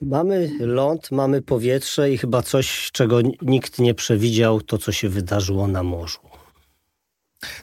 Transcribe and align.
Mamy 0.00 0.50
ląd, 0.60 1.10
mamy 1.10 1.42
powietrze 1.42 2.10
i 2.12 2.18
chyba 2.18 2.42
coś, 2.42 2.90
czego 2.92 3.20
nikt 3.42 3.78
nie 3.78 3.94
przewidział, 3.94 4.60
to 4.60 4.78
co 4.78 4.92
się 4.92 5.08
wydarzyło 5.08 5.68
na 5.68 5.82
morzu. 5.82 6.18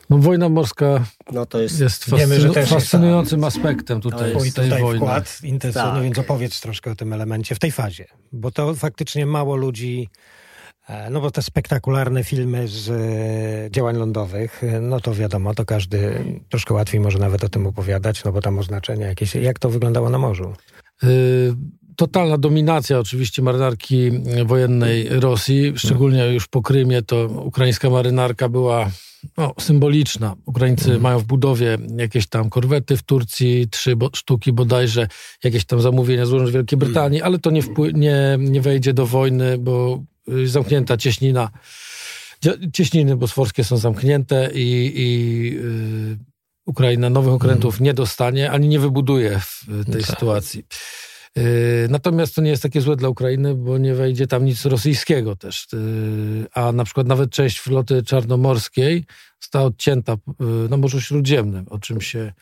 No, 0.09 0.17
wojna 0.17 0.49
morska 0.49 1.05
no 1.31 1.45
to 1.45 1.61
jest, 1.61 1.79
jest 1.79 2.03
fascynu 2.03 2.17
Wiemy, 2.19 2.39
że 2.39 2.49
też 2.49 2.69
fascynującym 2.69 3.41
jest, 3.41 3.57
aspektem 3.57 4.01
tutaj 4.01 4.19
to 4.19 4.39
jest, 4.39 4.55
tej 4.55 4.65
tutaj 4.65 4.81
wojny. 4.81 4.99
wkład 4.99 5.39
intensywny, 5.43 5.91
tak. 5.91 6.03
więc 6.03 6.19
opowiedz 6.19 6.61
troszkę 6.61 6.91
o 6.91 6.95
tym 6.95 7.13
elemencie 7.13 7.55
w 7.55 7.59
tej 7.59 7.71
fazie, 7.71 8.05
bo 8.31 8.51
to 8.51 8.75
faktycznie 8.75 9.25
mało 9.25 9.55
ludzi 9.55 10.09
e, 10.87 11.09
no 11.09 11.21
bo 11.21 11.31
te 11.31 11.41
spektakularne 11.41 12.23
filmy 12.23 12.67
z 12.67 12.89
e, 12.89 13.71
działań 13.71 13.95
lądowych, 13.97 14.63
e, 14.63 14.81
no 14.81 14.99
to 14.99 15.13
wiadomo, 15.13 15.53
to 15.53 15.65
każdy 15.65 16.25
troszkę 16.49 16.73
łatwiej 16.73 17.01
może 17.01 17.19
nawet 17.19 17.43
o 17.43 17.49
tym 17.49 17.67
opowiadać, 17.67 18.23
no 18.23 18.31
bo 18.31 18.41
tam 18.41 18.59
oznaczenia 18.59 19.07
jakieś. 19.07 19.35
Jak 19.35 19.59
to 19.59 19.69
wyglądało 19.69 20.09
na 20.09 20.17
morzu? 20.17 20.53
Y 21.03 21.55
totalna 21.95 22.37
dominacja 22.37 22.99
oczywiście 22.99 23.41
marynarki 23.41 24.11
wojennej 24.45 25.09
Rosji, 25.09 25.73
szczególnie 25.75 26.33
już 26.33 26.47
po 26.47 26.61
Krymie, 26.61 27.01
to 27.01 27.27
ukraińska 27.27 27.89
marynarka 27.89 28.49
była 28.49 28.91
no, 29.37 29.53
symboliczna. 29.59 30.35
Ukraińcy 30.45 30.85
mhm. 30.85 31.01
mają 31.01 31.19
w 31.19 31.23
budowie 31.23 31.77
jakieś 31.97 32.27
tam 32.27 32.49
korwety 32.49 32.97
w 32.97 33.03
Turcji, 33.03 33.67
trzy 33.71 33.95
bo, 33.95 34.09
sztuki 34.13 34.53
bodajże, 34.53 35.07
jakieś 35.43 35.65
tam 35.65 35.81
zamówienia 35.81 36.25
złożone 36.25 36.49
z 36.49 36.53
Wielkiej 36.53 36.79
Brytanii, 36.79 37.21
ale 37.21 37.39
to 37.39 37.51
nie, 37.51 37.61
nie, 37.93 38.37
nie 38.39 38.61
wejdzie 38.61 38.93
do 38.93 39.05
wojny, 39.05 39.57
bo 39.57 40.03
y, 40.29 40.47
zamknięta 40.47 40.97
cieśnina, 40.97 41.49
cieśniny 42.73 43.15
bosforskie 43.15 43.63
są 43.63 43.77
zamknięte 43.77 44.49
i, 44.53 44.93
i 44.95 45.43
yy, 45.53 46.17
Ukraina 46.65 47.09
nowych 47.09 47.33
okrętów 47.33 47.73
mhm. 47.73 47.85
nie 47.85 47.93
dostanie, 47.93 48.51
ani 48.51 48.67
nie 48.67 48.79
wybuduje 48.79 49.39
w 49.39 49.85
tej 49.85 50.01
tak. 50.01 50.05
sytuacji. 50.05 50.65
Yy, 51.35 51.43
natomiast 51.89 52.35
to 52.35 52.41
nie 52.41 52.49
jest 52.49 52.63
takie 52.63 52.81
złe 52.81 52.95
dla 52.95 53.09
Ukrainy, 53.09 53.55
bo 53.55 53.77
nie 53.77 53.95
wejdzie 53.95 54.27
tam 54.27 54.45
nic 54.45 54.65
rosyjskiego 54.65 55.35
też. 55.35 55.67
Yy, 55.73 56.47
a 56.53 56.71
na 56.71 56.83
przykład 56.83 57.07
nawet 57.07 57.29
część 57.29 57.59
floty 57.59 58.03
czarnomorskiej 58.03 59.05
została 59.41 59.65
odcięta 59.65 60.17
yy, 60.39 60.69
na 60.69 60.77
Morzu 60.77 61.01
Śródziemnym, 61.01 61.65
o 61.69 61.79
czym 61.79 62.01
się. 62.01 62.33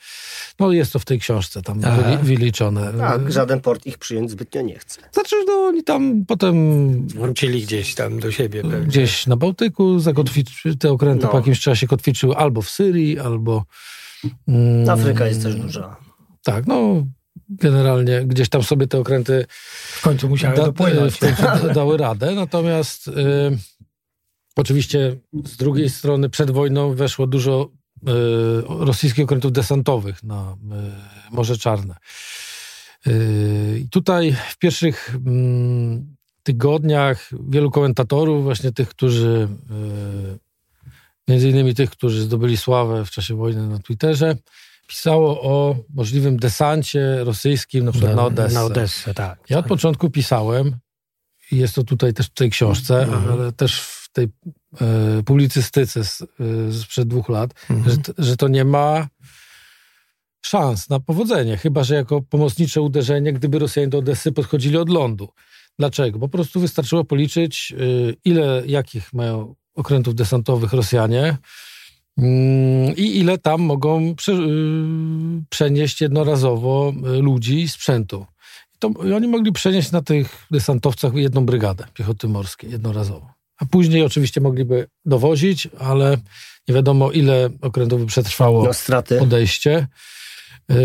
No 0.60 0.72
jest 0.72 0.94
to 0.94 1.00
w 1.00 1.06
tej 1.06 1.20
książce 1.20 1.62
tam 1.62 1.82
Aha. 1.84 2.18
wyliczone. 2.24 2.94
Tak, 2.94 3.32
żaden 3.32 3.62
port 3.62 3.86
ich 3.86 3.98
przyjąć 3.98 4.32
zbytnio 4.32 4.62
nie 4.62 4.80
chce. 4.80 5.02
Znaczy, 5.12 5.36
no 5.48 5.54
oni 5.54 5.84
tam 5.84 6.26
potem. 6.26 7.08
Wrócili 7.08 7.62
gdzieś 7.62 7.96
tam 7.96 8.20
do 8.20 8.32
siebie. 8.32 8.62
Pewnie. 8.62 8.88
Gdzieś 8.88 9.28
na 9.28 9.36
Bałtyku 9.36 10.00
zakotwiczy, 10.00 10.78
te 10.78 10.92
okręty 10.92 11.24
no. 11.26 11.32
po 11.32 11.38
jakimś 11.38 11.60
czasie 11.60 11.88
kotwiczyły 11.88 12.36
albo 12.36 12.62
w 12.62 12.70
Syrii, 12.70 13.20
albo. 13.20 13.66
Mm, 14.48 14.90
Afryka 14.90 15.28
jest 15.28 15.44
też 15.44 15.56
duża. 15.56 15.96
Tak, 16.44 16.68
no 16.68 17.06
generalnie 17.50 18.26
gdzieś 18.26 18.50
tam 18.50 18.64
sobie 18.64 18.88
te 18.88 19.00
okręty 19.00 19.46
w 19.92 20.02
końcu 20.02 20.30
musiały 20.30 20.56
da, 20.56 20.66
dopłynąć. 20.66 21.14
W 21.14 21.20
końcu 21.20 21.74
dały 21.74 21.98
radę. 21.98 22.36
Natomiast 22.36 23.08
y, 23.08 23.12
oczywiście 24.56 25.16
z 25.46 25.58
drugiej 25.58 25.90
strony 25.90 26.30
przed 26.30 26.52
wojną 26.52 26.96
weszło 26.96 27.28
dużo 27.28 27.70
y, 27.70 28.12
rosyjskich 28.68 29.24
okrętów 29.24 29.52
desantowych 29.52 30.24
na 30.24 30.58
y, 31.32 31.36
Morze 31.36 31.58
Czarne. 31.58 31.96
Y, 33.08 33.80
I 33.84 33.90
tutaj 33.90 34.36
w 34.50 34.58
pierwszych 34.58 35.16
mm, 35.26 36.16
tygodniach 36.44 37.30
wielu 37.50 37.72
komentatorów, 37.72 38.44
właśnie 38.44 38.72
tych, 38.72 38.90
którzy 38.90 39.48
y, 40.36 40.40
między 41.28 41.50
innymi 41.50 41.76
tych, 41.76 41.90
którzy 41.90 42.22
zdobyli 42.22 42.58
sławę 42.58 43.06
w 43.06 43.12
czasie 43.12 43.36
wojny 43.36 43.68
na 43.68 43.80
Twitterze, 43.80 44.36
pisało 44.88 45.42
o 45.42 45.76
możliwym 45.94 46.38
desancie 46.38 47.24
rosyjskim, 47.24 47.86
na 47.86 47.92
przykład 47.92 48.16
na, 48.16 48.26
Odessę. 48.26 48.54
Na 48.54 48.64
Odessę, 48.64 49.14
tak. 49.14 49.40
Ja 49.50 49.58
od 49.58 49.66
początku 49.66 50.10
pisałem, 50.10 50.76
i 51.52 51.58
jest 51.58 51.76
to 51.76 51.84
tutaj 51.84 52.14
też 52.14 52.28
w 52.28 52.34
tej 52.34 52.50
książce, 52.50 53.04
mhm. 53.04 53.32
ale 53.32 53.52
też 53.52 53.82
w 53.82 54.12
tej 54.12 54.28
e, 54.82 55.24
publicystyce 55.26 56.04
z, 56.04 56.22
e, 56.22 56.26
sprzed 56.74 57.08
dwóch 57.08 57.30
lat, 57.30 57.54
mhm. 57.70 57.92
że, 57.92 58.14
że 58.18 58.38
to 58.38 58.48
nie 58.48 58.66
ma 58.66 59.08
szans 60.42 60.90
na 60.90 61.00
powodzenie, 61.00 61.58
chyba 61.58 61.84
że 61.84 61.96
jako 61.96 62.22
pomocnicze 62.22 62.82
uderzenie, 62.82 63.34
gdyby 63.34 63.60
Rosjanie 63.60 63.88
do 63.88 63.98
Odessy 63.98 64.32
podchodzili 64.32 64.78
od 64.78 64.90
lądu. 64.90 65.30
Dlaczego? 65.80 66.20
Po 66.20 66.30
prostu 66.30 66.60
wystarczyło 66.60 67.04
policzyć, 67.04 67.74
e, 67.74 68.14
ile 68.26 68.64
jakich 68.66 69.14
mają 69.14 69.56
okrętów 69.76 70.16
desantowych 70.16 70.74
Rosjanie, 70.74 71.38
i 72.98 73.20
ile 73.20 73.38
tam 73.38 73.62
mogą 73.62 74.02
y, 74.10 74.14
przenieść 75.50 76.02
jednorazowo 76.02 76.94
y, 77.18 77.22
ludzi 77.22 77.62
i 77.62 77.70
sprzętu. 77.70 78.26
I, 78.76 78.78
to, 78.80 78.88
oni 79.16 79.28
mogli 79.28 79.52
przenieść 79.52 79.92
na 79.92 80.02
tych 80.02 80.48
desantowcach 80.52 81.14
jedną 81.14 81.46
brygadę 81.46 81.86
piechoty 81.94 82.28
morskiej 82.28 82.72
jednorazowo. 82.72 83.34
A 83.58 83.66
później 83.66 84.04
oczywiście 84.04 84.42
mogliby 84.42 84.88
dowozić, 85.06 85.68
ale 85.80 86.18
nie 86.68 86.76
wiadomo 86.76 87.12
ile 87.12 87.50
okrętów 87.62 88.02
by 88.02 88.06
przetrwało 88.06 88.64
no, 88.64 89.20
podejście. 89.20 89.88
Yy, 90.70 90.76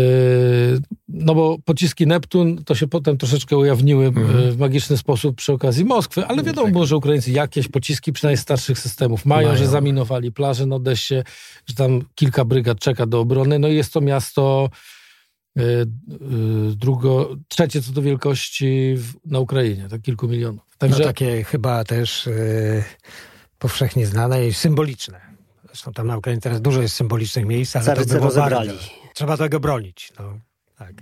no 1.07 1.35
bo 1.35 1.57
pociski 1.65 2.07
Neptun 2.07 2.63
to 2.63 2.75
się 2.75 2.87
potem 2.87 3.17
troszeczkę 3.17 3.57
ujawniły 3.57 4.05
mhm. 4.05 4.51
w 4.51 4.57
magiczny 4.57 4.97
sposób 4.97 5.35
przy 5.35 5.53
okazji 5.53 5.85
Moskwy, 5.85 6.25
ale 6.25 6.43
wiadomo 6.43 6.65
tak. 6.65 6.73
było, 6.73 6.85
że 6.85 6.97
Ukraińcy 6.97 7.31
jakieś 7.31 7.67
pociski 7.67 8.13
przynajmniej 8.13 8.41
starszych 8.41 8.79
systemów 8.79 9.25
mają, 9.25 9.47
mają, 9.47 9.59
że 9.59 9.67
zaminowali 9.67 10.31
plaże 10.31 10.65
na 10.65 10.75
Odessie, 10.75 11.15
że 11.65 11.75
tam 11.75 12.01
kilka 12.15 12.45
brygad 12.45 12.79
czeka 12.79 13.05
do 13.05 13.19
obrony. 13.19 13.59
No 13.59 13.67
i 13.67 13.75
jest 13.75 13.93
to 13.93 14.01
miasto 14.01 14.69
yy, 15.55 15.63
yy, 15.63 16.75
drugo, 16.75 17.35
trzecie 17.47 17.81
co 17.81 17.91
do 17.91 18.01
wielkości 18.01 18.95
w, 18.97 19.13
na 19.25 19.39
Ukrainie, 19.39 19.87
tak 19.89 20.01
kilku 20.01 20.27
milionów. 20.27 20.77
Także... 20.77 20.99
No 20.99 21.05
takie 21.05 21.43
chyba 21.43 21.83
też 21.83 22.25
yy, 22.25 22.83
powszechnie 23.59 24.07
znane 24.07 24.47
i 24.47 24.53
symboliczne. 24.53 25.21
Zresztą 25.65 25.93
tam 25.93 26.07
na 26.07 26.17
Ukrainie 26.17 26.41
teraz 26.41 26.61
dużo 26.61 26.81
jest 26.81 26.95
symbolicznych 26.95 27.45
miejsc, 27.45 27.75
ale 27.75 27.85
Caryce 27.85 28.19
to 28.19 28.23
rozebrali. 28.23 28.69
Bardzo. 28.69 28.98
Trzeba 29.19 29.37
tego 29.37 29.59
bronić. 29.59 30.11
No, 30.19 30.39
tak. 30.77 30.93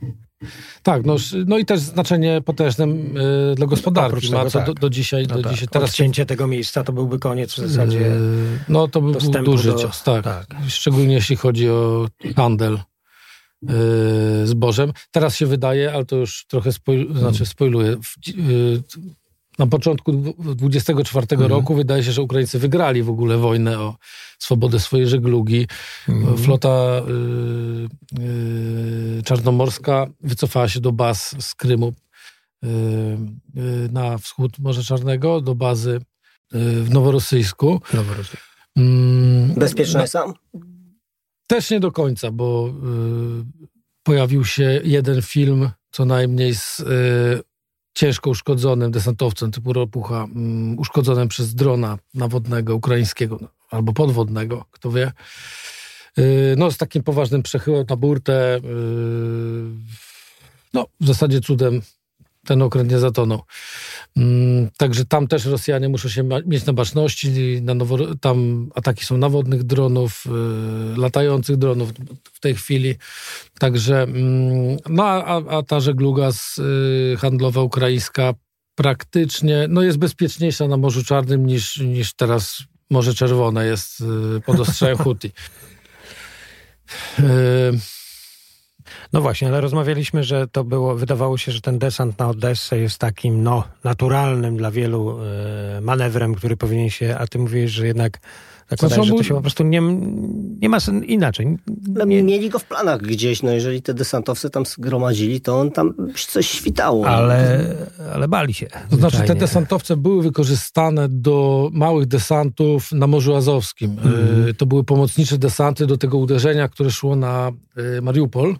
Tak, 0.84 1.06
no, 1.06 1.16
no 1.46 1.58
i 1.58 1.66
też 1.66 1.80
znaczenie 1.80 2.42
potężne 2.46 2.86
y, 2.86 3.56
dla 3.56 3.68
gospodarki 3.68 4.32
ma, 4.32 4.46
co 4.46 4.60
tak. 4.60 4.68
do, 4.68 4.74
do, 4.74 4.90
dzisiaj. 4.90 5.28
No 5.30 5.36
do 5.36 5.44
tak. 5.44 5.52
dzisiaj 5.52 5.68
teraz 5.68 5.90
Odcięcie 5.90 6.26
tego 6.26 6.48
miejsca 6.48 6.84
to 6.84 6.94
byłby 6.94 7.20
koniec 7.20 7.54
w 7.54 7.58
zasadzie. 7.58 8.00
Y, 8.00 8.60
no 8.70 8.88
to 8.88 9.02
by 9.02 9.12
był 9.12 9.44
duży 9.44 9.72
do... 9.72 9.80
cios, 9.80 10.04
tak. 10.04 10.24
tak. 10.24 10.48
Szczególnie 10.68 11.14
jeśli 11.14 11.36
chodzi 11.36 11.70
o 11.70 12.08
handel 12.36 12.80
y, 13.64 14.48
zbożem. 14.48 14.94
Teraz 15.12 15.36
się 15.36 15.46
wydaje, 15.46 15.94
ale 15.94 16.06
to 16.06 16.16
już 16.16 16.46
trochę 16.48 16.72
spoil, 16.72 17.14
znaczy 17.18 17.46
spoiluję. 17.46 17.98
W, 18.04 18.30
y, 18.30 18.84
na 19.58 19.68
początku 19.68 20.12
24 20.56 21.28
mhm. 21.32 21.52
roku 21.52 21.76
wydaje 21.76 22.04
się, 22.04 22.12
że 22.12 22.22
Ukraińcy 22.22 22.60
wygrali 22.60 23.04
w 23.04 23.10
ogóle 23.10 23.38
wojnę 23.38 23.80
o 23.80 23.96
swobodę 24.40 24.80
swojej 24.80 25.08
żeglugi. 25.08 25.68
Mhm. 26.10 26.38
Flota 26.38 27.02
y, 28.18 28.22
y, 29.20 29.24
czarnomorska 29.24 30.08
wycofała 30.22 30.70
się 30.70 30.80
do 30.80 30.92
baz 30.92 31.36
z 31.40 31.56
Krymu 31.56 31.94
y, 32.64 32.68
y 32.68 33.90
na 33.92 34.18
wschód 34.18 34.60
Morza 34.60 34.84
Czarnego, 34.84 35.42
do 35.42 35.56
bazy 35.56 36.00
y, 36.56 36.84
w 36.84 36.90
Noworosyjsku. 36.90 37.82
Noworosyjsku. 37.94 38.48
Mm, 38.78 39.54
Bezpieczne 39.54 40.00
no, 40.00 40.08
sam? 40.08 40.34
Też 41.48 41.70
nie 41.70 41.80
do 41.80 41.92
końca, 41.92 42.32
bo 42.32 42.70
y, 42.70 43.68
pojawił 44.04 44.46
się 44.46 44.82
jeden 44.84 45.22
film 45.22 45.70
co 45.92 46.06
najmniej 46.06 46.56
z 46.56 46.84
ciężko 47.98 48.30
uszkodzonym 48.30 48.92
desantowcem 48.92 49.52
typu 49.52 49.74
Ropucha, 49.74 50.24
um, 50.24 50.80
uszkodzonym 50.80 51.28
przez 51.28 51.56
drona 51.56 51.98
nawodnego 52.14 52.76
ukraińskiego 52.76 53.40
albo 53.70 53.94
podwodnego, 53.94 54.66
kto 54.72 54.92
wie. 54.92 55.12
Yy, 56.18 56.56
no, 56.58 56.72
z 56.72 56.78
takim 56.78 57.04
poważnym 57.04 57.44
przechyłem 57.44 57.86
na 57.90 57.96
burtę. 57.96 58.60
Yy, 58.64 58.70
no, 60.74 60.86
w 61.00 61.08
zasadzie 61.08 61.42
cudem 61.42 61.82
ten 62.46 62.62
okręt 62.62 62.92
nie 62.92 63.00
zatonął. 63.00 63.42
Mm, 64.18 64.70
także 64.78 65.06
tam 65.06 65.28
też 65.28 65.46
Rosjanie 65.46 65.90
muszą 65.90 66.10
się 66.10 66.30
mieć 66.46 66.66
na 66.66 66.74
baczności. 66.74 67.62
Na 67.62 67.74
nowo, 67.74 68.16
tam 68.16 68.70
ataki 68.76 69.06
są 69.06 69.18
nawodnych 69.18 69.64
dronów, 69.64 70.24
y, 70.96 71.00
latających 71.00 71.58
dronów 71.58 71.94
w 72.34 72.40
tej 72.40 72.56
chwili. 72.56 72.96
Także, 73.60 74.04
mm, 74.04 74.78
no 74.90 75.04
a, 75.04 75.58
a 75.58 75.64
ta 75.64 75.80
żegluga 75.80 76.32
z, 76.32 76.58
y, 76.58 77.18
handlowa 77.20 77.62
ukraińska 77.62 78.34
praktycznie 78.76 79.66
no 79.70 79.82
jest 79.82 79.98
bezpieczniejsza 79.98 80.68
na 80.68 80.78
Morzu 80.78 81.04
Czarnym 81.04 81.46
niż, 81.46 81.78
niż 81.78 82.14
teraz 82.14 82.64
Morze 82.90 83.14
Czerwone 83.14 83.66
jest 83.66 84.02
y, 84.02 84.42
pod 84.46 84.60
ostrzałem 84.60 84.98
Huti. 85.04 85.32
No 89.14 89.22
właśnie, 89.22 89.48
ale 89.48 89.62
rozmawialiśmy, 89.62 90.24
że 90.24 90.48
to 90.48 90.64
było, 90.64 90.96
wydawało 90.96 91.38
się, 91.38 91.52
że 91.52 91.62
ten 91.62 91.80
desant 91.80 92.20
na 92.20 92.30
Odessę 92.30 92.80
jest 92.80 92.98
takim, 92.98 93.44
no, 93.44 93.64
naturalnym 93.84 94.58
dla 94.58 94.72
wielu 94.72 95.20
e, 95.20 95.82
manewrem, 95.82 96.36
który 96.36 96.58
powinien 96.58 96.90
się, 96.90 97.16
a 97.20 97.28
ty 97.28 97.40
mówisz, 97.40 97.72
że 97.72 97.88
jednak 97.88 98.20
Zakładając, 98.70 99.08
znaczy, 99.08 99.18
że 99.18 99.24
to 99.24 99.28
się 99.28 99.34
po 99.34 99.42
prostu 99.42 99.64
nie, 99.64 99.82
nie 100.62 100.70
ma 100.70 100.78
inaczej. 101.06 101.58
Nie... 102.06 102.24
Mieli 102.24 102.50
go 102.50 102.60
w 102.60 102.66
planach 102.66 103.02
gdzieś, 103.02 103.44
no 103.44 103.52
jeżeli 103.52 103.82
te 103.82 103.94
desantowcy 103.94 104.50
tam 104.50 104.66
zgromadzili, 104.66 105.42
to 105.42 105.60
on 105.60 105.72
tam 105.72 105.94
coś 106.28 106.48
świtało. 106.50 107.08
Ale, 107.08 107.66
ale 108.14 108.28
bali 108.28 108.54
się. 108.54 108.68
To 108.90 108.96
znaczy 108.96 109.18
te 109.28 109.36
desantowce 109.36 109.98
były 109.98 110.24
wykorzystane 110.24 111.10
do 111.10 111.70
małych 111.74 112.08
desantów 112.08 112.92
na 112.92 113.08
Morzu 113.08 113.36
Azowskim. 113.36 113.98
Mm. 114.04 114.56
To 114.56 114.66
były 114.66 114.84
pomocnicze 114.84 115.38
desanty 115.38 115.88
do 115.88 115.98
tego 115.98 116.18
uderzenia, 116.18 116.68
które 116.68 116.92
szło 116.92 117.16
na 117.16 117.52
y, 117.98 118.02
Mariupol. 118.02 118.56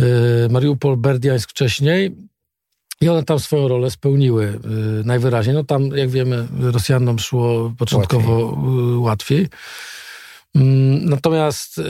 Y, 0.00 0.48
Mariupol, 0.50 0.96
Berdiańsk 0.96 1.50
wcześniej. 1.50 2.16
I 3.00 3.08
one 3.08 3.22
tam 3.22 3.38
swoją 3.38 3.68
rolę 3.68 3.90
spełniły 3.90 4.44
y, 5.00 5.04
najwyraźniej. 5.04 5.54
No 5.54 5.64
tam, 5.64 5.86
jak 5.86 6.10
wiemy, 6.10 6.46
Rosjanom 6.60 7.18
szło 7.18 7.74
początkowo 7.78 8.44
łatwiej. 8.46 8.98
łatwiej. 8.98 9.48
Mm, 10.54 11.04
natomiast 11.04 11.80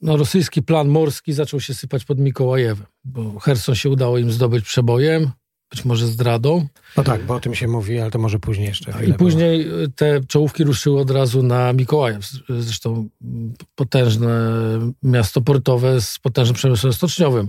no, 0.00 0.16
rosyjski 0.16 0.62
plan 0.62 0.88
morski 0.88 1.32
zaczął 1.32 1.60
się 1.60 1.74
sypać 1.74 2.04
pod 2.04 2.18
Mikołajewem, 2.18 2.86
bo 3.04 3.38
Herson 3.40 3.74
się 3.74 3.90
udało 3.90 4.18
im 4.18 4.32
zdobyć 4.32 4.64
przebojem, 4.64 5.30
być 5.70 5.84
może 5.84 6.06
zdradą. 6.06 6.66
No 6.96 7.04
tak, 7.04 7.26
bo 7.26 7.34
o 7.34 7.40
tym 7.40 7.54
się 7.54 7.68
mówi, 7.68 8.00
ale 8.00 8.10
to 8.10 8.18
może 8.18 8.38
później 8.38 8.66
jeszcze. 8.66 9.06
I 9.06 9.14
później 9.14 9.64
było. 9.64 9.88
te 9.96 10.20
czołówki 10.28 10.64
ruszyły 10.64 11.00
od 11.00 11.10
razu 11.10 11.42
na 11.42 11.72
Mikołajew. 11.72 12.30
Zresztą 12.48 13.08
potężne 13.74 14.50
miasto 15.02 15.40
portowe 15.40 16.00
z 16.00 16.18
potężnym 16.18 16.54
przemysłem 16.54 16.92
stoczniowym, 16.92 17.48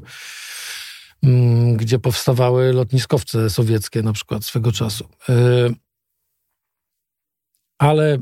mm, 1.23 1.77
gdzie 1.77 1.99
powstawały 1.99 2.73
lotniskowce 2.73 3.49
sowieckie 3.49 4.01
na 4.01 4.13
przykład 4.13 4.45
swego 4.45 4.71
czasu. 4.71 5.09
E, 5.29 5.33
ale 7.77 8.13
e, 8.13 8.19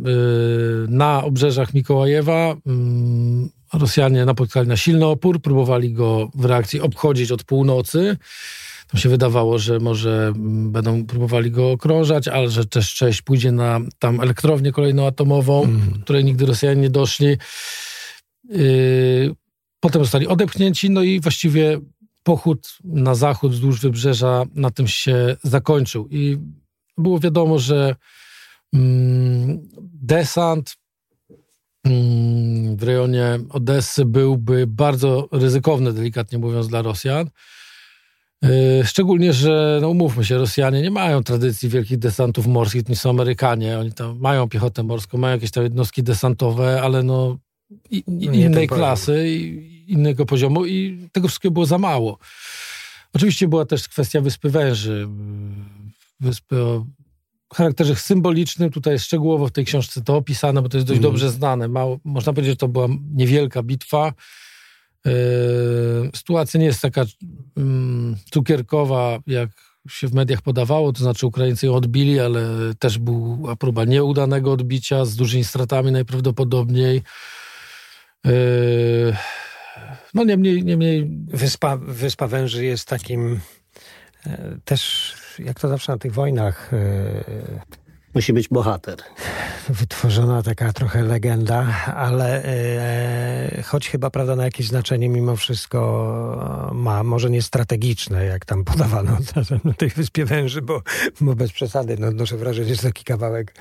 na 0.88 1.24
obrzeżach 1.24 1.74
Mikołajewa 1.74 2.56
mm, 2.66 3.50
Rosjanie 3.74 4.26
napotkali 4.26 4.68
na 4.68 4.78
silny 4.78 5.06
opór, 5.06 5.42
próbowali 5.42 5.94
go 5.94 6.32
w 6.36 6.46
reakcji 6.46 6.82
obchodzić 6.82 7.32
od 7.32 7.44
północy. 7.44 8.18
Tam 8.94 9.00
się 9.02 9.10
wydawało, 9.10 9.60
że 9.60 9.80
może 9.80 10.34
będą 10.66 11.06
próbowali 11.06 11.52
go 11.52 11.72
okrążać, 11.72 12.28
ale 12.28 12.50
że 12.50 12.66
też 12.66 12.94
część 12.94 13.22
pójdzie 13.22 13.52
na 13.52 13.80
tam 14.00 14.22
elektrownię 14.22 14.72
kolejną 14.72 15.08
atomową, 15.08 15.64
mm. 15.64 16.02
której 16.04 16.24
nigdy 16.24 16.46
Rosjanie 16.46 16.82
nie 16.82 16.90
doszli. 16.90 17.38
Yy, 18.50 19.36
potem 19.80 20.02
zostali 20.02 20.28
odepchnięci, 20.28 20.90
no 20.90 21.04
i 21.04 21.20
właściwie 21.20 21.80
pochód 22.24 22.78
na 22.84 23.16
zachód 23.16 23.52
wzdłuż 23.52 23.80
wybrzeża 23.80 24.44
na 24.56 24.72
tym 24.72 24.88
się 24.88 25.38
zakończył. 25.44 26.08
I 26.12 26.38
było 26.98 27.20
wiadomo, 27.20 27.60
że 27.60 27.96
mm, 28.74 29.70
desant 29.94 30.76
mm, 31.86 32.78
w 32.78 32.84
rejonie 32.84 33.40
Odessy 33.50 34.06
byłby 34.06 34.68
bardzo 34.68 35.28
ryzykowny, 35.32 35.94
delikatnie 35.94 36.38
mówiąc, 36.38 36.68
dla 36.68 36.82
Rosjan. 36.82 37.30
Yy, 38.44 38.86
szczególnie, 38.86 39.34
że 39.34 39.80
no 39.82 39.90
umówmy 39.90 40.26
się, 40.26 40.38
Rosjanie 40.38 40.82
nie 40.82 40.92
mają 40.92 41.24
tradycji 41.24 41.70
wielkich 41.70 41.98
desantów 41.98 42.48
morskich, 42.48 42.84
to 42.84 42.90
nie 42.90 42.96
są 42.96 43.10
Amerykanie. 43.10 43.80
Oni 43.80 43.92
tam 43.92 44.20
mają 44.20 44.50
piechotę 44.50 44.84
morską, 44.84 45.18
mają 45.18 45.34
jakieś 45.34 45.52
tam 45.52 45.64
jednostki 45.64 46.04
desantowe, 46.04 46.82
ale 46.82 47.04
no 47.04 47.38
i, 47.92 48.04
no 48.08 48.34
innej 48.34 48.68
klasy, 48.68 49.30
i, 49.30 49.92
innego 49.92 50.26
poziomu 50.26 50.66
i 50.66 51.08
tego 51.12 51.28
wszystkiego 51.28 51.54
było 51.54 51.66
za 51.66 51.78
mało. 51.78 52.18
Oczywiście 53.14 53.48
była 53.48 53.66
też 53.66 53.90
kwestia 53.90 54.22
Wyspy 54.22 54.50
Węży. 54.50 55.08
Wyspy 56.20 56.62
o 56.62 56.86
charakterze 57.54 57.96
symbolicznym. 57.96 58.72
Tutaj 58.72 58.94
jest 58.94 59.06
szczegółowo 59.06 59.48
w 59.48 59.52
tej 59.52 59.66
książce 59.66 60.02
to 60.02 60.16
opisane, 60.16 60.62
bo 60.62 60.70
to 60.70 60.78
jest 60.78 60.88
dość 60.88 61.00
mm. 61.00 61.12
dobrze 61.12 61.30
znane. 61.30 61.68
Mało, 61.68 62.00
można 62.04 62.34
powiedzieć, 62.34 62.52
że 62.52 62.58
to 62.58 62.68
była 62.68 62.88
niewielka 63.14 63.64
bitwa 63.64 64.14
sytuacja 66.16 66.60
nie 66.60 66.66
jest 66.66 66.82
taka 66.82 67.06
mm, 67.58 68.16
cukierkowa, 68.32 69.20
jak 69.28 69.50
się 69.90 70.08
w 70.08 70.14
mediach 70.14 70.42
podawało, 70.42 70.94
to 70.94 71.04
znaczy 71.04 71.28
Ukraińcy 71.28 71.66
ją 71.66 71.76
odbili, 71.76 72.20
ale 72.20 72.42
też 72.80 72.98
była 72.98 73.56
próba 73.56 73.86
nieudanego 73.86 74.52
odbicia 74.52 75.06
z 75.06 75.16
dużymi 75.16 75.44
stratami 75.44 75.92
najprawdopodobniej. 75.92 77.02
Yy, 78.26 79.16
no 80.14 80.24
niemniej... 80.24 80.64
niemniej... 80.64 81.10
Wyspa, 81.28 81.78
Wyspa 81.78 82.28
Węży 82.28 82.66
jest 82.66 82.88
takim 82.88 83.40
e, 84.28 84.58
też, 84.66 85.14
jak 85.40 85.60
to 85.60 85.68
zawsze 85.68 85.92
na 85.92 85.98
tych 85.98 86.14
wojnach 86.14 86.74
e, 86.74 87.83
Musi 88.16 88.34
być 88.34 88.48
bohater. 88.48 88.98
Wytworzona 89.70 90.44
taka 90.44 90.74
trochę 90.74 91.04
legenda, 91.04 91.68
ale 91.96 92.44
e, 92.44 93.62
choć 93.64 93.90
chyba 93.90 94.10
prawda 94.10 94.36
na 94.36 94.44
jakieś 94.44 94.68
znaczenie 94.68 95.10
mimo 95.10 95.36
wszystko 95.36 96.70
ma, 96.74 97.04
może 97.04 97.30
nie 97.30 97.42
strategiczne, 97.42 98.26
jak 98.26 98.46
tam 98.46 98.64
podawano 98.64 99.18
na 99.64 99.74
tej 99.74 99.90
Wyspie 99.90 100.26
Węży, 100.26 100.62
bo, 100.62 100.82
bo 101.22 101.36
bez 101.36 101.52
przesady, 101.52 101.96
no, 102.00 102.12
noszę 102.12 102.38
wrażenie, 102.38 102.76
że 102.76 102.82
taki 102.82 103.04
kawałek 103.04 103.54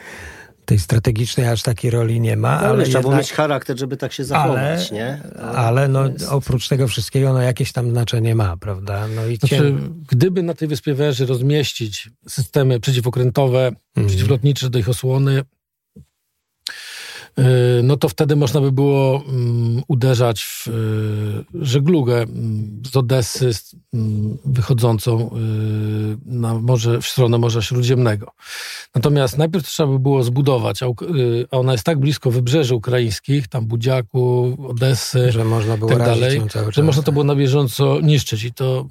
tej 0.64 0.78
strategicznej 0.78 1.48
aż 1.48 1.62
takiej 1.62 1.90
roli 1.90 2.20
nie 2.20 2.36
ma. 2.36 2.60
No, 2.62 2.68
ale, 2.68 2.84
trzeba 2.84 2.98
jednak, 2.98 3.18
mieć 3.18 3.32
charakter, 3.32 3.78
żeby 3.78 3.96
tak 3.96 4.12
się 4.12 4.24
zachować, 4.24 4.90
ale, 4.90 5.00
nie? 5.00 5.20
ale 5.54 5.88
no, 5.88 6.06
jest... 6.06 6.28
oprócz 6.28 6.68
tego 6.68 6.88
wszystkiego, 6.88 7.32
no 7.32 7.42
jakieś 7.42 7.72
tam 7.72 7.90
znaczenie 7.90 8.34
ma, 8.34 8.56
prawda? 8.56 9.08
No 9.08 9.26
i 9.26 9.36
znaczy, 9.36 9.74
Gdyby 10.08 10.42
na 10.42 10.54
tej 10.54 10.68
Wyspie 10.68 10.94
Węży 10.94 11.26
rozmieścić 11.26 12.10
systemy 12.28 12.80
przeciwokrętowe, 12.80 13.72
mm. 13.96 14.08
przeciwlotnicze 14.08 14.70
do 14.70 14.78
ich 14.78 14.88
osłony, 14.88 15.42
no 17.82 17.96
to 17.96 18.08
wtedy 18.08 18.36
można 18.36 18.60
by 18.60 18.72
było 18.72 19.22
mm, 19.28 19.82
uderzać 19.88 20.42
w 20.42 20.68
y, 20.68 21.64
żeglugę 21.66 22.22
mm, 22.22 22.82
z 22.92 22.96
Odessy 22.96 23.50
mm, 23.94 24.38
wychodzącą 24.44 25.30
y, 25.30 25.30
na 26.26 26.54
morze, 26.54 27.00
w 27.00 27.06
stronę 27.06 27.38
Morza 27.38 27.62
Śródziemnego. 27.62 28.32
Natomiast 28.94 29.38
najpierw 29.38 29.66
trzeba 29.66 29.92
by 29.92 29.98
było 29.98 30.22
zbudować, 30.22 30.82
a 30.82 30.86
ona 31.50 31.72
jest 31.72 31.84
tak 31.84 31.98
blisko 31.98 32.30
wybrzeży 32.30 32.74
ukraińskich, 32.74 33.48
tam 33.48 33.66
Budziaku, 33.66 34.56
Odessy, 34.68 35.32
że 35.32 35.44
można 35.44 35.76
było 35.76 35.90
tak 35.90 35.98
dalej, 35.98 36.42
że 36.68 36.82
można 36.82 37.02
to 37.02 37.12
było 37.12 37.24
na 37.24 37.34
bieżąco 37.34 38.00
niszczyć 38.00 38.44
i 38.44 38.52
to 38.52 38.86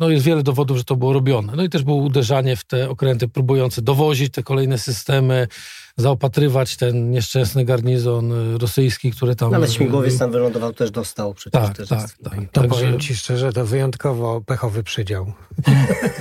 no 0.00 0.10
jest 0.10 0.24
wiele 0.24 0.42
dowodów, 0.42 0.76
że 0.76 0.84
to 0.84 0.96
było 0.96 1.12
robione. 1.12 1.52
No 1.56 1.62
i 1.62 1.68
też 1.68 1.82
było 1.82 1.96
uderzanie 1.96 2.56
w 2.56 2.64
te 2.64 2.90
okręty 2.90 3.28
próbujące 3.28 3.82
dowozić 3.82 4.32
te 4.32 4.42
kolejne 4.42 4.78
systemy, 4.78 5.48
zaopatrywać 5.96 6.76
ten 6.76 7.10
nieszczęsny 7.10 7.64
garnizon 7.64 8.54
y, 8.54 8.58
rosyjski, 8.58 9.10
który 9.10 9.36
tam... 9.36 9.50
Nawet 9.50 9.72
śmigłowiec 9.72 10.18
tam 10.18 10.30
wylądował, 10.30 10.72
też 10.72 10.90
dostał 10.90 11.34
przecież. 11.34 11.62
Tak, 11.62 11.76
też 11.76 11.88
tak, 11.88 12.00
jest... 12.00 12.18
tak. 12.24 12.34
To 12.52 12.60
Także... 12.60 12.68
powiem 12.68 13.00
ci 13.00 13.16
szczerze, 13.16 13.52
to 13.52 13.66
wyjątkowo 13.66 14.40
pechowy 14.40 14.82
przydział. 14.82 15.32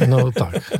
No 0.08 0.32
tak. 0.32 0.80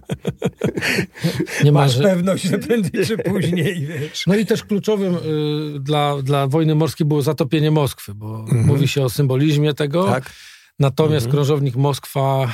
Nie 1.64 1.72
Masz 1.72 1.94
że... 1.94 2.04
pewność, 2.04 2.44
że 2.44 2.58
prędzej 2.58 3.06
czy 3.06 3.18
później, 3.18 3.86
wiesz. 3.86 4.24
No 4.28 4.36
i 4.36 4.46
też 4.46 4.64
kluczowym 4.64 5.16
y, 5.16 5.80
dla, 5.80 6.22
dla 6.24 6.48
wojny 6.48 6.76
morskiej 6.76 7.08
było 7.08 7.22
zatopienie 7.22 7.72
Moskwy, 7.72 8.14
bo 8.16 8.40
mhm. 8.40 8.66
mówi 8.66 8.88
się 8.88 9.04
o 9.04 9.10
symbolizmie 9.10 9.74
tego. 9.74 10.04
Tak. 10.04 10.32
Natomiast 10.80 11.26
mhm. 11.26 11.32
krążownik 11.32 11.76
Moskwa, 11.76 12.54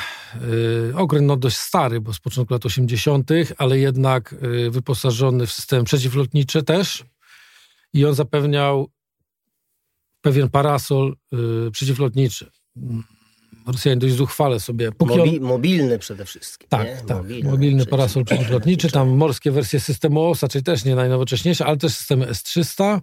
y, 0.89 0.96
okręt 0.96 1.27
no 1.27 1.38
dość 1.38 1.58
stary, 1.58 2.01
bo 2.01 2.13
z 2.13 2.20
początku 2.20 2.53
lat 2.53 2.65
80., 2.65 3.29
ale 3.58 3.79
jednak 3.79 4.36
y, 4.44 4.72
wyposażony 4.72 5.48
w 5.48 5.51
system 5.51 5.84
przeciwlotniczy 5.84 6.63
też. 6.63 7.03
I 7.94 8.05
on 8.05 8.15
zapewniał 8.15 8.89
pewien 10.22 10.50
parasol 10.50 11.15
y, 11.67 11.72
przeciwlotniczy. 11.72 12.51
Rosjanie 13.67 13.98
dość 13.98 14.13
zuchwale 14.13 14.60
sobie... 14.60 14.91
Mobi, 15.00 15.39
on... 15.39 15.48
Mobilny 15.48 16.00
przede 16.00 16.25
wszystkim. 16.25 16.70
Tak, 16.70 16.88
nie? 16.88 16.96
tak. 16.96 17.17
Mobilny, 17.17 17.51
mobilny 17.51 17.86
parasol 17.86 18.25
przeciwlotniczy. 18.25 18.91
Tam 18.91 19.10
morskie 19.10 19.51
wersje 19.51 19.79
systemu 19.79 20.29
OSA, 20.29 20.48
czyli 20.48 20.63
też 20.63 20.86
nie 20.86 20.96
najnowocześniejsze, 20.96 21.65
ale 21.65 21.77
też 21.77 21.94
systemy 21.94 22.27
S-300 22.27 23.01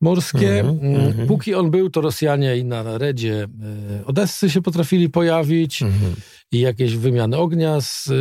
morskie. 0.00 0.60
Mm 0.60 0.78
-hmm. 0.78 1.26
Póki 1.26 1.54
on 1.54 1.70
był, 1.70 1.90
to 1.90 2.00
Rosjanie 2.00 2.56
i 2.56 2.64
na 2.64 2.98
redzie 2.98 3.48
e, 4.00 4.06
Odessy 4.06 4.50
się 4.50 4.62
potrafili 4.62 5.10
pojawić 5.10 5.82
mm 5.82 5.94
-hmm. 5.94 6.20
i 6.52 6.60
jakieś 6.60 6.96
wymiany 6.96 7.36
ognia 7.36 7.80
z, 7.80 8.08
e, 8.08 8.12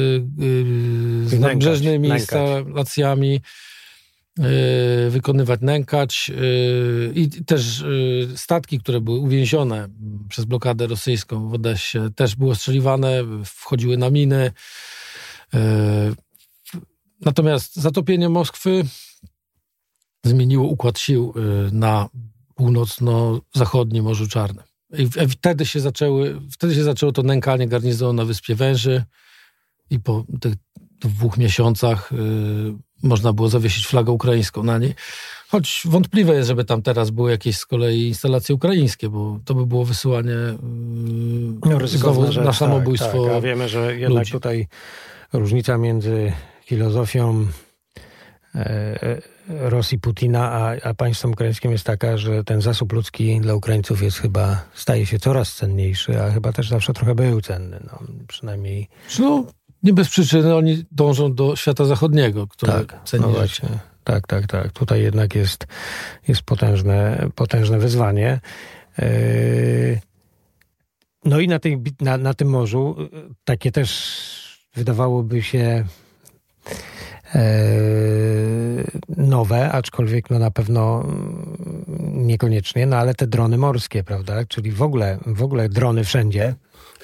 z 1.29 1.39
nabrzeżnymi 1.39 2.09
instalacjami 2.09 3.41
wykonywać 5.09 5.61
nękać 5.61 6.31
i 7.15 7.29
też 7.29 7.85
statki, 8.35 8.79
które 8.79 9.01
były 9.01 9.19
uwięzione 9.19 9.87
przez 10.29 10.45
blokadę 10.45 10.87
rosyjską 10.87 11.49
w 11.49 11.53
Odessie 11.53 11.99
też 12.15 12.35
były 12.35 12.51
ostrzeliwane, 12.51 13.23
wchodziły 13.45 13.97
na 13.97 14.09
miny. 14.09 14.51
Natomiast 17.21 17.75
zatopienie 17.75 18.29
Moskwy 18.29 18.83
zmieniło 20.27 20.67
układ 20.67 20.99
sił 20.99 21.33
y, 21.67 21.71
na 21.71 22.09
północno-zachodnim 22.55 24.03
Morzu 24.03 24.27
Czarnym. 24.27 24.63
I 24.97 25.07
wtedy 25.29 25.65
się, 25.65 25.79
zaczęły, 25.79 26.41
wtedy 26.51 26.75
się 26.75 26.83
zaczęło 26.83 27.11
to 27.11 27.23
nękanie 27.23 27.67
garnizonu 27.67 28.13
na 28.13 28.25
Wyspie 28.25 28.55
Węży 28.55 29.03
i 29.89 29.99
po 29.99 30.25
tych 30.41 30.53
dwóch 31.01 31.37
miesiącach 31.37 32.11
y, 32.11 32.15
można 33.03 33.33
było 33.33 33.49
zawiesić 33.49 33.87
flagę 33.87 34.11
ukraińską 34.11 34.63
na 34.63 34.77
niej. 34.77 34.95
Choć 35.47 35.81
wątpliwe 35.85 36.35
jest, 36.35 36.47
żeby 36.47 36.65
tam 36.65 36.81
teraz 36.81 37.09
były 37.09 37.31
jakieś 37.31 37.57
z 37.57 37.65
kolei 37.65 38.07
instalacje 38.07 38.55
ukraińskie, 38.55 39.09
bo 39.09 39.39
to 39.45 39.55
by 39.55 39.65
było 39.65 39.85
wysyłanie 39.85 40.31
yy, 40.31 40.57
no, 41.65 41.87
znowu 41.87 42.31
rzecz, 42.31 42.45
na 42.45 42.53
samobójstwo. 42.53 43.23
Tak, 43.23 43.27
tak. 43.27 43.37
A 43.37 43.41
wiemy, 43.41 43.69
że 43.69 43.97
jednak 43.97 44.19
ludzi. 44.19 44.31
tutaj 44.31 44.67
różnica 45.33 45.77
między 45.77 46.33
filozofią 46.65 47.47
Rosji 49.47 49.99
Putina, 49.99 50.51
a, 50.51 50.89
a 50.89 50.93
państwem 50.93 51.31
ukraińskim 51.31 51.71
jest 51.71 51.83
taka, 51.83 52.17
że 52.17 52.43
ten 52.43 52.61
zasób 52.61 52.93
ludzki 52.93 53.41
dla 53.41 53.55
Ukraińców 53.55 54.01
jest 54.01 54.17
chyba, 54.17 54.63
staje 54.73 55.05
się 55.05 55.19
coraz 55.19 55.55
cenniejszy, 55.55 56.21
a 56.21 56.31
chyba 56.31 56.53
też 56.53 56.69
zawsze 56.69 56.93
trochę 56.93 57.15
był 57.15 57.41
cenny, 57.41 57.79
no, 57.83 57.99
przynajmniej... 58.27 58.87
No, 59.19 59.45
nie 59.83 59.93
bez 59.93 60.09
przyczyny 60.09 60.55
oni 60.55 60.85
dążą 60.91 61.33
do 61.33 61.55
świata 61.55 61.85
zachodniego, 61.85 62.47
który 62.47 62.71
tak, 62.71 62.99
ceni 63.05 63.23
no 63.23 63.29
właśnie. 63.29 63.69
Tak, 64.03 64.27
tak, 64.27 64.47
tak. 64.47 64.71
Tutaj 64.71 65.01
jednak 65.01 65.35
jest, 65.35 65.67
jest 66.27 66.41
potężne, 66.41 67.29
potężne 67.35 67.79
wyzwanie. 67.79 68.39
Yy, 68.97 70.01
no 71.25 71.39
i 71.39 71.47
na, 71.47 71.59
tej, 71.59 71.81
na, 72.01 72.17
na 72.17 72.33
tym 72.33 72.49
morzu 72.49 72.95
takie 73.43 73.71
też 73.71 74.69
wydawałoby 74.75 75.43
się 75.43 75.85
E, 77.35 77.43
nowe, 79.17 79.71
aczkolwiek 79.71 80.29
no 80.29 80.39
na 80.39 80.51
pewno 80.51 81.07
niekoniecznie, 82.13 82.85
no 82.85 82.97
ale 82.97 83.15
te 83.15 83.27
drony 83.27 83.57
morskie, 83.57 84.03
prawda? 84.03 84.45
Czyli 84.45 84.71
w 84.71 84.81
ogóle, 84.81 85.17
w 85.25 85.43
ogóle 85.43 85.69
drony 85.69 86.03
wszędzie. 86.03 86.55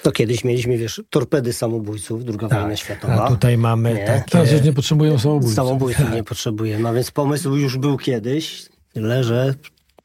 To 0.04 0.12
kiedyś 0.12 0.44
mieliśmy, 0.44 0.78
wiesz, 0.78 1.02
torpedy 1.10 1.54
samobójców, 1.54 2.26
druga 2.26 2.48
tak, 2.48 2.60
wojna 2.60 2.76
światowa. 2.76 3.24
A 3.24 3.28
tutaj 3.28 3.58
mamy 3.58 3.94
nie. 3.94 4.06
takie... 4.06 4.30
Teraz 4.30 4.52
już 4.52 4.62
nie 4.62 4.74
potrzebują 4.74 5.20
samobójców. 5.20 5.56
Samobójców 5.56 6.12
nie 6.14 6.24
potrzebujemy, 6.24 6.90
a 6.90 6.94
więc 6.94 7.12
pomysł 7.12 7.56
już 7.56 7.78
był 7.78 7.98
kiedyś, 7.98 8.66
tyle 8.94 9.24
że 9.24 9.54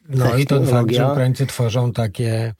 No 0.08 0.36
i 0.36 0.46
to 0.46 0.64
fakt, 0.64 0.94
że 0.94 1.12
Ukraińcy 1.12 1.46
tworzą 1.46 1.92
takie 1.92 2.54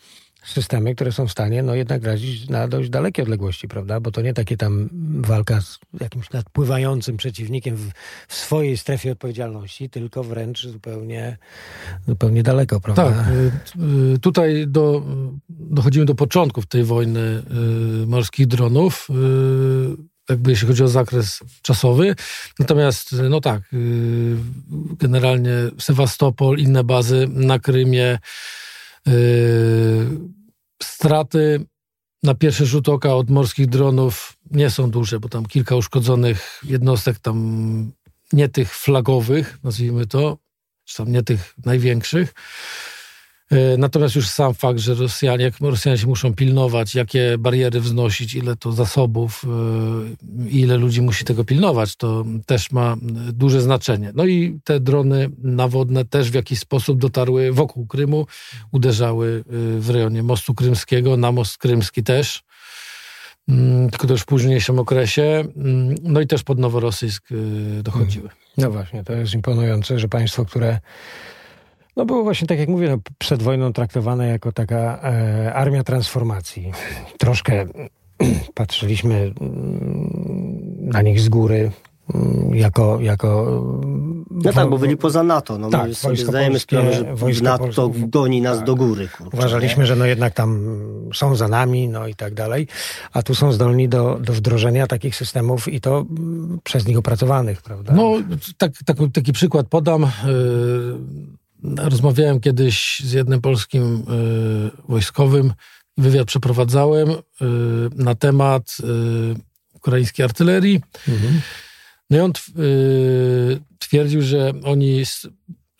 systemy, 0.48 0.94
które 0.94 1.12
są 1.12 1.26
w 1.26 1.32
stanie 1.32 1.62
no 1.62 1.74
jednak 1.74 2.04
razić 2.04 2.48
na 2.48 2.68
dość 2.68 2.90
dalekie 2.90 3.22
odległości, 3.22 3.68
prawda? 3.68 4.00
Bo 4.00 4.10
to 4.10 4.22
nie 4.22 4.34
takie 4.34 4.56
tam 4.56 4.88
walka 5.20 5.60
z 5.60 5.78
jakimś 6.00 6.30
nadpływającym 6.30 7.16
przeciwnikiem 7.16 7.76
w, 7.76 7.90
w 8.28 8.34
swojej 8.34 8.76
strefie 8.76 9.12
odpowiedzialności, 9.12 9.90
tylko 9.90 10.24
wręcz 10.24 10.66
zupełnie, 10.66 11.38
zupełnie 12.08 12.42
daleko, 12.42 12.80
prawda? 12.80 13.10
Tak. 13.12 13.28
Y, 13.28 14.14
y, 14.14 14.18
tutaj 14.18 14.64
do, 14.68 15.02
dochodzimy 15.48 16.04
do 16.04 16.14
początków 16.14 16.66
tej 16.66 16.84
wojny 16.84 17.42
y, 18.02 18.06
morskich 18.06 18.46
dronów 18.46 19.08
jakby 20.28 20.50
jeśli 20.50 20.68
chodzi 20.68 20.82
o 20.82 20.88
zakres 20.88 21.40
czasowy. 21.62 22.14
Natomiast, 22.58 23.16
no 23.30 23.40
tak, 23.40 23.62
generalnie 24.98 25.50
Sewastopol, 25.78 26.58
inne 26.58 26.84
bazy 26.84 27.28
na 27.30 27.58
Krymie, 27.58 28.18
Straty 30.82 31.66
na 32.22 32.34
pierwszy 32.34 32.66
rzut 32.66 32.88
oka 32.88 33.14
od 33.14 33.30
morskich 33.30 33.66
dronów 33.66 34.36
nie 34.50 34.70
są 34.70 34.90
duże, 34.90 35.20
bo 35.20 35.28
tam 35.28 35.46
kilka 35.46 35.76
uszkodzonych 35.76 36.60
jednostek, 36.64 37.18
tam 37.18 37.92
nie 38.32 38.48
tych 38.48 38.74
flagowych, 38.74 39.58
nazwijmy 39.62 40.06
to, 40.06 40.38
czy 40.84 40.96
tam 40.96 41.12
nie 41.12 41.22
tych 41.22 41.54
największych. 41.64 42.34
E, 43.50 43.76
natomiast 43.76 44.16
już 44.16 44.28
sam 44.28 44.54
fakt, 44.54 44.78
że 44.78 44.94
Rosjanie, 44.94 45.44
jak 45.44 45.60
Rosjanie 45.60 45.98
się 45.98 46.06
muszą 46.06 46.34
pilnować, 46.34 46.94
jakie 46.94 47.38
bariery 47.38 47.80
wznosić, 47.80 48.34
ile 48.34 48.56
to 48.56 48.72
zasobów, 48.72 49.44
e, 49.44 50.48
ile 50.48 50.76
ludzi 50.76 51.02
musi 51.02 51.24
tego 51.24 51.44
pilnować, 51.44 51.96
to 51.96 52.24
też 52.46 52.70
ma 52.70 52.96
duże 53.32 53.60
znaczenie. 53.60 54.12
No 54.14 54.26
i 54.26 54.60
te 54.64 54.80
drony 54.80 55.30
nawodne 55.42 56.04
też 56.04 56.30
w 56.30 56.34
jakiś 56.34 56.58
sposób 56.58 56.98
dotarły 56.98 57.52
wokół 57.52 57.86
Krymu, 57.86 58.26
uderzały 58.72 59.44
e, 59.46 59.80
w 59.80 59.90
rejonie 59.90 60.22
mostu 60.22 60.54
krymskiego, 60.54 61.16
na 61.16 61.32
most 61.32 61.58
krymski 61.58 62.02
też 62.02 62.42
mm, 63.48 63.90
tylko 63.90 64.06
też 64.06 64.22
w 64.22 64.26
późniejszym 64.26 64.78
okresie, 64.78 65.44
mm, 65.56 65.94
no 66.02 66.20
i 66.20 66.26
też 66.26 66.42
pod 66.42 66.58
Noworosyjsk 66.58 67.28
dochodziły. 67.82 68.28
No 68.58 68.70
właśnie, 68.70 69.04
to 69.04 69.12
jest 69.12 69.34
imponujące, 69.34 69.98
że 69.98 70.08
państwo, 70.08 70.44
które 70.44 70.80
no 71.98 72.06
było 72.06 72.24
właśnie 72.24 72.46
tak 72.46 72.58
jak 72.58 72.68
mówię, 72.68 72.88
no, 72.88 72.98
przed 73.18 73.42
wojną 73.42 73.72
traktowane 73.72 74.28
jako 74.28 74.52
taka 74.52 75.00
e, 75.02 75.54
armia 75.54 75.84
transformacji. 75.84 76.72
Troszkę 77.18 77.66
patrzyliśmy 78.54 79.32
mm, 79.40 80.90
na 80.92 81.02
nich 81.02 81.20
z 81.20 81.28
góry, 81.28 81.70
mm, 82.14 82.54
jako, 82.54 83.00
jako... 83.00 83.62
No 84.30 84.52
tak, 84.52 84.70
bo 84.70 84.78
byli 84.78 84.96
poza 84.96 85.22
NATO. 85.22 85.58
No, 85.58 85.70
tak, 85.70 85.88
my 85.88 85.94
sobie 85.94 86.16
zdajemy 86.16 86.58
sprawę, 86.58 86.92
że 86.92 87.42
NATO 87.42 87.64
Polskie, 87.64 88.08
goni 88.08 88.40
nas 88.40 88.56
tak. 88.56 88.66
do 88.66 88.74
góry. 88.76 89.08
Kurczę, 89.08 89.36
Uważaliśmy, 89.36 89.82
nie? 89.82 89.86
że 89.86 89.96
no 89.96 90.06
jednak 90.06 90.34
tam 90.34 90.78
są 91.14 91.36
za 91.36 91.48
nami, 91.48 91.88
no 91.88 92.06
i 92.06 92.14
tak 92.14 92.34
dalej, 92.34 92.66
a 93.12 93.22
tu 93.22 93.34
są 93.34 93.52
zdolni 93.52 93.88
do, 93.88 94.18
do 94.20 94.32
wdrożenia 94.32 94.86
takich 94.86 95.16
systemów 95.16 95.68
i 95.68 95.80
to 95.80 95.98
mm, 95.98 96.58
przez 96.64 96.86
nich 96.86 96.98
opracowanych, 96.98 97.62
prawda? 97.62 97.92
No, 97.92 98.12
tak, 98.58 98.72
tak, 98.84 98.96
taki 99.12 99.32
przykład 99.32 99.66
podam. 99.66 100.06
Rozmawiałem 101.62 102.40
kiedyś 102.40 103.00
z 103.04 103.12
jednym 103.12 103.40
polskim 103.40 103.94
y, 103.94 104.82
wojskowym, 104.88 105.52
wywiad 105.98 106.26
przeprowadzałem 106.26 107.10
y, 107.10 107.14
na 107.94 108.14
temat 108.14 108.76
y, 108.80 109.74
ukraińskiej 109.74 110.24
artylerii. 110.24 110.80
Mhm. 111.08 111.40
No 112.10 112.18
i 112.18 112.20
on 112.20 112.32
twierdził, 113.78 114.22
że 114.22 114.52
oni, 114.64 115.02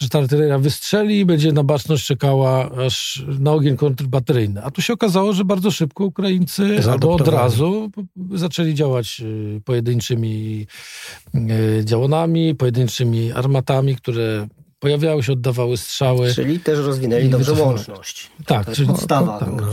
że 0.00 0.08
ta 0.08 0.18
artyleria 0.18 0.58
wystrzeli 0.58 1.18
i 1.18 1.26
będzie 1.26 1.52
na 1.52 1.64
baczność 1.64 2.06
czekała 2.06 2.70
aż 2.70 3.24
na 3.38 3.52
ogień 3.52 3.76
kontrbateryjny. 3.76 4.62
A 4.62 4.70
tu 4.70 4.82
się 4.82 4.92
okazało, 4.92 5.32
że 5.32 5.44
bardzo 5.44 5.70
szybko 5.70 6.04
Ukraińcy 6.04 6.80
albo 6.90 7.12
od 7.12 7.28
razu 7.28 7.90
zaczęli 8.34 8.74
działać 8.74 9.22
pojedynczymi 9.64 10.66
działonami, 11.84 12.54
pojedynczymi 12.54 13.32
armatami, 13.32 13.96
które 13.96 14.48
pojawiały 14.78 15.22
się, 15.22 15.32
oddawały 15.32 15.76
strzały. 15.76 16.34
Czyli 16.34 16.60
też 16.60 16.78
rozwinęli 16.78 17.28
dobrze 17.28 17.52
łączność. 17.52 18.30
Tak, 18.46 18.66
to 18.66 18.72
czyli 18.72 18.88
podstawa. 18.88 19.38
Tak, 19.38 19.48
no, 19.52 19.72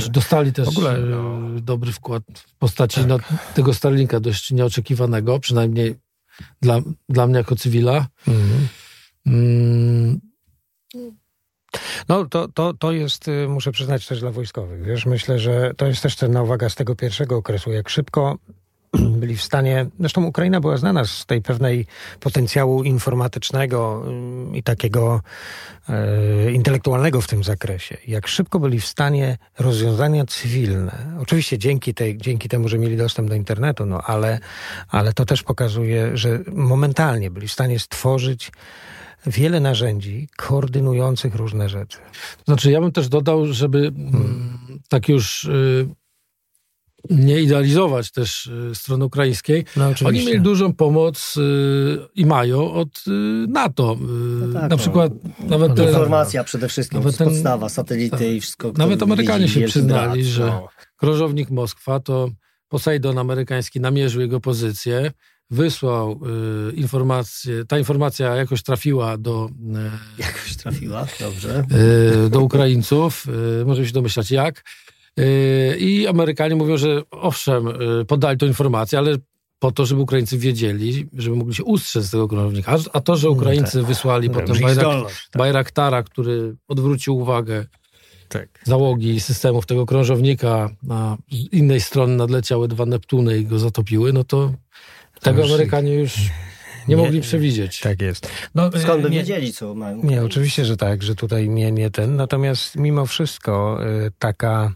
żeby... 0.00 0.12
Dostali 0.12 0.52
też 0.52 0.68
ogóle, 0.68 0.96
e, 0.96 1.00
no. 1.00 1.60
dobry 1.60 1.92
wkład 1.92 2.22
w 2.34 2.54
postaci 2.54 3.00
tak. 3.00 3.08
no, 3.08 3.18
tego 3.54 3.74
Starlinka 3.74 4.20
dość 4.20 4.50
nieoczekiwanego, 4.50 5.40
przynajmniej 5.40 5.94
dla, 6.62 6.80
dla 7.08 7.26
mnie 7.26 7.36
jako 7.36 7.56
cywila. 7.56 8.06
Mhm. 8.28 8.68
Mm. 9.26 10.20
No 12.08 12.24
to, 12.24 12.48
to, 12.48 12.74
to 12.74 12.92
jest, 12.92 13.28
y, 13.28 13.48
muszę 13.48 13.72
przyznać 13.72 14.06
też 14.06 14.20
dla 14.20 14.30
wojskowych. 14.30 14.84
Wiesz, 14.84 15.06
myślę, 15.06 15.38
że 15.38 15.72
to 15.76 15.86
jest 15.86 16.02
też 16.02 16.16
cenna 16.16 16.42
uwaga 16.42 16.68
z 16.68 16.74
tego 16.74 16.96
pierwszego 16.96 17.36
okresu, 17.36 17.72
jak 17.72 17.88
szybko 17.88 18.38
byli 19.20 19.36
w 19.36 19.42
stanie, 19.42 19.86
zresztą 20.00 20.24
Ukraina 20.24 20.60
była 20.60 20.76
znana 20.76 21.04
z 21.04 21.26
tej 21.26 21.42
pewnej 21.42 21.86
potencjału 22.20 22.82
informatycznego 22.82 24.02
mm, 24.06 24.54
i 24.54 24.62
takiego 24.62 25.20
e, 25.88 26.52
intelektualnego 26.52 27.20
w 27.20 27.26
tym 27.26 27.44
zakresie. 27.44 27.96
Jak 28.06 28.28
szybko 28.28 28.60
byli 28.60 28.80
w 28.80 28.86
stanie 28.86 29.38
rozwiązania 29.58 30.26
cywilne, 30.26 31.16
oczywiście 31.20 31.58
dzięki, 31.58 31.94
tej, 31.94 32.18
dzięki 32.18 32.48
temu, 32.48 32.68
że 32.68 32.78
mieli 32.78 32.96
dostęp 32.96 33.28
do 33.28 33.34
internetu, 33.34 33.86
no 33.86 34.02
ale, 34.02 34.38
ale 34.88 35.12
to 35.12 35.24
też 35.24 35.42
pokazuje, 35.42 36.16
że 36.16 36.40
momentalnie 36.52 37.30
byli 37.30 37.48
w 37.48 37.52
stanie 37.52 37.78
stworzyć 37.78 38.52
wiele 39.26 39.60
narzędzi 39.60 40.28
koordynujących 40.36 41.34
różne 41.34 41.68
rzeczy. 41.68 41.98
Znaczy, 42.44 42.70
ja 42.70 42.80
bym 42.80 42.92
też 42.92 43.08
dodał, 43.08 43.46
żeby 43.46 43.80
hmm. 43.80 44.58
tak 44.88 45.08
już 45.08 45.44
y, 45.44 45.88
nie 47.10 47.40
idealizować 47.40 48.10
też 48.10 48.46
y, 48.46 48.74
strony 48.74 49.04
ukraińskiej. 49.04 49.64
No, 49.76 49.92
Oni 50.04 50.26
mieli 50.26 50.40
dużą 50.40 50.72
pomoc 50.72 51.36
y, 51.36 51.40
i 52.14 52.26
mają 52.26 52.72
od 52.72 52.88
y, 53.08 53.10
NATO. 53.48 53.96
No 54.00 54.52
tak, 54.52 54.62
na 54.62 54.68
no. 54.68 54.76
przykład 54.76 55.12
no. 55.24 55.58
nawet... 55.58 55.78
Informacja 55.78 56.44
przede 56.44 56.68
wszystkim, 56.68 56.98
nawet 56.98 57.16
ten, 57.16 57.28
podstawa, 57.28 57.68
satelity 57.68 58.16
tak. 58.16 58.26
i 58.26 58.40
wszystko. 58.40 58.72
Nawet 58.76 59.02
Amerykanie 59.02 59.48
się 59.48 59.66
przyznali, 59.66 60.24
że 60.24 60.46
no. 60.46 60.68
krążownik 60.96 61.50
Moskwa 61.50 62.00
to 62.00 62.30
Poseidon 62.68 63.18
amerykański 63.18 63.80
namierzył 63.80 64.20
jego 64.20 64.40
pozycję, 64.40 65.10
wysłał 65.50 66.20
y, 66.70 66.72
informację, 66.72 67.64
ta 67.64 67.78
informacja 67.78 68.36
jakoś 68.36 68.62
trafiła 68.62 69.18
do... 69.18 69.48
Y, 70.18 70.22
jakoś 70.26 70.56
trafiła, 70.56 71.06
dobrze. 71.20 71.64
Y, 72.26 72.30
do 72.30 72.40
Ukraińców, 72.40 73.26
może 73.66 73.86
się 73.86 73.92
domyślać 73.92 74.30
jak. 74.30 74.64
Yy, 75.18 75.76
I 75.76 76.06
Amerykanie 76.06 76.56
mówią, 76.56 76.76
że 76.76 77.02
owszem, 77.10 77.66
yy, 77.66 78.04
podali 78.04 78.38
tę 78.38 78.46
informację, 78.46 78.98
ale 78.98 79.16
po 79.58 79.72
to, 79.72 79.86
żeby 79.86 80.00
Ukraińcy 80.00 80.38
wiedzieli, 80.38 81.06
żeby 81.12 81.36
mogli 81.36 81.54
się 81.54 81.64
ustrzec 81.64 82.04
z 82.04 82.10
tego 82.10 82.28
krążownika. 82.28 82.76
A 82.92 83.00
to, 83.00 83.16
że 83.16 83.30
Ukraińcy 83.30 83.78
tak. 83.78 83.86
wysłali 83.86 84.30
potem 84.30 84.60
Bajrak, 84.60 84.84
tak. 84.84 85.12
Bajraktara, 85.36 86.02
który 86.02 86.56
odwrócił 86.68 87.16
uwagę 87.16 87.66
tak. 88.28 88.48
załogi 88.64 89.20
systemów 89.20 89.66
tego 89.66 89.86
krążownika, 89.86 90.70
a 90.90 91.16
z 91.30 91.52
innej 91.52 91.80
strony 91.80 92.16
nadleciały 92.16 92.68
dwa 92.68 92.86
Neptuny 92.86 93.38
i 93.38 93.44
go 93.44 93.58
zatopiły, 93.58 94.12
no 94.12 94.24
to 94.24 94.52
tego 95.20 95.44
Amerykanie 95.44 95.94
już 95.94 96.14
Nie, 96.88 96.96
nie 96.96 97.02
mogli 97.02 97.20
przewidzieć. 97.20 97.80
Tak 97.80 98.02
jest. 98.02 98.30
No, 98.54 98.70
Skąd 98.78 99.02
by 99.02 99.10
nie, 99.10 99.18
wiedzieli, 99.18 99.52
co 99.52 99.74
mają? 99.74 100.00
Nie, 100.02 100.24
oczywiście, 100.24 100.64
że 100.64 100.76
tak, 100.76 101.02
że 101.02 101.14
tutaj 101.14 101.48
nie, 101.48 101.72
nie 101.72 101.90
ten. 101.90 102.16
Natomiast 102.16 102.76
mimo 102.76 103.06
wszystko 103.06 103.78
y, 104.06 104.10
taka, 104.18 104.72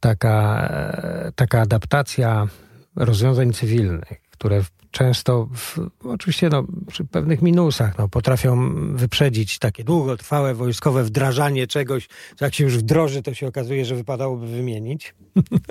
taka, 0.00 0.68
e, 0.70 1.32
taka 1.34 1.60
adaptacja 1.60 2.46
rozwiązań 2.96 3.52
cywilnych, 3.52 4.21
które 4.42 4.62
często, 4.90 5.48
w, 5.54 5.78
oczywiście 6.04 6.48
no, 6.48 6.64
przy 6.88 7.04
pewnych 7.04 7.42
minusach, 7.42 7.98
no, 7.98 8.08
potrafią 8.08 8.74
wyprzedzić 8.96 9.58
takie 9.58 9.84
długotrwałe 9.84 10.54
wojskowe 10.54 11.04
wdrażanie 11.04 11.66
czegoś, 11.66 12.08
jak 12.40 12.54
się 12.54 12.64
już 12.64 12.78
wdroży, 12.78 13.22
to 13.22 13.34
się 13.34 13.46
okazuje, 13.46 13.84
że 13.84 13.94
wypadałoby 13.94 14.46
wymienić. 14.46 15.14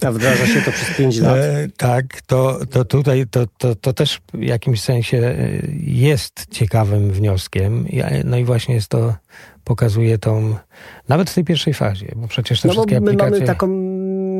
A 0.05 0.11
wdraża 0.11 0.47
się 0.47 0.61
to 0.61 0.71
przez 0.71 0.97
pięć 0.97 1.19
lat. 1.19 1.37
E, 1.37 1.67
tak, 1.77 2.21
to, 2.21 2.59
to 2.69 2.85
tutaj 2.85 3.27
to, 3.27 3.45
to, 3.57 3.75
to 3.75 3.93
też 3.93 4.21
w 4.33 4.41
jakimś 4.41 4.81
sensie 4.81 5.17
e, 5.17 5.61
jest 5.77 6.45
ciekawym 6.51 7.11
wnioskiem. 7.11 7.87
No 8.25 8.37
i 8.37 8.43
właśnie 8.43 8.75
jest 8.75 8.87
to, 8.87 9.13
pokazuje 9.63 10.17
tą, 10.17 10.55
nawet 11.07 11.29
w 11.29 11.33
tej 11.33 11.43
pierwszej 11.43 11.73
fazie, 11.73 12.11
bo 12.15 12.27
przecież 12.27 12.61
te 12.61 12.67
no 12.67 12.73
wszystkie 12.73 12.95
bo 12.95 13.01
my 13.01 13.11
aplikacje... 13.11 13.31
mamy 13.31 13.47
taką 13.47 13.67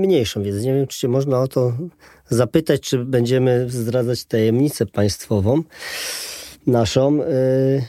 mniejszą 0.02 0.44
wiedzę. 0.44 0.62
Nie 0.62 0.74
wiem, 0.74 0.88
czy 0.88 1.00
się 1.00 1.08
można 1.08 1.40
o 1.40 1.48
to 1.48 1.74
zapytać, 2.30 2.82
czy 2.82 3.06
będziemy 3.06 3.70
zdradzać 3.70 4.26
tajemnicę 4.26 4.86
państwową 4.86 5.64
naszą. 6.68 7.22
Y, 7.24 7.82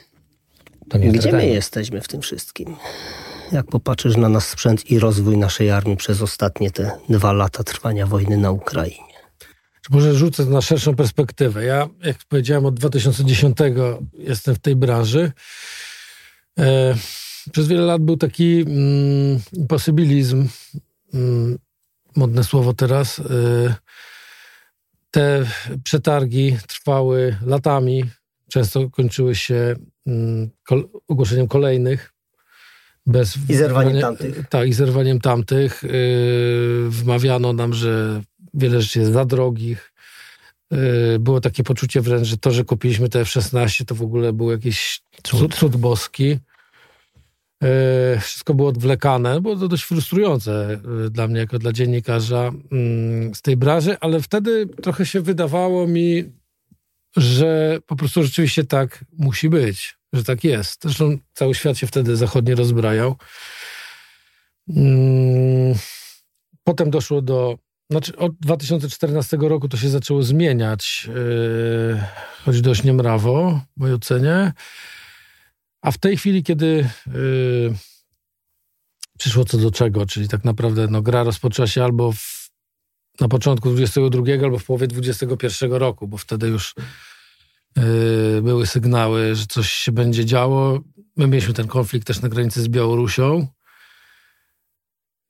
gdzie 0.94 1.32
my 1.32 1.46
jesteśmy 1.46 2.00
w 2.00 2.08
tym 2.08 2.20
wszystkim? 2.20 2.76
Jak 3.52 3.66
popatrzysz 3.66 4.16
na 4.16 4.28
nasz 4.28 4.44
sprzęt 4.44 4.90
i 4.90 4.98
rozwój 4.98 5.36
naszej 5.36 5.70
armii 5.70 5.96
przez 5.96 6.22
ostatnie 6.22 6.70
te 6.70 6.90
dwa 7.08 7.32
lata 7.32 7.64
trwania 7.64 8.06
wojny 8.06 8.36
na 8.36 8.50
Ukrainie? 8.50 9.12
Może 9.90 10.14
rzucę 10.14 10.44
na 10.44 10.60
szerszą 10.60 10.96
perspektywę. 10.96 11.64
Ja, 11.64 11.88
jak 12.04 12.16
powiedziałem, 12.28 12.66
od 12.66 12.74
2010 12.74 13.56
jestem 14.18 14.54
w 14.54 14.58
tej 14.58 14.76
branży. 14.76 15.32
E, 16.58 16.94
przez 17.52 17.68
wiele 17.68 17.82
lat 17.82 18.02
był 18.02 18.16
taki 18.16 18.60
mm, 18.60 19.40
imposybilizm, 19.52 20.48
mm, 21.14 21.58
modne 22.16 22.44
słowo 22.44 22.74
teraz. 22.74 23.18
E, 23.18 23.74
te 25.12 25.46
przetargi 25.84 26.56
trwały 26.68 27.36
latami, 27.46 28.04
często 28.50 28.90
kończyły 28.90 29.34
się 29.34 29.74
mm, 30.06 30.50
kol 30.64 30.88
ogłoszeniem 31.08 31.48
kolejnych. 31.48 32.12
Bez 33.06 33.38
I 33.48 33.54
zerwaniem 33.54 34.00
tamtych. 34.00 34.48
Tak, 34.48 34.68
i 34.68 34.72
zerwaniem 34.72 35.20
tamtych. 35.20 35.82
Yy, 35.82 36.90
wmawiano 36.90 37.52
nam, 37.52 37.74
że 37.74 38.22
wiele 38.54 38.82
rzeczy 38.82 38.98
jest 38.98 39.12
za 39.12 39.24
drogich. 39.24 39.92
Yy, 40.70 41.18
było 41.18 41.40
takie 41.40 41.62
poczucie 41.62 42.00
wręcz, 42.00 42.26
że 42.26 42.36
to, 42.36 42.50
że 42.50 42.64
kupiliśmy 42.64 43.08
te 43.08 43.20
F-16, 43.20 43.84
to 43.84 43.94
w 43.94 44.02
ogóle 44.02 44.32
był 44.32 44.50
jakiś 44.50 45.02
cud, 45.22 45.54
cud 45.54 45.76
boski. 45.76 46.38
E, 47.62 48.20
wszystko 48.20 48.54
było 48.54 48.68
odwlekane. 48.68 49.40
Było 49.40 49.56
to 49.56 49.68
dość 49.68 49.84
frustrujące 49.84 50.80
e, 51.06 51.10
dla 51.10 51.28
mnie, 51.28 51.40
jako 51.40 51.58
dla 51.58 51.72
dziennikarza 51.72 52.50
mm, 52.72 53.34
z 53.34 53.42
tej 53.42 53.56
branży, 53.56 53.96
ale 54.00 54.22
wtedy 54.22 54.66
trochę 54.66 55.06
się 55.06 55.20
wydawało 55.20 55.86
mi, 55.86 56.24
że 57.16 57.78
po 57.86 57.96
prostu 57.96 58.22
rzeczywiście 58.22 58.64
tak 58.64 59.04
musi 59.18 59.48
być, 59.48 59.98
że 60.12 60.24
tak 60.24 60.44
jest. 60.44 60.82
Zresztą 60.82 61.18
cały 61.34 61.54
świat 61.54 61.78
się 61.78 61.86
wtedy 61.86 62.16
zachodnie 62.16 62.54
rozbrajał. 62.54 63.16
Mm, 64.68 65.74
potem 66.64 66.90
doszło 66.90 67.22
do. 67.22 67.58
Znaczy, 67.90 68.16
od 68.16 68.32
2014 68.40 69.36
roku 69.36 69.68
to 69.68 69.76
się 69.76 69.88
zaczęło 69.88 70.22
zmieniać, 70.22 71.08
e, 71.96 72.06
choć 72.44 72.60
dość 72.60 72.82
niemrawo, 72.82 73.60
w 73.76 73.80
mojej 73.80 73.94
ocenie. 73.94 74.52
A 75.82 75.90
w 75.90 75.98
tej 75.98 76.16
chwili, 76.16 76.42
kiedy 76.42 76.88
yy, 77.06 77.74
przyszło 79.18 79.44
co 79.44 79.58
do 79.58 79.70
czego, 79.70 80.06
czyli 80.06 80.28
tak 80.28 80.44
naprawdę 80.44 80.86
no, 80.90 81.02
gra 81.02 81.22
rozpoczęła 81.22 81.66
się 81.66 81.84
albo 81.84 82.12
w, 82.12 82.50
na 83.20 83.28
początku 83.28 83.70
22 83.70 84.22
albo 84.44 84.58
w 84.58 84.64
połowie 84.64 84.86
21 84.86 85.72
roku, 85.72 86.08
bo 86.08 86.16
wtedy 86.16 86.48
już 86.48 86.74
yy, 87.76 88.42
były 88.42 88.66
sygnały, 88.66 89.34
że 89.34 89.46
coś 89.46 89.70
się 89.70 89.92
będzie 89.92 90.24
działo. 90.24 90.80
My 91.16 91.26
mieliśmy 91.26 91.54
ten 91.54 91.66
konflikt 91.68 92.06
też 92.06 92.20
na 92.20 92.28
granicy 92.28 92.62
z 92.62 92.68
Białorusią. 92.68 93.46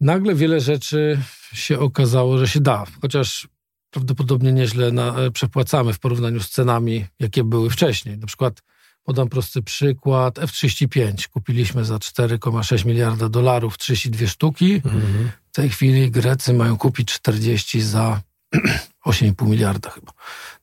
Nagle 0.00 0.34
wiele 0.34 0.60
rzeczy 0.60 1.18
się 1.52 1.78
okazało, 1.78 2.38
że 2.38 2.48
się 2.48 2.60
da, 2.60 2.86
chociaż 3.02 3.48
prawdopodobnie 3.90 4.52
nieźle 4.52 4.92
na, 4.92 5.14
przepłacamy 5.32 5.92
w 5.92 5.98
porównaniu 5.98 6.40
z 6.40 6.50
cenami, 6.50 7.06
jakie 7.20 7.44
były 7.44 7.70
wcześniej. 7.70 8.18
Na 8.18 8.26
przykład 8.26 8.62
Podam 9.04 9.28
prosty 9.28 9.62
przykład. 9.62 10.38
F-35 10.38 11.28
kupiliśmy 11.28 11.84
za 11.84 11.96
4,6 11.96 12.86
miliarda 12.86 13.28
dolarów, 13.28 13.78
32 13.78 14.26
sztuki. 14.26 14.74
Mhm. 14.74 15.30
W 15.52 15.54
tej 15.54 15.70
chwili 15.70 16.10
Grecy 16.10 16.52
mają 16.52 16.76
kupić 16.76 17.12
40 17.12 17.80
za 17.80 18.20
8,5 19.06 19.48
miliarda 19.48 19.90
chyba. 19.90 20.12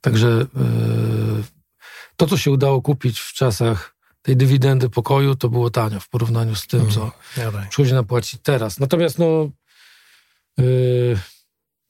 Także 0.01 0.27
yy, 0.27 1.43
to, 2.15 2.27
co 2.27 2.37
się 2.37 2.51
udało 2.51 2.81
kupić 2.81 3.19
w 3.19 3.33
czasach 3.33 3.95
tej 4.21 4.37
dywidendy 4.37 4.89
pokoju, 4.89 5.35
to 5.35 5.49
było 5.49 5.69
tanio 5.69 5.99
w 5.99 6.09
porównaniu 6.09 6.55
z 6.55 6.67
tym, 6.67 6.91
co 6.91 7.11
mhm. 7.37 7.67
przychodzi 7.69 7.93
nam 7.93 8.05
płacić 8.05 8.39
teraz. 8.43 8.79
Natomiast 8.79 9.19
no, 9.19 9.49
yy, 10.57 11.19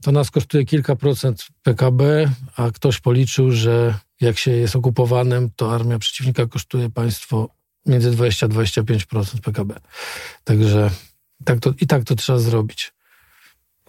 to 0.03 0.11
nas 0.11 0.31
kosztuje 0.31 0.65
kilka 0.65 0.95
procent 0.95 1.47
PKB, 1.63 2.31
a 2.55 2.71
ktoś 2.71 2.99
policzył, 2.99 3.51
że 3.51 3.93
jak 4.21 4.37
się 4.37 4.51
jest 4.51 4.75
okupowanym, 4.75 5.49
to 5.55 5.75
armia 5.75 5.99
przeciwnika 5.99 6.45
kosztuje 6.45 6.89
państwo 6.89 7.49
między 7.85 8.11
20 8.11 8.45
a 8.45 8.49
25% 8.49 9.41
PKB. 9.41 9.79
Także 10.43 10.91
tak 11.45 11.59
to, 11.59 11.73
i 11.81 11.87
tak 11.87 12.03
to 12.03 12.15
trzeba 12.15 12.39
zrobić. 12.39 12.93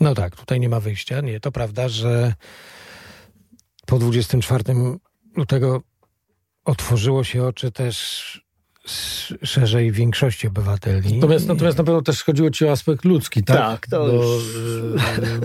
No 0.01 0.14
tak, 0.14 0.37
tutaj 0.37 0.61
nie 0.61 0.68
ma 0.68 0.81
wyjścia. 0.81 1.20
Nie, 1.20 1.40
to 1.40 1.53
prawda, 1.53 1.88
że 1.88 2.35
po 3.87 3.99
24 3.99 4.64
lutego 5.37 5.83
otworzyło 6.64 7.25
się 7.25 7.44
oczy 7.44 7.73
też 7.73 8.50
szerzej 9.45 9.93
większości 9.93 10.47
obywateli. 10.47 11.14
Natomiast, 11.14 11.49
natomiast 11.49 11.79
na 11.79 11.85
pewno 11.85 12.03
też 12.03 12.25
chodziło 12.25 12.51
ci 12.51 12.64
o 12.64 12.71
aspekt 12.73 13.05
ludzki, 13.05 13.45
tak? 13.45 13.57
Tak, 13.57 13.87
to 13.87 14.07
bo, 14.07 14.12
już... 14.12 14.45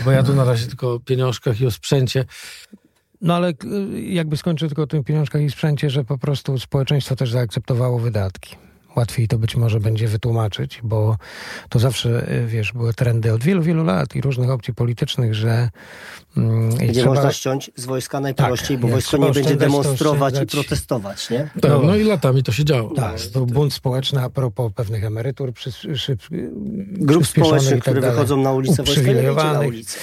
bo 0.06 0.12
ja 0.12 0.24
tu 0.24 0.34
na 0.34 0.44
razie 0.44 0.68
tylko 0.68 0.94
o 0.94 1.00
pieniążkach 1.00 1.62
i 1.62 1.66
o 1.66 1.72
sprzęcie. 1.72 2.26
No 3.22 3.36
ale 3.36 3.54
jakby 3.94 4.38
skończył 4.38 4.68
tylko 4.68 4.82
o 4.84 4.88
tym 4.88 5.04
pieniążkach 5.04 5.42
i 5.42 5.50
sprzęcie, 5.50 5.90
że 5.90 6.04
po 6.04 6.18
prostu 6.18 6.60
społeczeństwo 6.60 7.16
też 7.16 7.32
zaakceptowało 7.32 8.00
wydatki. 8.00 8.56
Łatwiej 8.96 9.28
to 9.28 9.38
być 9.38 9.56
może 9.56 9.80
będzie 9.80 10.08
wytłumaczyć, 10.08 10.80
bo 10.84 11.18
to 11.70 11.80
zawsze, 11.80 12.32
y, 12.32 12.48
wiesz, 12.48 12.74
były 12.74 12.94
trendy 12.94 13.34
od 13.34 13.44
wielu, 13.44 13.62
wielu 13.62 13.84
lat 13.84 14.16
i 14.16 14.22
różnych 14.22 14.50
opcji 14.50 14.74
politycznych, 14.74 15.36
że... 15.36 15.70
Mm, 16.38 16.70
nie 16.70 16.94
trzeba... 16.94 17.08
można 17.08 17.32
ściąć 17.32 17.72
z 17.76 17.86
wojska 17.86 18.20
najprościej, 18.20 18.78
tak, 18.78 18.82
bo 18.82 18.88
wojsko 18.88 19.18
nie 19.18 19.32
będzie 19.32 19.56
demonstrować 19.56 20.42
i 20.44 20.46
protestować, 20.46 21.30
nie? 21.30 21.50
Tak, 21.62 21.72
no, 21.72 21.82
no 21.82 21.96
i 21.96 22.04
latami 22.04 22.44
to 22.44 22.52
się 22.52 22.66
działo. 22.66 22.94
Tak, 22.96 23.18
był 23.34 23.46
bunt 23.46 23.74
społeczny 23.74 24.22
a 24.22 24.30
propos 24.30 24.72
pewnych 24.76 25.04
emerytur 25.04 25.54
przy, 25.54 25.98
szyb, 25.98 26.22
grup 26.92 27.28
społecznych, 27.28 27.74
tak 27.74 27.82
które 27.82 28.02
wychodzą 28.02 28.38
na 28.38 28.52
ulicę, 28.52 28.84
wojsko 28.84 29.12
nie 29.12 29.32
na 29.32 29.60
ulicę. 29.60 30.00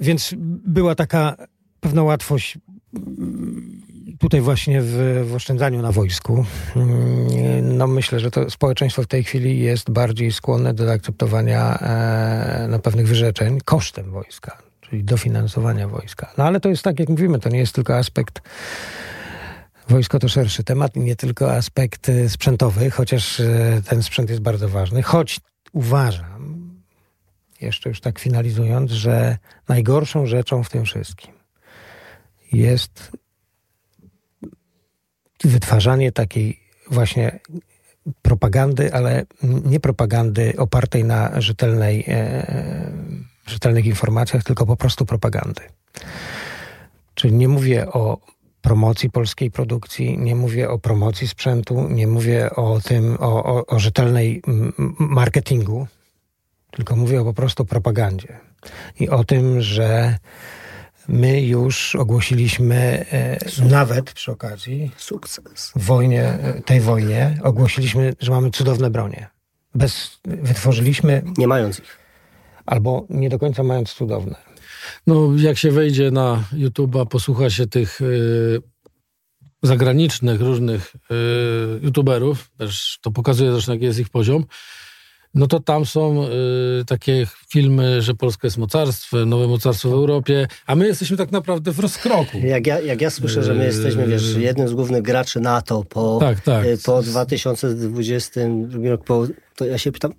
Więc 0.00 0.34
była 0.66 0.94
taka 0.94 1.36
pewna 1.80 2.02
łatwość 2.02 2.58
tutaj 4.18 4.40
właśnie 4.40 4.82
w, 4.82 5.24
w 5.30 5.34
oszczędzaniu 5.34 5.82
na 5.82 5.92
wojsku. 5.92 6.44
No 7.62 7.86
myślę, 7.86 8.20
że 8.20 8.30
to 8.30 8.50
społeczeństwo 8.50 9.02
w 9.02 9.06
tej 9.06 9.24
chwili 9.24 9.58
jest 9.60 9.90
bardziej 9.90 10.32
skłonne 10.32 10.74
do 10.74 10.86
zaakceptowania 10.86 11.78
e, 11.78 12.66
no, 12.70 12.78
pewnych 12.78 13.08
wyrzeczeń 13.08 13.58
kosztem 13.64 14.10
wojska, 14.10 14.58
czyli 14.80 15.04
dofinansowania 15.04 15.88
wojska. 15.88 16.32
No 16.38 16.44
ale 16.44 16.60
to 16.60 16.68
jest 16.68 16.82
tak, 16.82 17.00
jak 17.00 17.08
mówimy, 17.08 17.38
to 17.38 17.48
nie 17.48 17.58
jest 17.58 17.74
tylko 17.74 17.96
aspekt 17.96 18.40
Wojsko 19.88 20.18
to 20.18 20.28
szerszy 20.28 20.64
temat, 20.64 20.96
nie 20.96 21.16
tylko 21.16 21.52
aspekt 21.52 22.10
sprzętowy, 22.28 22.90
chociaż 22.90 23.40
e, 23.40 23.82
ten 23.88 24.02
sprzęt 24.02 24.30
jest 24.30 24.42
bardzo 24.42 24.68
ważny. 24.68 25.02
Choć 25.02 25.40
uważam, 25.72 26.70
jeszcze 27.60 27.88
już 27.88 28.00
tak 28.00 28.18
finalizując, 28.18 28.90
że 28.90 29.38
najgorszą 29.68 30.26
rzeczą 30.26 30.64
w 30.64 30.70
tym 30.70 30.84
wszystkim 30.84 31.34
jest 32.52 33.12
wytwarzanie 35.44 36.12
takiej 36.12 36.60
właśnie 36.90 37.38
propagandy, 38.22 38.94
ale 38.94 39.24
nie 39.42 39.80
propagandy 39.80 40.52
opartej 40.56 41.04
na 41.04 41.40
rzetelnej, 41.40 42.04
e, 42.08 42.92
rzetelnych 43.46 43.86
informacjach, 43.86 44.44
tylko 44.44 44.66
po 44.66 44.76
prostu 44.76 45.06
propagandy. 45.06 45.62
Czyli 47.14 47.34
nie 47.34 47.48
mówię 47.48 47.92
o 47.92 48.18
promocji 48.62 49.10
polskiej 49.10 49.50
produkcji, 49.50 50.18
nie 50.18 50.34
mówię 50.34 50.70
o 50.70 50.78
promocji 50.78 51.28
sprzętu, 51.28 51.88
nie 51.88 52.06
mówię 52.06 52.50
o 52.50 52.80
tym, 52.80 53.16
o, 53.20 53.44
o, 53.44 53.66
o 53.66 53.78
rzetelnej 53.78 54.42
marketingu, 54.98 55.86
tylko 56.70 56.96
mówię 56.96 57.20
o 57.20 57.24
po 57.24 57.34
prostu 57.34 57.64
propagandzie. 57.64 58.38
I 59.00 59.08
o 59.08 59.24
tym, 59.24 59.60
że 59.60 60.18
My 61.08 61.42
już 61.42 61.94
ogłosiliśmy 61.94 62.76
e, 63.12 63.38
nawet 63.68 64.12
przy 64.12 64.32
okazji 64.32 64.90
sukces. 64.96 65.72
Wojnie, 65.76 66.24
e, 66.24 66.62
tej 66.62 66.80
wojnie 66.80 67.38
ogłosiliśmy, 67.42 68.14
że 68.20 68.32
mamy 68.32 68.50
cudowne 68.50 68.90
bronie. 68.90 69.28
Bez, 69.74 70.20
wytworzyliśmy. 70.24 71.22
Nie 71.38 71.48
mając 71.48 71.78
ich. 71.78 71.98
Albo 72.66 73.06
nie 73.10 73.28
do 73.28 73.38
końca 73.38 73.62
mając 73.62 73.92
cudowne. 73.92 74.34
No, 75.06 75.28
jak 75.36 75.58
się 75.58 75.70
wejdzie 75.70 76.10
na 76.10 76.44
YouTube'a, 76.52 77.06
posłucha 77.06 77.50
się 77.50 77.66
tych 77.66 78.00
y, 78.00 78.62
zagranicznych 79.62 80.40
różnych 80.40 80.94
y, 80.94 81.80
YouTuberów, 81.82 82.50
też 82.58 82.98
to 83.02 83.10
pokazuje 83.10 83.52
zresztą, 83.52 83.72
jaki 83.72 83.84
jest 83.84 83.98
ich 83.98 84.10
poziom, 84.10 84.44
no 85.38 85.46
to 85.46 85.60
tam 85.60 85.86
są 85.86 86.24
y, 86.24 86.28
takie 86.84 87.26
filmy, 87.48 88.02
że 88.02 88.14
Polska 88.14 88.46
jest 88.46 88.58
mocarstwem, 88.58 89.28
nowe 89.28 89.46
mocarstwo 89.46 89.88
w 89.88 89.92
Europie, 89.92 90.46
a 90.66 90.74
my 90.74 90.86
jesteśmy 90.86 91.16
tak 91.16 91.32
naprawdę 91.32 91.72
w 91.72 91.78
rozkroku. 91.78 92.38
Jak 92.38 92.66
ja, 92.66 92.80
jak 92.80 93.00
ja 93.00 93.10
słyszę, 93.10 93.42
że 93.42 93.54
my 93.54 93.64
jesteśmy, 93.64 94.06
wiesz, 94.06 94.34
jednym 94.34 94.68
z 94.68 94.74
głównych 94.74 95.02
graczy 95.02 95.40
NATO 95.40 95.84
po, 95.84 96.18
tak, 96.20 96.40
tak. 96.40 96.66
po 96.84 97.02
2022 97.02 98.88
roku, 98.90 99.26
to 99.56 99.64
ja 99.64 99.78
się 99.78 99.92
pytam, 99.92 100.12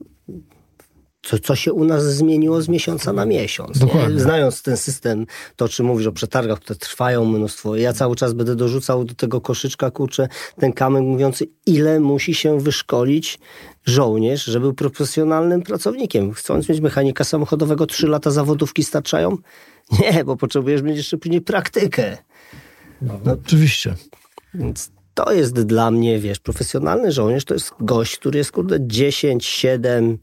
co, 1.21 1.39
co 1.39 1.55
się 1.55 1.73
u 1.73 1.84
nas 1.84 2.03
zmieniło 2.03 2.62
z 2.62 2.69
miesiąca 2.69 3.13
na 3.13 3.25
miesiąc. 3.25 3.79
Znając 4.15 4.62
ten 4.62 4.77
system, 4.77 5.25
to 5.55 5.69
czy 5.69 5.84
mówisz 5.84 6.08
o 6.08 6.12
przetargach, 6.12 6.60
które 6.60 6.79
trwają 6.79 7.25
mnóstwo. 7.25 7.75
Ja 7.75 7.93
cały 7.93 8.15
czas 8.15 8.34
będę 8.34 8.55
dorzucał 8.55 9.03
do 9.03 9.13
tego 9.13 9.41
koszyczka, 9.41 9.91
kurczę, 9.91 10.27
ten 10.60 10.73
kamyk 10.73 11.03
mówiący, 11.03 11.47
ile 11.65 11.99
musi 11.99 12.36
się 12.36 12.60
wyszkolić 12.60 13.39
żołnierz, 13.86 14.45
żeby 14.45 14.63
był 14.63 14.73
profesjonalnym 14.73 15.62
pracownikiem. 15.62 16.34
Chcąc 16.34 16.69
mieć 16.69 16.79
mechanika 16.79 17.23
samochodowego, 17.23 17.86
trzy 17.86 18.08
lata 18.08 18.32
zawodówki 18.32 18.84
starczają? 18.84 19.38
Nie, 19.99 20.23
bo 20.23 20.38
potrzebujesz 20.38 20.82
mieć 20.82 20.97
jeszcze 20.97 21.17
później 21.17 21.41
praktykę. 21.41 22.17
No, 23.01 23.19
no, 23.25 23.32
oczywiście. 23.32 23.95
Więc 24.53 24.91
to 25.13 25.34
jest 25.34 25.53
dla 25.53 25.91
mnie, 25.91 26.19
wiesz, 26.19 26.39
profesjonalny 26.39 27.12
żołnierz 27.12 27.45
to 27.45 27.53
jest 27.53 27.71
gość, 27.79 28.17
który 28.17 28.38
jest, 28.38 28.51
kurde, 28.51 28.77
10, 28.82 29.45
7, 29.45 30.17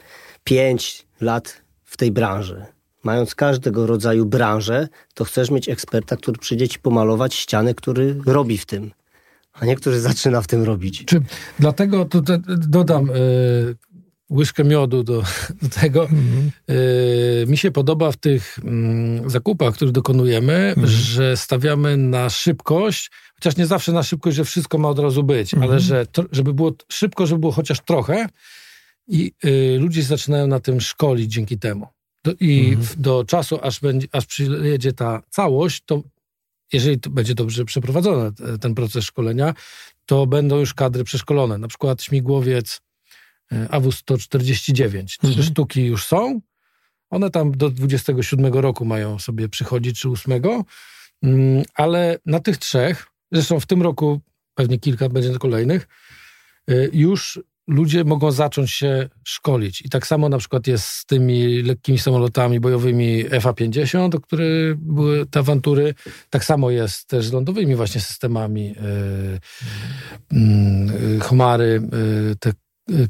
5 0.47 1.07
lat 1.21 1.63
w 1.85 1.97
tej 1.97 2.13
branży. 2.13 2.65
Mając 3.05 3.35
każdego 3.35 3.87
rodzaju 3.87 4.27
branżę, 4.27 4.89
to 5.15 5.25
chcesz 5.25 5.51
mieć 5.51 5.69
eksperta, 5.69 6.17
który 6.17 6.39
przyjdzie 6.39 6.69
ci 6.69 6.79
pomalować 6.79 7.35
ściany, 7.35 7.75
który 7.75 8.17
robi 8.27 8.59
w 8.59 8.67
tym, 8.67 8.91
a 9.53 9.65
nie 9.65 9.77
który 9.77 10.01
zaczyna 10.01 10.43
w 10.43 10.47
tym 10.47 10.63
robić. 10.63 11.05
Czy, 11.05 11.23
dlatego 11.59 12.05
to, 12.05 12.23
to, 12.23 12.33
dodam 12.47 13.11
y, 13.11 13.77
łyżkę 14.31 14.65
miodu 14.65 15.03
do, 15.03 15.23
do 15.63 15.69
tego. 15.81 16.03
Mhm. 16.03 16.51
Y, 16.71 17.45
mi 17.49 17.57
się 17.57 17.71
podoba 17.71 18.13
w 18.13 18.17
tych 18.17 18.59
y, 18.59 19.31
zakupach, 19.31 19.75
które 19.75 19.93
dokonujemy, 19.93 20.55
mhm. 20.55 20.87
że 20.87 21.37
stawiamy 21.37 21.97
na 21.97 22.31
szybkość, 22.31 23.11
chociaż 23.35 23.57
nie 23.57 23.67
zawsze 23.67 23.93
na 23.93 24.03
szybkość, 24.03 24.37
że 24.37 24.45
wszystko 24.45 24.79
ma 24.79 24.89
od 24.89 24.99
razu 24.99 25.23
być, 25.23 25.55
ale 25.55 25.63
mhm. 25.63 25.81
że 25.81 26.07
to, 26.07 26.25
żeby 26.33 26.55
było 26.55 26.73
szybko, 26.89 27.27
żeby 27.27 27.41
było 27.41 27.53
chociaż 27.53 27.81
trochę, 27.81 28.29
i 29.09 29.33
y, 29.45 29.79
ludzie 29.81 30.03
zaczynają 30.03 30.47
na 30.47 30.61
tym 30.61 30.81
szkolić 30.81 31.33
dzięki 31.33 31.59
temu. 31.59 31.87
Do, 32.25 32.33
I 32.41 32.61
mhm. 32.61 32.83
w, 32.83 33.01
do 33.01 33.25
czasu, 33.25 33.59
aż, 33.63 33.81
będzie, 33.81 34.07
aż 34.13 34.27
przyjedzie 34.27 34.93
ta 34.93 35.23
całość, 35.31 35.83
to 35.87 36.03
jeżeli 36.73 37.01
to 37.01 37.11
będzie 37.11 37.35
dobrze 37.35 37.65
przeprowadzony 37.65 38.33
ten 38.61 38.75
proces 38.75 39.05
szkolenia, 39.05 39.55
to 40.07 40.27
będą 40.27 40.59
już 40.59 40.75
kadry 40.75 41.05
przeszkolone. 41.05 41.59
Na 41.59 41.69
przykład 41.69 42.03
śmigłowiec 42.03 42.81
y, 43.53 43.57
AW-149. 43.57 45.07
Trzy 45.07 45.27
mhm. 45.27 45.47
sztuki 45.47 45.85
już 45.85 46.07
są. 46.07 46.41
One 47.11 47.31
tam 47.31 47.53
do 47.53 47.71
27 47.71 48.55
roku 48.55 48.85
mają 48.85 49.19
sobie 49.19 49.49
przychodzić, 49.49 50.01
czy 50.01 50.09
8. 50.09 50.43
Mm, 51.23 51.65
ale 51.75 52.19
na 52.27 52.41
tych 52.41 52.59
trzech, 52.59 53.07
zresztą 53.33 53.61
w 53.61 53.67
tym 53.67 53.83
roku 53.83 54.21
pewnie 54.55 54.79
kilka 54.79 55.09
będzie 55.09 55.39
kolejnych, 55.39 55.89
y, 56.71 56.91
już 56.93 57.41
ludzie 57.67 58.05
mogą 58.05 58.33
zacząć 58.33 58.71
się 58.71 59.09
szkolić. 59.25 59.83
I 59.83 59.89
tak 59.89 60.07
samo 60.07 60.29
na 60.29 60.39
przykład 60.39 60.67
jest 60.67 60.85
z 60.85 61.07
tymi 61.07 61.63
lekkimi 61.63 61.99
samolotami 61.99 62.61
bojowymi 62.61 63.25
FA-50, 63.25 64.17
o 64.17 64.21
które 64.21 64.45
były 64.77 65.27
te 65.27 65.41
awantury. 65.41 65.95
Tak 66.31 66.45
samo 66.45 66.71
jest 66.71 67.07
też 67.07 67.27
z 67.27 67.33
lądowymi 67.33 67.75
właśnie 67.75 68.01
systemami 68.01 68.65
yy, 68.65 69.41
yy, 70.33 71.21
Homary, 71.21 71.83
yy, 71.93 72.37
te 72.41 72.53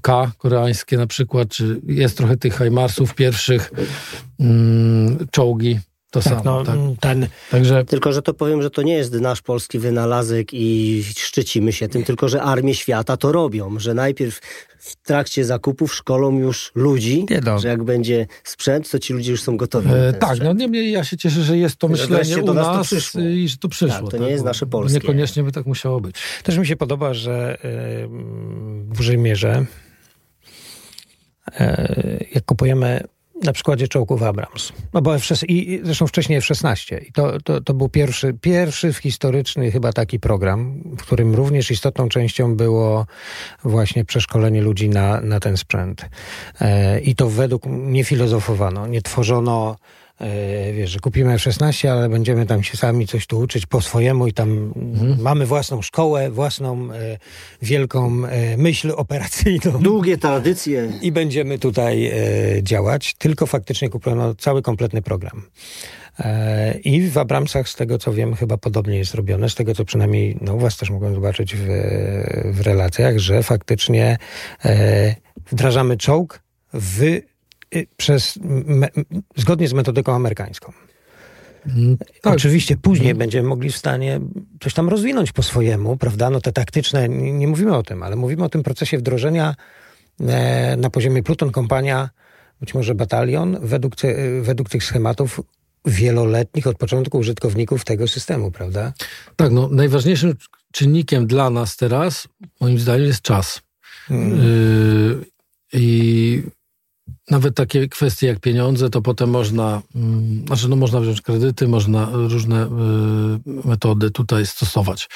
K 0.02 0.32
koreańskie 0.38 0.96
na 0.96 1.06
przykład, 1.06 1.48
czy 1.48 1.80
jest 1.86 2.16
trochę 2.16 2.36
tych 2.36 2.54
Heimarsów 2.54 3.14
pierwszych, 3.14 3.72
mm, 4.40 5.26
czołgi 5.30 5.78
to 6.10 6.20
tak, 6.20 6.32
samo. 6.32 6.44
No, 6.44 6.64
tak. 6.64 6.76
ten... 7.00 7.26
Także... 7.50 7.84
Tylko, 7.84 8.12
że 8.12 8.22
to 8.22 8.34
powiem, 8.34 8.62
że 8.62 8.70
to 8.70 8.82
nie 8.82 8.94
jest 8.94 9.12
nasz 9.12 9.42
polski 9.42 9.78
wynalazek 9.78 10.48
i 10.52 11.04
szczycimy 11.16 11.72
się 11.72 11.88
tym, 11.88 12.04
tylko, 12.04 12.28
że 12.28 12.42
armie 12.42 12.74
świata 12.74 13.16
to 13.16 13.32
robią, 13.32 13.78
że 13.78 13.94
najpierw 13.94 14.40
w 14.78 14.96
trakcie 14.96 15.44
zakupów 15.44 15.94
szkolą 15.94 16.38
już 16.38 16.72
ludzi, 16.74 17.26
no. 17.44 17.58
że 17.58 17.68
jak 17.68 17.84
będzie 17.84 18.26
sprzęt, 18.44 18.90
to 18.90 18.98
ci 18.98 19.12
ludzie 19.12 19.30
już 19.30 19.42
są 19.42 19.56
gotowi. 19.56 19.88
E, 19.88 20.12
tak, 20.12 20.30
sprzęt. 20.30 20.44
no 20.44 20.52
niemniej 20.52 20.92
ja 20.92 21.04
się 21.04 21.16
cieszę, 21.16 21.42
że 21.42 21.58
jest 21.58 21.76
to 21.76 21.88
myślenie 21.88 22.38
u 22.42 22.54
nas, 22.54 22.92
nas 22.92 23.12
to 23.12 23.20
i 23.20 23.48
że 23.48 23.56
to 23.56 23.68
przyszło. 23.68 24.02
Tak, 24.02 24.10
to 24.10 24.16
nie 24.16 24.22
tak, 24.22 24.30
jest 24.30 24.44
nasze 24.44 24.66
polskie. 24.66 24.94
Niekoniecznie 24.94 25.42
by 25.42 25.52
tak 25.52 25.66
musiało 25.66 26.00
być. 26.00 26.16
Też 26.42 26.58
mi 26.58 26.66
się 26.66 26.76
podoba, 26.76 27.14
że 27.14 27.58
yy, 27.64 28.08
w 28.82 28.96
dużej 28.96 29.18
mierze 29.18 29.66
yy, 31.60 32.26
jak 32.34 32.44
kupujemy 32.44 33.00
na 33.44 33.52
przykładzie 33.52 33.88
czołgów 33.88 34.22
Abrams. 34.22 34.72
No 34.92 35.02
bo 35.02 35.14
F 35.14 35.22
i 35.48 35.80
zresztą 35.84 36.06
wcześniej 36.06 36.38
F-16. 36.38 37.02
I 37.08 37.12
to, 37.12 37.40
to, 37.40 37.60
to 37.60 37.74
był 37.74 37.88
pierwszy, 37.88 38.34
pierwszy 38.40 38.92
historyczny 38.92 39.70
chyba 39.70 39.92
taki 39.92 40.20
program, 40.20 40.82
w 40.98 41.02
którym 41.02 41.34
również 41.34 41.70
istotną 41.70 42.08
częścią 42.08 42.56
było 42.56 43.06
właśnie 43.64 44.04
przeszkolenie 44.04 44.62
ludzi 44.62 44.88
na, 44.88 45.20
na 45.20 45.40
ten 45.40 45.56
sprzęt. 45.56 46.08
E, 46.60 47.00
I 47.00 47.14
to 47.14 47.28
według 47.28 47.62
nie 47.66 48.04
filozofowano, 48.04 48.86
nie 48.86 49.02
tworzono 49.02 49.76
wiesz, 50.74 50.90
że 50.90 50.98
kupimy 50.98 51.32
F-16, 51.32 51.88
ale 51.88 52.08
będziemy 52.08 52.46
tam 52.46 52.62
się 52.62 52.76
sami 52.76 53.06
coś 53.06 53.26
tu 53.26 53.38
uczyć 53.38 53.66
po 53.66 53.80
swojemu 53.80 54.26
i 54.26 54.32
tam 54.32 54.72
mhm. 54.76 55.20
mamy 55.20 55.46
własną 55.46 55.82
szkołę, 55.82 56.30
własną 56.30 56.92
e, 56.92 57.18
wielką 57.62 58.24
e, 58.24 58.56
myśl 58.56 58.92
operacyjną. 58.96 59.78
Długie 59.78 60.18
tradycje. 60.18 60.92
I 61.02 61.12
będziemy 61.12 61.58
tutaj 61.58 62.06
e, 62.06 62.12
działać, 62.62 63.14
tylko 63.14 63.46
faktycznie 63.46 63.88
kupiono 63.88 64.34
cały 64.34 64.62
kompletny 64.62 65.02
program. 65.02 65.42
E, 66.18 66.78
I 66.78 67.08
w 67.08 67.18
Abramsach, 67.18 67.68
z 67.68 67.74
tego 67.74 67.98
co 67.98 68.12
wiem, 68.12 68.34
chyba 68.34 68.56
podobnie 68.56 68.98
jest 68.98 69.14
robione, 69.14 69.48
z 69.48 69.54
tego 69.54 69.74
co 69.74 69.84
przynajmniej 69.84 70.38
no, 70.40 70.54
u 70.54 70.58
was 70.58 70.76
też 70.76 70.90
mogłem 70.90 71.14
zobaczyć 71.14 71.56
w, 71.56 71.66
w 72.44 72.60
relacjach, 72.60 73.18
że 73.18 73.42
faktycznie 73.42 74.18
e, 74.64 75.14
wdrażamy 75.50 75.96
czołg 75.96 76.42
w 76.74 77.20
przez, 77.96 78.38
me, 78.66 78.88
zgodnie 79.36 79.68
z 79.68 79.72
metodyką 79.72 80.14
amerykańską. 80.14 80.72
Mm, 81.66 81.96
tak. 82.22 82.34
Oczywiście 82.34 82.76
później 82.76 83.10
mm. 83.10 83.18
będziemy 83.18 83.48
mogli 83.48 83.70
w 83.70 83.76
stanie 83.76 84.20
coś 84.60 84.74
tam 84.74 84.88
rozwinąć 84.88 85.32
po 85.32 85.42
swojemu, 85.42 85.96
prawda? 85.96 86.30
No 86.30 86.40
te 86.40 86.52
taktyczne, 86.52 87.08
nie, 87.08 87.32
nie 87.32 87.48
mówimy 87.48 87.76
o 87.76 87.82
tym, 87.82 88.02
ale 88.02 88.16
mówimy 88.16 88.44
o 88.44 88.48
tym 88.48 88.62
procesie 88.62 88.98
wdrożenia 88.98 89.54
e, 90.20 90.76
na 90.76 90.90
poziomie 90.90 91.22
pluton, 91.22 91.50
kompania, 91.50 92.10
być 92.60 92.74
może 92.74 92.94
batalion, 92.94 93.58
według, 93.60 93.96
te, 93.96 94.40
według 94.42 94.68
tych 94.68 94.84
schematów 94.84 95.40
wieloletnich 95.86 96.66
od 96.66 96.78
początku 96.78 97.18
użytkowników 97.18 97.84
tego 97.84 98.08
systemu, 98.08 98.50
prawda? 98.50 98.92
Tak, 99.36 99.50
no 99.50 99.68
najważniejszym 99.68 100.34
czynnikiem 100.72 101.26
dla 101.26 101.50
nas 101.50 101.76
teraz, 101.76 102.28
moim 102.60 102.78
zdaniem, 102.78 103.06
jest 103.06 103.22
czas. 103.22 103.60
Hmm. 104.06 104.40
Y, 104.40 105.24
I 105.72 106.42
nawet 107.30 107.54
takie 107.54 107.88
kwestie 107.88 108.26
jak 108.26 108.40
pieniądze, 108.40 108.90
to 108.90 109.02
potem 109.02 109.30
można, 109.30 109.82
mm, 109.94 110.46
znaczy 110.46 110.68
no 110.68 110.76
można 110.76 111.00
wziąć 111.00 111.20
kredyty, 111.20 111.68
można 111.68 112.08
różne 112.12 112.64
y, 112.64 112.68
metody 113.68 114.10
tutaj 114.10 114.46
stosować. 114.46 115.08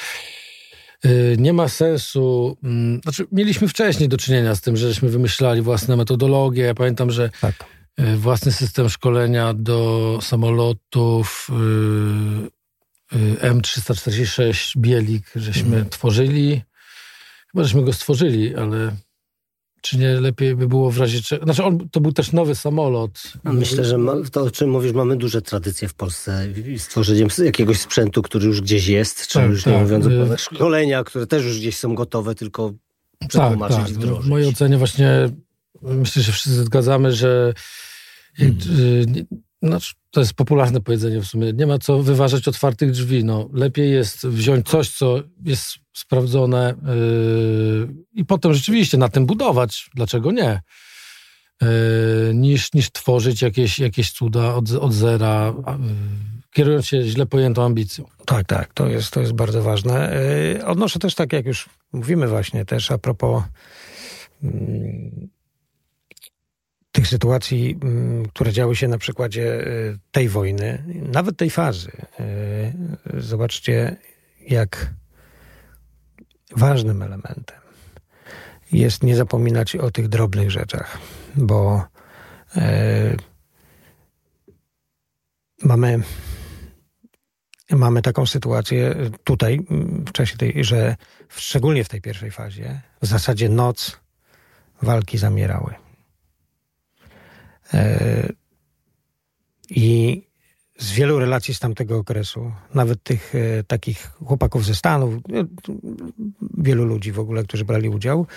Y, 1.05 1.35
nie 1.39 1.53
ma 1.53 1.67
sensu, 1.67 2.57
mm, 2.63 3.01
znaczy 3.03 3.25
mieliśmy 3.31 3.67
wcześniej 3.67 4.09
do 4.09 4.17
czynienia 4.17 4.55
z 4.55 4.61
tym, 4.61 4.77
żeśmy 4.77 5.09
wymyślali 5.09 5.61
własne 5.61 5.97
metodologie. 5.97 6.63
Ja 6.63 6.73
pamiętam, 6.73 7.11
że 7.11 7.29
tak. 7.41 7.55
Y, 7.99 8.17
własny 8.17 8.51
system 8.51 8.89
szkolenia 8.89 9.53
do 9.53 10.19
samolotów 10.21 11.49
M346 13.41 14.77
Bielik, 14.77 15.31
żeśmy 15.35 15.67
mhm. 15.67 15.89
tworzyli. 15.89 16.61
Chyba 17.51 17.63
żeśmy 17.63 17.83
go 17.83 17.93
stworzyli, 17.93 18.55
ale 18.55 18.95
czy 19.81 19.97
nie 19.97 20.19
lepiej 20.19 20.55
by 20.55 20.67
było 20.67 20.91
w 20.91 20.97
razie 20.97 21.21
czego? 21.21 21.43
Znaczy, 21.43 21.63
on, 21.63 21.89
to 21.89 21.99
był 22.01 22.11
też 22.11 22.31
nowy 22.31 22.55
samolot. 22.55 23.21
Myślę, 23.43 23.85
że 23.85 23.97
ma, 23.97 24.13
to, 24.31 24.41
o 24.41 24.51
czym 24.51 24.69
mówisz, 24.69 24.93
mamy 24.93 25.17
duże 25.17 25.41
tradycje 25.41 25.87
w 25.87 25.93
Polsce 25.93 26.47
stworzeniem 26.77 27.27
jakiegoś 27.45 27.79
sprzętu, 27.79 28.21
który 28.21 28.47
już 28.47 28.61
gdzieś 28.61 28.87
jest, 28.87 29.27
czy 29.27 29.33
tak, 29.33 29.49
już 29.49 29.63
tak. 29.63 29.73
nie 29.73 29.79
mówiąc 29.79 30.05
o 30.05 30.37
szkolenia, 30.37 31.03
które 31.03 31.27
też 31.27 31.45
już 31.45 31.59
gdzieś 31.59 31.77
są 31.77 31.95
gotowe, 31.95 32.35
tylko 32.35 32.73
przetłumaczyć 33.27 33.77
tak, 33.77 33.85
tak. 33.85 33.95
i 33.95 33.99
wdrożyć. 33.99 34.25
W 34.25 34.29
mojej 34.29 34.47
ocenie 34.47 34.77
właśnie 34.77 35.29
myślę, 35.81 36.23
że 36.23 36.31
wszyscy 36.31 36.63
zgadzamy, 36.63 37.13
że 37.13 37.53
hmm. 38.35 38.57
Znaczy, 39.61 39.93
to 40.11 40.19
jest 40.19 40.33
popularne 40.33 40.81
powiedzenie 40.81 41.21
w 41.21 41.25
sumie. 41.25 41.53
Nie 41.53 41.67
ma 41.67 41.79
co 41.79 42.03
wyważać 42.03 42.47
otwartych 42.47 42.91
drzwi. 42.91 43.23
No, 43.23 43.49
lepiej 43.53 43.91
jest 43.91 44.27
wziąć 44.27 44.67
coś, 44.67 44.89
co 44.89 45.23
jest 45.45 45.67
sprawdzone 45.93 46.73
yy, 46.85 47.87
i 48.13 48.25
potem 48.25 48.53
rzeczywiście 48.53 48.97
na 48.97 49.09
tym 49.09 49.25
budować. 49.25 49.89
Dlaczego 49.95 50.31
nie? 50.31 50.61
Yy, 51.61 51.67
niż, 52.33 52.73
niż 52.73 52.91
tworzyć 52.91 53.41
jakieś, 53.41 53.79
jakieś 53.79 54.11
cuda 54.11 54.55
od, 54.55 54.71
od 54.71 54.93
zera, 54.93 55.53
yy, 55.67 55.73
kierując 56.51 56.85
się 56.85 57.03
źle 57.03 57.25
pojętą 57.25 57.65
ambicją. 57.65 58.05
Tak, 58.25 58.47
tak, 58.47 58.73
to 58.73 58.87
jest, 58.87 59.11
to 59.11 59.21
jest 59.21 59.33
bardzo 59.33 59.63
ważne. 59.63 60.21
Yy, 60.55 60.65
odnoszę 60.65 60.99
też 60.99 61.15
tak, 61.15 61.33
jak 61.33 61.45
już 61.45 61.69
mówimy 61.93 62.27
właśnie 62.27 62.65
też 62.65 62.91
a 62.91 62.97
propos 62.97 63.43
mm, 64.43 65.29
tych 67.01 67.07
sytuacji, 67.07 67.79
mm, 67.83 68.25
które 68.25 68.51
działy 68.51 68.75
się 68.75 68.87
na 68.87 68.97
przykładzie 68.97 69.67
y, 69.67 69.99
tej 70.11 70.29
wojny, 70.29 70.83
nawet 71.11 71.37
tej 71.37 71.49
fazy. 71.49 71.91
Y, 73.13 73.21
zobaczcie, 73.21 73.97
jak 74.47 74.93
ważnym 76.55 77.01
elementem 77.01 77.57
jest 78.71 79.03
nie 79.03 79.15
zapominać 79.15 79.75
o 79.75 79.91
tych 79.91 80.07
drobnych 80.07 80.51
rzeczach, 80.51 80.97
bo 81.35 81.85
e, 82.55 83.15
mamy, 85.63 85.99
mamy 87.69 88.01
taką 88.01 88.25
sytuację 88.25 88.95
tutaj, 89.23 89.59
w 90.07 90.11
czasie 90.11 90.37
tej, 90.37 90.63
że 90.63 90.95
szczególnie 91.29 91.83
w 91.83 91.89
tej 91.89 92.01
pierwszej 92.01 92.31
fazie, 92.31 92.81
w 93.01 93.05
zasadzie 93.05 93.49
noc 93.49 93.99
walki 94.81 95.17
zamierały. 95.17 95.80
E, 97.73 98.33
I 99.69 100.21
z 100.77 100.91
wielu 100.91 101.19
relacji 101.19 101.53
z 101.53 101.59
tamtego 101.59 101.97
okresu, 101.97 102.51
nawet 102.73 103.03
tych 103.03 103.35
e, 103.35 103.63
takich 103.63 104.11
chłopaków 104.25 104.65
ze 104.65 104.75
Stanów, 104.75 105.13
e, 105.13 105.19
wielu 106.57 106.85
ludzi 106.85 107.11
w 107.11 107.19
ogóle, 107.19 107.43
którzy 107.43 107.65
brali 107.65 107.89
udział, 107.89 108.27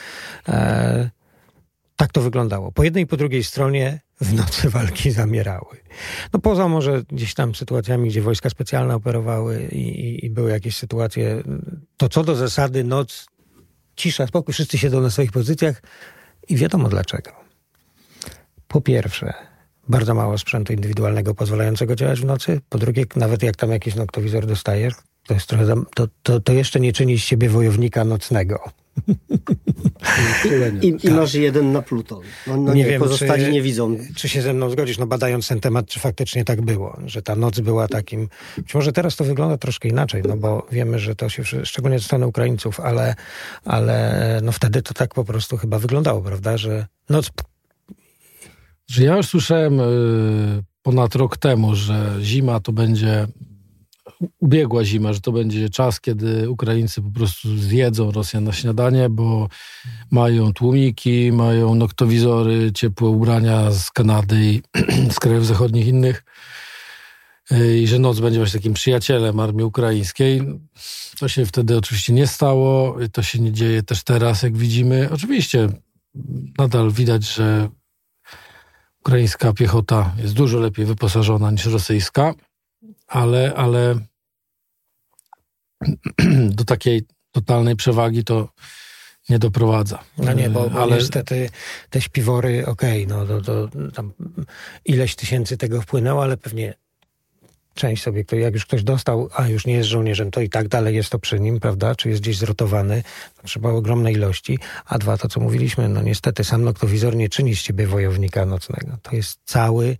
tak 1.97 2.13
to 2.13 2.21
wyglądało. 2.21 2.73
Po 2.73 2.85
jednej 2.85 3.05
i 3.05 3.07
po 3.07 3.17
drugiej 3.17 3.45
stronie 3.45 4.01
w 4.21 4.35
nocy 4.35 4.71
walki 4.71 5.11
zamierały. 5.11 5.77
No 6.33 6.41
poza 6.41 6.69
może 6.69 7.03
gdzieś 7.03 7.35
tam 7.35 7.55
sytuacjami, 7.55 8.09
gdzie 8.09 8.23
wojska 8.23 8.51
specjalne 8.51 8.95
operowały 8.95 9.69
i, 9.73 9.79
i, 9.79 10.27
i 10.27 10.31
były 10.31 10.51
jakieś 10.51 10.77
sytuacje, 10.77 11.43
to 11.97 12.09
co 12.09 12.25
do 12.25 12.37
zasady 12.37 12.85
noc, 12.85 13.27
cisza, 13.97 14.27
spokój, 14.27 14.55
wszyscy 14.55 14.79
siedzą 14.79 15.01
na 15.01 15.11
swoich 15.11 15.33
pozycjach 15.33 15.83
i 16.49 16.57
wiadomo 16.57 16.89
dlaczego. 16.89 17.44
Po 18.75 18.81
pierwsze, 18.81 19.33
bardzo 19.89 20.15
mało 20.15 20.39
sprzętu 20.39 20.73
indywidualnego 20.73 21.35
pozwalającego 21.35 21.97
działać 21.97 22.21
w 22.21 22.25
nocy. 22.25 22.61
Po 22.69 22.79
drugie, 22.79 23.05
nawet 23.17 23.43
jak 23.43 23.57
tam 23.57 23.71
jakiś 23.71 23.95
noktowizor 23.95 24.47
dostajesz, 24.47 24.95
to, 25.27 25.35
jest 25.35 25.47
trochę, 25.47 25.75
to, 25.95 26.09
to, 26.23 26.41
to 26.41 26.53
jeszcze 26.53 26.81
nie 26.81 26.93
czyni 26.93 27.19
z 27.19 27.25
ciebie 27.25 27.49
wojownika 27.49 28.05
nocnego. 28.05 28.61
I, 30.83 30.87
i, 30.87 31.07
i 31.07 31.11
masz 31.11 31.35
jeden 31.35 31.73
na 31.73 31.83
Pluton. 31.83 32.23
No, 32.47 32.57
no 32.57 32.75
nie, 32.75 32.85
nie 32.85 32.91
wiem, 32.91 33.03
pozostali 33.03 33.45
czy, 33.45 33.53
nie 33.53 33.63
widzą. 33.63 33.97
Czy 34.17 34.29
się 34.29 34.43
ze 34.43 34.53
mną 34.53 34.71
zgodzisz, 34.71 34.99
no 34.99 35.07
badając 35.07 35.49
ten 35.49 35.61
temat, 35.61 35.87
czy 35.87 36.01
faktycznie 36.01 36.45
tak 36.45 36.63
było, 36.63 36.99
że 37.07 37.23
ta 37.23 37.37
noc 37.37 37.61
była 37.61 37.89
takim... 37.89 38.29
Być 38.57 38.75
może 38.75 38.93
teraz 38.93 39.17
to 39.17 39.25
wygląda 39.25 39.59
troszkę 39.59 39.89
inaczej, 39.89 40.23
no 40.29 40.37
bo 40.37 40.67
wiemy, 40.73 40.99
że 40.99 41.17
to 41.17 41.29
się, 41.29 41.43
szczególnie 41.65 41.99
ze 41.99 42.05
strony 42.05 42.27
Ukraińców, 42.27 42.81
ale, 42.81 43.15
ale 43.65 44.41
no 44.43 44.53
wtedy 44.53 44.83
to 44.83 44.95
tak 44.95 45.15
po 45.15 45.25
prostu 45.25 45.57
chyba 45.57 45.79
wyglądało, 45.79 46.23
prawda, 46.23 46.57
że 46.57 46.87
noc 47.09 47.31
że 48.87 49.05
ja 49.05 49.17
już 49.17 49.27
słyszałem 49.27 49.81
y, 49.81 50.63
ponad 50.83 51.15
rok 51.15 51.37
temu, 51.37 51.75
że 51.75 52.17
zima 52.21 52.61
to 52.61 52.73
będzie 52.73 53.27
ubiegła 54.41 54.85
zima, 54.85 55.13
że 55.13 55.21
to 55.21 55.33
będzie 55.33 55.71
czas, 55.71 56.01
kiedy 56.01 56.51
Ukraińcy 56.51 57.03
po 57.03 57.11
prostu 57.11 57.59
zjedzą 57.59 58.11
Rosjan 58.11 58.45
na 58.45 58.53
śniadanie, 58.53 59.09
bo 59.09 59.49
mają 60.11 60.53
tłumiki, 60.53 61.33
mają 61.33 61.75
noktowizory, 61.75 62.73
ciepłe 62.73 63.09
ubrania 63.09 63.71
z 63.71 63.91
Kanady 63.91 64.45
i 64.45 64.63
z 65.15 65.21
krajów 65.21 65.47
zachodnich 65.47 65.87
innych 65.87 66.25
y, 67.53 67.79
i 67.79 67.87
że 67.87 67.99
noc 67.99 68.21
będzie 68.21 68.39
właśnie 68.39 68.61
takim 68.61 68.75
przyjacielem 68.75 69.41
armii 69.41 69.65
ukraińskiej. 69.65 70.43
To 71.19 71.29
się 71.29 71.47
wtedy 71.47 71.77
oczywiście 71.77 72.13
nie 72.13 72.27
stało, 72.27 72.97
to 73.13 73.23
się 73.23 73.39
nie 73.39 73.53
dzieje 73.53 73.83
też 73.83 74.03
teraz, 74.03 74.43
jak 74.43 74.57
widzimy. 74.57 75.09
Oczywiście 75.13 75.69
nadal 76.59 76.91
widać, 76.91 77.25
że 77.35 77.69
Ukraińska 79.09 79.53
piechota 79.53 80.13
jest 80.19 80.35
dużo 80.35 80.59
lepiej 80.59 80.87
wyposażona 80.87 81.51
niż 81.51 81.67
rosyjska, 81.67 82.35
ale, 83.07 83.55
ale 83.57 83.99
do 86.59 86.65
takiej 86.65 87.03
totalnej 87.33 87.77
przewagi 87.77 88.25
to 88.25 88.49
nie 89.29 89.39
doprowadza. 89.39 89.99
No 90.19 90.33
nie, 90.33 90.51
bo, 90.51 90.71
bo 90.71 90.83
ale... 90.83 90.97
niestety 90.97 91.51
te 91.91 92.01
śpiwory, 92.01 92.67
okej, 92.67 93.05
okay, 93.05 93.17
no 93.17 93.27
to, 93.27 93.41
to 93.41 93.69
tam 93.95 94.13
ileś 94.85 95.17
tysięcy 95.17 95.57
tego 95.57 95.81
wpłynęło, 95.81 96.23
ale 96.23 96.37
pewnie 96.37 96.75
część 97.75 98.03
sobie, 98.03 98.25
kto, 98.25 98.37
jak 98.37 98.55
już 98.55 98.67
ktoś 98.67 98.83
dostał, 98.83 99.29
a 99.35 99.49
już 99.49 99.67
nie 99.67 99.75
jest 99.75 99.89
żołnierzem, 99.89 100.31
to 100.31 100.41
i 100.41 100.49
tak 100.49 100.69
dalej 100.69 100.95
jest 100.95 101.11
to 101.11 101.19
przy 101.19 101.41
nim, 101.41 101.61
prawda? 101.61 101.95
Czy 101.95 102.09
jest 102.09 102.23
gdzieś 102.23 102.39
zrotowany, 102.39 103.03
to 103.37 103.47
trzeba 103.47 103.71
ogromnej 103.71 104.15
ilości. 104.15 104.59
A 104.87 104.99
dwa, 104.99 105.17
to 105.17 105.29
co 105.29 105.41
mówiliśmy, 105.41 105.89
no 105.89 106.03
niestety 106.03 106.45
sam 106.45 106.65
noktowizor 106.65 107.17
nie 107.17 107.29
czyni 107.29 107.57
z 107.57 107.63
ciebie 107.63 107.87
wojownika 107.87 108.47
nocnego. 108.47 108.97
To 109.03 109.17
jest 109.17 109.39
cały 109.45 109.97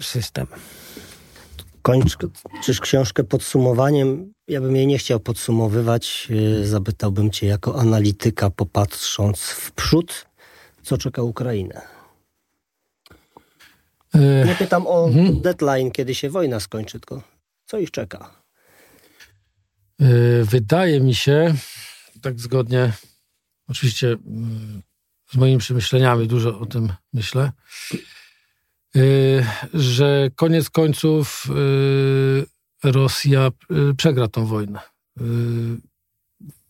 system. 0.00 0.46
Kończysz 1.82 2.80
książkę 2.80 3.24
podsumowaniem. 3.24 4.32
Ja 4.48 4.60
bym 4.60 4.76
jej 4.76 4.86
nie 4.86 4.98
chciał 4.98 5.20
podsumowywać. 5.20 6.28
Y, 6.30 6.66
zapytałbym 6.66 7.30
cię 7.30 7.46
jako 7.46 7.80
analityka, 7.80 8.50
popatrząc 8.50 9.40
w 9.40 9.72
przód, 9.72 10.26
co 10.82 10.98
czeka 10.98 11.22
Ukrainę. 11.22 11.97
E, 14.14 14.44
Nie 14.46 14.54
pytam 14.54 14.86
o 14.86 15.06
mhm. 15.08 15.40
deadline, 15.40 15.90
kiedy 15.90 16.14
się 16.14 16.30
wojna 16.30 16.60
skończy, 16.60 17.00
tylko 17.00 17.22
co 17.66 17.78
ich 17.78 17.90
czeka? 17.90 18.30
E, 20.00 20.04
wydaje 20.44 21.00
mi 21.00 21.14
się, 21.14 21.54
tak 22.22 22.40
zgodnie, 22.40 22.92
oczywiście 23.68 24.08
mm, 24.08 24.82
z 25.32 25.36
moimi 25.36 25.58
przemyśleniami 25.58 26.26
dużo 26.26 26.58
o 26.58 26.66
tym 26.66 26.92
myślę, 27.12 27.52
e, 28.96 29.00
że 29.74 30.30
koniec 30.36 30.70
końców 30.70 31.46
Rosja 32.84 33.50
przegra 33.96 34.28
tą 34.28 34.46
wojnę. 34.46 34.80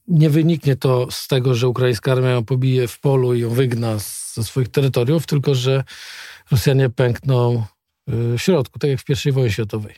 Nie 0.09 0.31
wyniknie 0.31 0.77
to 0.77 1.11
z 1.11 1.29
tego, 1.29 1.55
że 1.55 1.68
ukraińska 1.68 2.12
armia 2.12 2.31
ją 2.31 2.44
pobije 2.44 2.88
w 2.88 3.01
polu 3.01 3.35
i 3.35 3.40
ją 3.40 3.51
wygna 3.51 3.98
ze 4.35 4.44
swoich 4.44 4.68
terytoriów, 4.68 5.27
tylko 5.27 5.55
że 5.55 5.85
Rosjanie 6.51 6.91
pękną 6.91 7.65
y, 8.09 8.39
w 8.39 8.43
środku, 8.43 8.79
tak 8.79 8.91
jak 8.91 9.01
w 9.01 9.27
I 9.27 9.33
wojnie 9.33 9.51
światowej. 9.51 9.95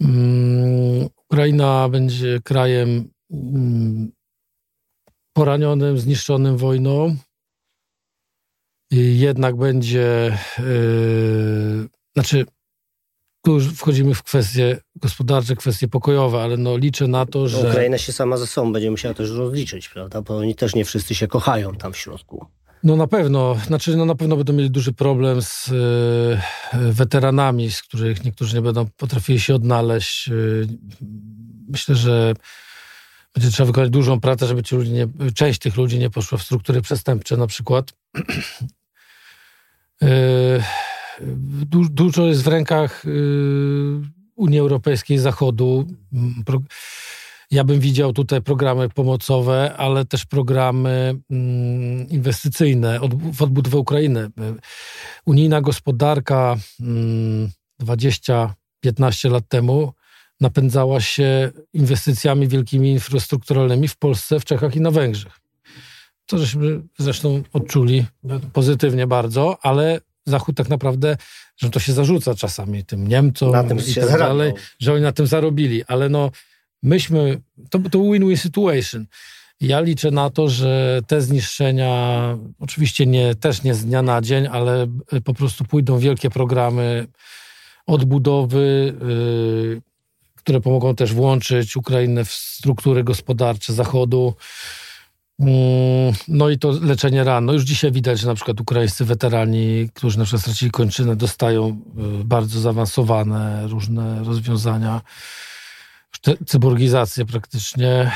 Mm, 0.00 1.08
Ukraina 1.16 1.88
będzie 1.88 2.40
krajem 2.44 3.10
mm, 3.30 4.12
poranionym, 5.32 5.98
zniszczonym 5.98 6.56
wojną. 6.56 7.16
Jednak 8.90 9.56
będzie, 9.56 10.38
yy, 10.58 11.88
znaczy, 12.14 12.46
tu 13.42 13.54
już 13.54 13.68
wchodzimy 13.68 14.14
w 14.14 14.22
kwestie 14.22 14.80
gospodarcze, 14.96 15.56
kwestie 15.56 15.88
pokojowe, 15.88 16.42
ale 16.42 16.56
no 16.56 16.76
liczę 16.76 17.08
na 17.08 17.26
to, 17.26 17.48
że... 17.48 17.68
Ukraina 17.68 17.98
się 17.98 18.12
sama 18.12 18.36
ze 18.36 18.46
sobą 18.46 18.72
będzie 18.72 18.90
musiała 18.90 19.14
też 19.14 19.30
rozliczyć, 19.30 19.88
prawda? 19.88 20.22
Bo 20.22 20.36
oni 20.36 20.54
też 20.54 20.74
nie 20.74 20.84
wszyscy 20.84 21.14
się 21.14 21.28
kochają 21.28 21.74
tam 21.74 21.92
w 21.92 21.96
środku. 21.96 22.46
No 22.84 22.96
na 22.96 23.06
pewno, 23.06 23.54
znaczy 23.66 23.96
no 23.96 24.04
na 24.04 24.14
pewno 24.14 24.36
będą 24.36 24.52
mieli 24.52 24.70
duży 24.70 24.92
problem 24.92 25.42
z 25.42 25.68
y, 25.68 26.92
weteranami, 26.92 27.70
z 27.70 27.82
których 27.82 28.24
niektórzy 28.24 28.56
nie 28.56 28.62
będą 28.62 28.86
potrafili 28.96 29.40
się 29.40 29.54
odnaleźć. 29.54 30.28
Y, 30.28 30.68
myślę, 31.68 31.94
że 31.94 32.34
będzie 33.34 33.50
trzeba 33.50 33.66
wykonać 33.66 33.90
dużą 33.90 34.20
pracę, 34.20 34.46
żeby 34.46 34.62
ci 34.62 34.76
ludzie 34.76 34.92
nie, 34.92 35.08
część 35.34 35.58
tych 35.58 35.76
ludzi 35.76 35.98
nie 35.98 36.10
poszła 36.10 36.38
w 36.38 36.42
struktury 36.42 36.82
przestępcze 36.82 37.36
na 37.36 37.46
przykład. 37.46 37.92
y, 40.02 40.62
du, 41.66 41.88
dużo 41.88 42.26
jest 42.26 42.42
w 42.42 42.48
rękach 42.48 43.04
Unii 44.36 44.58
Europejskiej, 44.58 45.18
Zachodu. 45.18 45.86
Pro, 46.46 46.60
ja 47.50 47.64
bym 47.64 47.80
widział 47.80 48.12
tutaj 48.12 48.42
programy 48.42 48.88
pomocowe, 48.88 49.74
ale 49.76 50.04
też 50.04 50.26
programy 50.26 51.14
mm, 51.30 52.08
inwestycyjne 52.08 53.00
w 53.32 53.42
odbudowę 53.42 53.78
Ukrainy. 53.78 54.28
Unijna 55.26 55.60
gospodarka 55.60 56.56
20-15 57.82 58.50
mm, 58.84 59.32
lat 59.32 59.48
temu 59.48 59.92
napędzała 60.40 61.00
się 61.00 61.50
inwestycjami 61.72 62.48
wielkimi 62.48 62.90
infrastrukturalnymi 62.90 63.88
w 63.88 63.96
Polsce, 63.96 64.40
w 64.40 64.44
Czechach 64.44 64.76
i 64.76 64.80
na 64.80 64.90
Węgrzech. 64.90 65.40
To 66.26 66.38
żeśmy 66.38 66.82
zresztą 66.98 67.42
odczuli 67.52 68.06
pozytywnie 68.52 69.06
bardzo, 69.06 69.58
ale 69.62 70.00
Zachód 70.26 70.56
tak 70.56 70.68
naprawdę, 70.68 71.16
że 71.56 71.70
to 71.70 71.80
się 71.80 71.92
zarzuca 71.92 72.34
czasami 72.34 72.84
tym 72.84 73.08
Niemcom 73.08 73.52
na 73.52 73.64
tym 73.64 73.78
i 73.78 73.94
tak 73.94 74.18
dalej, 74.18 74.52
że 74.78 74.92
oni 74.92 75.02
na 75.02 75.12
tym 75.12 75.26
zarobili, 75.26 75.84
ale 75.84 76.08
no 76.08 76.30
myśmy, 76.82 77.40
to, 77.70 77.78
to 77.78 77.98
win-win 77.98 78.36
situation. 78.36 79.06
Ja 79.60 79.80
liczę 79.80 80.10
na 80.10 80.30
to, 80.30 80.48
że 80.48 81.00
te 81.06 81.20
zniszczenia, 81.20 82.36
oczywiście 82.58 83.06
nie, 83.06 83.34
też 83.34 83.62
nie 83.62 83.74
z 83.74 83.84
dnia 83.84 84.02
na 84.02 84.20
dzień, 84.20 84.46
ale 84.46 84.86
po 85.24 85.34
prostu 85.34 85.64
pójdą 85.64 85.98
wielkie 85.98 86.30
programy 86.30 87.06
odbudowy, 87.86 88.94
yy, 89.74 89.82
które 90.34 90.60
pomogą 90.60 90.94
też 90.94 91.14
włączyć 91.14 91.76
Ukrainę 91.76 92.24
w 92.24 92.30
struktury 92.30 93.04
gospodarcze 93.04 93.72
Zachodu. 93.72 94.34
Mm, 95.40 96.14
no 96.28 96.48
i 96.50 96.58
to 96.58 96.70
leczenie 96.70 97.24
ran. 97.24 97.44
No 97.44 97.52
już 97.52 97.62
dzisiaj 97.62 97.92
widać, 97.92 98.20
że 98.20 98.26
na 98.26 98.34
przykład 98.34 98.60
ukraińscy 98.60 99.04
weterani, 99.04 99.88
którzy 99.94 100.18
na 100.18 100.24
przykład 100.24 100.42
stracili 100.42 100.70
kończynę, 100.70 101.16
dostają 101.16 101.82
y, 102.20 102.24
bardzo 102.24 102.60
zaawansowane 102.60 103.68
różne 103.68 104.24
rozwiązania. 104.24 105.00
Cyborgizację 106.46 107.26
praktycznie, 107.26 108.12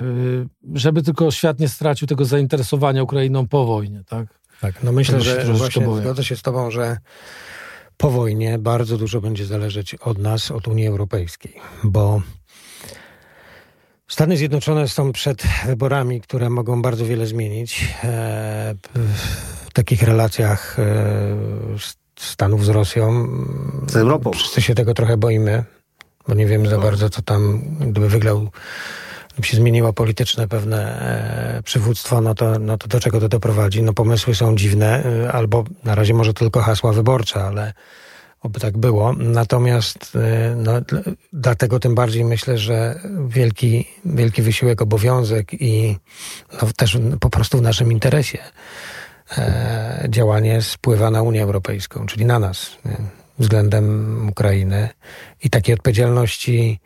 y, 0.00 0.46
żeby 0.74 1.02
tylko 1.02 1.30
świat 1.30 1.60
nie 1.60 1.68
stracił 1.68 2.08
tego 2.08 2.24
zainteresowania 2.24 3.02
Ukrainą 3.02 3.48
po 3.48 3.64
wojnie, 3.64 4.02
tak? 4.06 4.38
Tak, 4.60 4.82
no 4.82 4.92
myślę, 4.92 5.20
że 5.20 5.44
właśnie 5.44 5.96
zgodzę 6.00 6.24
się 6.24 6.36
z 6.36 6.42
tobą, 6.42 6.70
że 6.70 6.96
po 7.96 8.10
wojnie 8.10 8.58
bardzo 8.58 8.98
dużo 8.98 9.20
będzie 9.20 9.46
zależeć 9.46 9.94
od 9.94 10.18
nas, 10.18 10.50
od 10.50 10.68
Unii 10.68 10.86
Europejskiej, 10.86 11.54
bo 11.84 12.22
Stany 14.08 14.36
Zjednoczone 14.36 14.88
są 14.88 15.12
przed 15.12 15.42
wyborami, 15.66 16.20
które 16.20 16.50
mogą 16.50 16.82
bardzo 16.82 17.06
wiele 17.06 17.26
zmienić 17.26 17.94
e, 18.04 18.74
w 19.66 19.72
takich 19.72 20.02
relacjach 20.02 20.78
e, 20.78 20.84
Stanów 22.16 22.64
z 22.64 22.68
Rosją. 22.68 23.28
Z 23.86 23.96
Europą. 23.96 24.30
Wszyscy 24.32 24.62
się 24.62 24.74
tego 24.74 24.94
trochę 24.94 25.16
boimy, 25.16 25.64
bo 26.28 26.34
nie 26.34 26.46
wiemy 26.46 26.68
za 26.68 26.76
no. 26.76 26.82
bardzo, 26.82 27.10
co 27.10 27.22
tam, 27.22 27.62
gdyby 27.80 28.08
wygrał 28.08 28.48
się 29.42 29.56
zmieniło 29.56 29.92
polityczne 29.92 30.48
pewne 30.48 31.00
e, 31.58 31.62
przywództwo, 31.62 32.20
no 32.20 32.34
to, 32.34 32.58
no 32.58 32.78
to 32.78 32.88
do 32.88 33.00
czego 33.00 33.20
to 33.20 33.28
doprowadzi? 33.28 33.82
No 33.82 33.92
pomysły 33.92 34.34
są 34.34 34.56
dziwne, 34.56 35.04
e, 35.04 35.32
albo 35.32 35.64
na 35.84 35.94
razie 35.94 36.14
może 36.14 36.34
tylko 36.34 36.60
hasła 36.60 36.92
wyborcze, 36.92 37.44
ale 37.44 37.72
oby 38.40 38.60
tak 38.60 38.78
było. 38.78 39.12
Natomiast 39.12 40.16
e, 40.16 40.54
no, 40.56 40.72
dlatego 41.32 41.80
tym 41.80 41.94
bardziej 41.94 42.24
myślę, 42.24 42.58
że 42.58 43.00
wielki, 43.28 43.88
wielki 44.04 44.42
wysiłek, 44.42 44.82
obowiązek 44.82 45.52
i 45.52 45.96
no, 46.62 46.68
też 46.76 46.98
po 47.20 47.30
prostu 47.30 47.58
w 47.58 47.62
naszym 47.62 47.92
interesie 47.92 48.38
e, 49.38 50.06
działanie 50.08 50.62
spływa 50.62 51.10
na 51.10 51.22
Unię 51.22 51.42
Europejską, 51.42 52.06
czyli 52.06 52.24
na 52.24 52.38
nas 52.38 52.70
nie? 52.84 52.96
Względem 53.38 54.28
Ukrainy 54.28 54.88
i 55.44 55.50
takiej 55.50 55.74
odpowiedzialności 55.74 56.80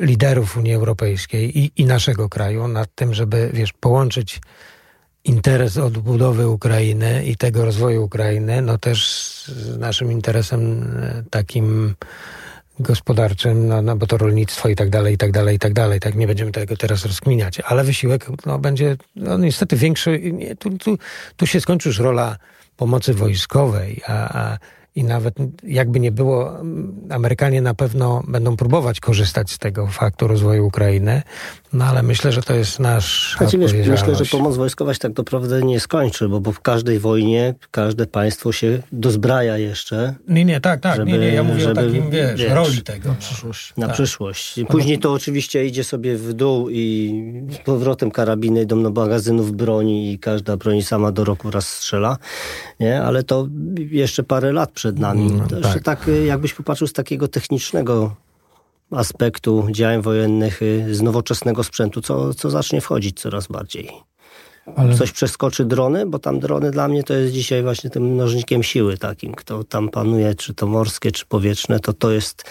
liderów 0.00 0.56
Unii 0.56 0.74
Europejskiej 0.74 1.58
i, 1.58 1.72
i 1.76 1.84
naszego 1.84 2.28
kraju 2.28 2.68
nad 2.68 2.94
tym, 2.94 3.14
żeby 3.14 3.50
wiesz, 3.52 3.72
połączyć 3.72 4.40
interes 5.24 5.76
odbudowy 5.76 6.48
Ukrainy 6.48 7.24
i 7.24 7.36
tego 7.36 7.64
rozwoju 7.64 8.04
Ukrainy, 8.04 8.62
no 8.62 8.78
też 8.78 9.08
z 9.46 9.78
naszym 9.78 10.12
interesem 10.12 10.82
e, 11.02 11.22
takim 11.30 11.94
gospodarczym, 12.80 13.68
no, 13.68 13.82
no 13.82 13.96
bo 13.96 14.06
to 14.06 14.16
rolnictwo 14.16 14.68
i 14.68 14.76
tak 14.76 14.90
dalej, 14.90 15.14
i 15.14 15.18
tak 15.18 15.32
dalej, 15.32 15.56
i 15.56 15.58
tak 15.58 15.72
dalej. 15.72 16.00
Tak 16.00 16.14
nie 16.14 16.26
będziemy 16.26 16.52
tego 16.52 16.76
teraz 16.76 17.04
rozkminiać, 17.04 17.60
ale 17.60 17.84
wysiłek 17.84 18.26
no, 18.46 18.58
będzie 18.58 18.96
no, 19.16 19.38
niestety 19.38 19.76
większy. 19.76 20.20
Nie, 20.32 20.56
tu, 20.56 20.78
tu, 20.78 20.98
tu 21.36 21.46
się 21.46 21.60
skończy 21.60 21.88
już 21.88 21.98
rola 21.98 22.36
pomocy 22.78 23.14
wojskowej, 23.14 24.00
a, 24.06 24.14
a 24.40 24.58
i 24.94 25.04
nawet 25.04 25.34
jakby 25.62 26.00
nie 26.00 26.12
było, 26.12 26.52
Amerykanie 27.10 27.62
na 27.62 27.74
pewno 27.74 28.22
będą 28.28 28.56
próbować 28.56 29.00
korzystać 29.00 29.50
z 29.50 29.58
tego 29.58 29.86
faktu 29.86 30.28
rozwoju 30.28 30.66
Ukrainy, 30.66 31.22
no 31.72 31.84
ale 31.84 32.02
myślę, 32.02 32.32
że 32.32 32.42
to 32.42 32.54
jest 32.54 32.80
nasz 32.80 33.36
znaczy, 33.38 33.58
wiesz, 33.58 33.72
Myślę, 33.88 34.14
że 34.14 34.24
pomoc 34.24 34.56
wojskowa 34.56 34.94
się 34.94 35.00
tak 35.00 35.16
naprawdę 35.16 35.62
nie 35.62 35.80
skończy, 35.80 36.28
bo, 36.28 36.40
bo 36.40 36.52
w 36.52 36.60
każdej 36.60 36.98
wojnie 36.98 37.54
każde 37.70 38.06
państwo 38.06 38.52
się 38.52 38.82
dozbraja 38.92 39.58
jeszcze. 39.58 40.14
Nie, 40.28 40.44
nie, 40.44 40.60
tak, 40.60 40.80
tak, 40.80 40.96
żeby, 40.96 41.12
nie, 41.12 41.18
nie, 41.18 41.28
ja 41.28 41.42
mówię 41.42 41.60
żeby, 41.60 41.80
o 41.80 41.84
takim, 41.84 42.10
wiesz, 42.10 42.40
wiesz 42.40 42.52
roli 42.52 42.82
tego. 42.82 43.08
Na 43.08 43.14
przyszłość. 43.14 43.72
Na 43.76 43.86
tak. 43.86 43.94
przyszłość. 43.94 44.60
Później 44.68 44.98
to 44.98 45.12
oczywiście 45.12 45.66
idzie 45.66 45.84
sobie 45.84 46.16
w 46.16 46.32
dół 46.32 46.70
i 46.70 47.12
z 47.50 47.58
powrotem 47.58 48.10
karabiny 48.10 48.62
idą 48.62 48.82
do 48.82 48.90
magazynów 48.90 49.52
broni 49.52 50.12
i 50.12 50.18
każda 50.18 50.56
broni 50.56 50.82
sama 50.82 51.12
do 51.12 51.24
roku 51.24 51.50
raz 51.50 51.68
strzela, 51.68 52.16
nie? 52.80 53.02
Ale 53.02 53.22
to 53.22 53.48
jeszcze 53.90 54.22
parę 54.22 54.52
lat 54.52 54.70
przed 54.70 54.98
nami. 54.98 55.32
No, 55.32 55.46
to 55.46 55.60
tak. 55.60 55.82
tak 55.82 56.10
jakbyś 56.26 56.54
popatrzył 56.54 56.86
z 56.86 56.92
takiego 56.92 57.28
technicznego 57.28 58.16
aspektu 58.90 59.66
działań 59.70 60.02
wojennych, 60.02 60.62
y, 60.62 60.94
z 60.94 61.02
nowoczesnego 61.02 61.64
sprzętu, 61.64 62.00
co, 62.00 62.34
co 62.34 62.50
zacznie 62.50 62.80
wchodzić 62.80 63.20
coraz 63.20 63.46
bardziej. 63.46 63.90
Ale... 64.76 64.94
Coś 64.94 65.12
przeskoczy 65.12 65.64
drony, 65.64 66.06
bo 66.06 66.18
tam 66.18 66.40
drony 66.40 66.70
dla 66.70 66.88
mnie 66.88 67.02
to 67.02 67.14
jest 67.14 67.32
dzisiaj 67.32 67.62
właśnie 67.62 67.90
tym 67.90 68.02
mnożnikiem 68.02 68.62
siły 68.62 68.98
takim. 68.98 69.34
Kto 69.34 69.64
tam 69.64 69.88
panuje, 69.88 70.34
czy 70.34 70.54
to 70.54 70.66
morskie, 70.66 71.12
czy 71.12 71.26
powietrzne, 71.26 71.80
to 71.80 71.92
to 71.92 72.10
jest 72.10 72.44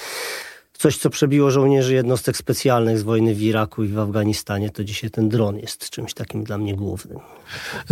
coś, 0.73 0.97
co 0.97 1.09
przebiło 1.09 1.51
żołnierzy 1.51 1.93
jednostek 1.93 2.37
specjalnych 2.37 2.99
z 2.99 3.03
wojny 3.03 3.35
w 3.35 3.41
Iraku 3.41 3.83
i 3.83 3.87
w 3.87 3.99
Afganistanie, 3.99 4.69
to 4.69 4.83
dzisiaj 4.83 5.09
ten 5.09 5.29
dron 5.29 5.57
jest 5.57 5.89
czymś 5.89 6.13
takim 6.13 6.43
dla 6.43 6.57
mnie 6.57 6.75
głównym. 6.75 7.17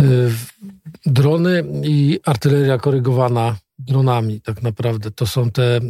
Y, 0.00 0.30
drony 1.06 1.64
i 1.82 2.20
artyleria 2.24 2.78
korygowana 2.78 3.56
dronami 3.78 4.40
tak 4.40 4.62
naprawdę. 4.62 5.10
To 5.10 5.26
są 5.26 5.50
te 5.50 5.80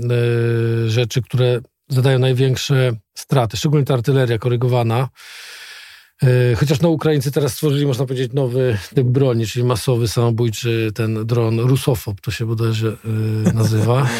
y, 0.86 0.90
rzeczy, 0.90 1.22
które 1.22 1.60
zadają 1.88 2.18
największe 2.18 2.92
straty, 3.14 3.56
szczególnie 3.56 3.84
ta 3.86 3.94
artyleria 3.94 4.38
korygowana. 4.38 5.08
E, 6.22 6.54
chociaż 6.54 6.80
no, 6.80 6.88
Ukraińcy 6.88 7.32
teraz 7.32 7.52
stworzyli, 7.52 7.86
można 7.86 8.06
powiedzieć, 8.06 8.32
nowy 8.32 8.78
typ 8.94 9.06
broni, 9.06 9.46
czyli 9.46 9.64
masowy 9.64 10.08
samobójczy 10.08 10.90
ten 10.94 11.26
dron 11.26 11.60
Rusofob, 11.60 12.20
to 12.20 12.30
się 12.30 12.46
bodajże 12.46 12.86
yy, 13.44 13.52
nazywa. 13.52 14.06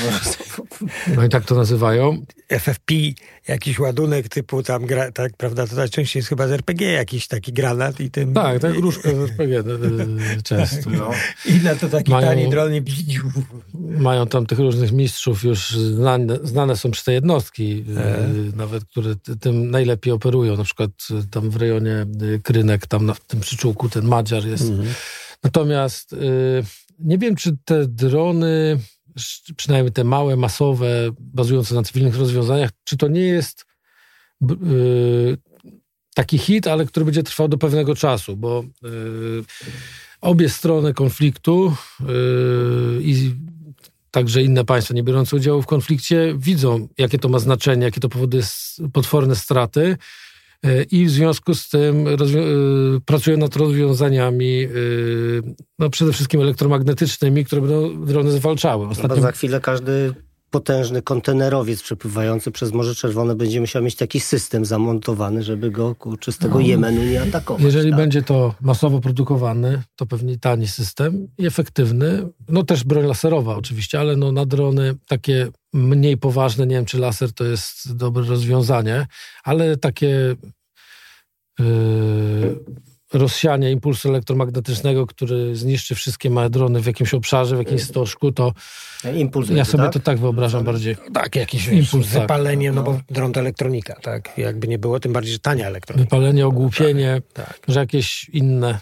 No 1.17 1.25
i 1.25 1.29
tak 1.29 1.45
to 1.45 1.55
nazywają. 1.55 2.23
FFP, 2.49 2.95
jakiś 3.49 3.79
ładunek 3.79 4.29
typu 4.29 4.63
tam, 4.63 4.87
gra, 4.87 5.13
tak, 5.13 5.37
prawda, 5.37 5.67
to 5.67 5.77
najczęściej 5.77 6.21
jest 6.21 6.29
chyba 6.29 6.49
z 6.49 6.53
RPG 6.53 6.93
jakiś 6.93 7.27
taki 7.29 7.53
granat 7.53 8.01
i 8.01 8.11
tym... 8.11 8.35
Tak, 8.35 8.61
tak, 8.61 8.75
różka 8.75 9.11
z 9.11 9.19
RPG 9.19 9.57
yy, 9.57 10.43
często. 10.43 10.91
No. 10.91 11.11
I 11.47 11.55
na 11.65 11.75
to 11.75 11.89
taki 11.89 12.11
mają, 12.11 12.29
tani 12.29 12.49
dron 12.51 12.73
nie 12.73 12.83
Mają 13.75 14.27
tam 14.27 14.47
tych 14.47 14.59
różnych 14.59 14.93
mistrzów 14.93 15.45
już 15.45 15.71
znane, 15.71 16.39
znane 16.43 16.77
są 16.77 16.91
te 17.05 17.13
jednostki, 17.13 17.77
yy, 17.77 17.85
nawet 18.57 18.85
które 18.85 19.15
tym 19.41 19.71
najlepiej 19.71 20.13
operują, 20.13 20.57
na 20.57 20.65
przykład 20.65 20.91
tam 21.31 21.51
w 21.51 21.57
rejonie 21.57 22.07
Krynek, 22.43 22.87
tam 22.87 23.07
na 23.07 23.15
tym 23.27 23.41
przyczółku 23.41 23.89
ten 23.89 24.05
Madziar 24.05 24.47
jest. 24.47 24.69
Mhm. 24.71 24.89
Natomiast 25.43 26.13
y, 26.13 26.17
nie 26.99 27.19
wiem, 27.19 27.37
czy 27.37 27.57
te 27.65 27.87
drony, 27.87 28.79
przynajmniej 29.57 29.93
te 29.93 30.05
małe, 30.05 30.37
masowe, 30.37 31.11
bazujące 31.21 31.75
na 31.75 31.83
cywilnych 31.83 32.17
rozwiązaniach, 32.17 32.71
czy 32.85 32.97
to 32.97 33.09
nie 33.09 33.21
jest 33.21 33.67
y, 34.51 35.37
taki 36.15 36.39
hit, 36.39 36.67
ale 36.67 36.87
który 36.87 37.05
będzie 37.05 37.23
trwał 37.23 37.49
do 37.49 37.59
pewnego 37.59 37.95
czasu, 37.95 38.37
bo 38.37 38.65
obie 40.21 40.49
strony 40.49 40.95
konfliktu 40.95 41.75
i 43.01 43.35
także 44.11 44.43
inne 44.43 44.65
państwa 44.65 44.95
nie 44.95 45.03
biorące 45.03 45.37
udziału 45.37 45.63
w 45.63 45.67
konflikcie 45.67 46.35
widzą, 46.39 46.89
jakie 46.99 47.19
to 47.19 47.29
ma 47.29 47.39
znaczenie, 47.39 47.85
jakie 47.85 48.01
to 48.01 48.09
powoduje 48.09 48.43
potworne 48.93 49.37
straty 49.37 49.97
i 50.91 51.07
w 51.07 51.11
związku 51.11 51.55
z 51.55 51.69
tym 51.69 52.09
e, 52.09 52.17
pracują 53.05 53.37
nad 53.37 53.57
rozwiązaniami 53.57 54.65
e, 54.65 54.69
no 55.79 55.91
przede 55.91 56.13
wszystkim 56.13 56.41
elektromagnetycznymi, 56.41 57.45
które 57.45 57.63
będą 57.63 58.05
drony 58.07 58.31
zwalczały. 58.31 58.87
Ostatnio... 58.87 59.21
Za 59.21 59.33
chwilę 59.33 59.61
każdy 59.61 60.15
potężny 60.51 61.03
kontenerowiec 61.03 61.83
przepływający 61.83 62.51
przez 62.51 62.73
Morze 62.73 62.95
Czerwone 62.95 63.35
będzie 63.35 63.61
musiał 63.61 63.83
mieć 63.83 63.95
taki 63.95 64.21
system 64.21 64.65
zamontowany, 64.65 65.43
żeby 65.43 65.71
go 65.71 65.95
kurczę, 65.95 66.33
z 66.33 66.39
tego 66.39 66.55
no, 66.55 66.61
Jemenu 66.61 67.05
nie 67.05 67.23
atakować. 67.23 67.65
Jeżeli 67.65 67.91
tak? 67.91 67.97
będzie 67.97 68.23
to 68.23 68.55
masowo 68.61 69.01
produkowany, 69.01 69.83
to 69.97 70.07
pewnie 70.07 70.39
tani 70.39 70.69
system 70.69 71.29
i 71.39 71.47
efektywny. 71.47 72.29
No 72.49 72.63
też 72.63 72.85
broń 72.85 73.07
laserowa 73.07 73.57
oczywiście, 73.57 74.01
ale 74.01 74.17
no 74.17 74.33
na 74.33 74.47
drony 74.47 74.95
takie 75.09 75.49
mniej 75.73 76.17
poważne, 76.17 76.67
nie 76.67 76.77
wiem 76.77 76.85
czy 76.85 76.99
laser 76.99 77.33
to 77.33 77.45
jest 77.45 77.97
dobre 77.97 78.25
rozwiązanie, 78.25 79.07
ale 79.45 79.77
takie 79.77 80.37
yy, 81.61 82.59
rozsianie 83.13 83.71
impulsu 83.71 84.09
elektromagnetycznego, 84.09 85.07
który 85.07 85.57
zniszczy 85.57 85.95
wszystkie 85.95 86.31
małe 86.31 86.51
drony 86.51 86.81
w 86.81 86.87
jakimś 86.87 87.15
obszarze, 87.15 87.57
w 87.57 87.59
jakimś 87.59 87.83
stożku, 87.83 88.33
to 88.33 88.53
Impuls 89.15 89.51
ja 89.51 89.65
sobie 89.65 89.85
tak? 89.85 89.93
to 89.93 90.01
tak 90.01 90.19
wyobrażam 90.19 90.65
bardziej. 90.65 90.97
Tak, 91.15 91.37
jakiś 91.37 91.69
impuls, 91.69 92.13
tak. 92.13 92.23
wypalenie, 92.23 92.73
no, 92.73 92.83
no 92.83 92.93
bo 92.93 93.01
dron 93.11 93.33
to 93.33 93.41
elektronika, 93.41 93.95
tak? 94.03 94.39
Jakby 94.39 94.69
nie 94.69 94.79
było, 94.79 95.01
tym 95.01 95.13
bardziej, 95.13 95.33
że 95.33 95.39
tania 95.39 95.67
elektronika. 95.67 96.05
Wypalenie, 96.05 96.47
ogłupienie, 96.47 97.23
tak, 97.33 97.47
tak. 97.47 97.61
że 97.69 97.81
jakieś 97.81 98.29
inne 98.29 98.81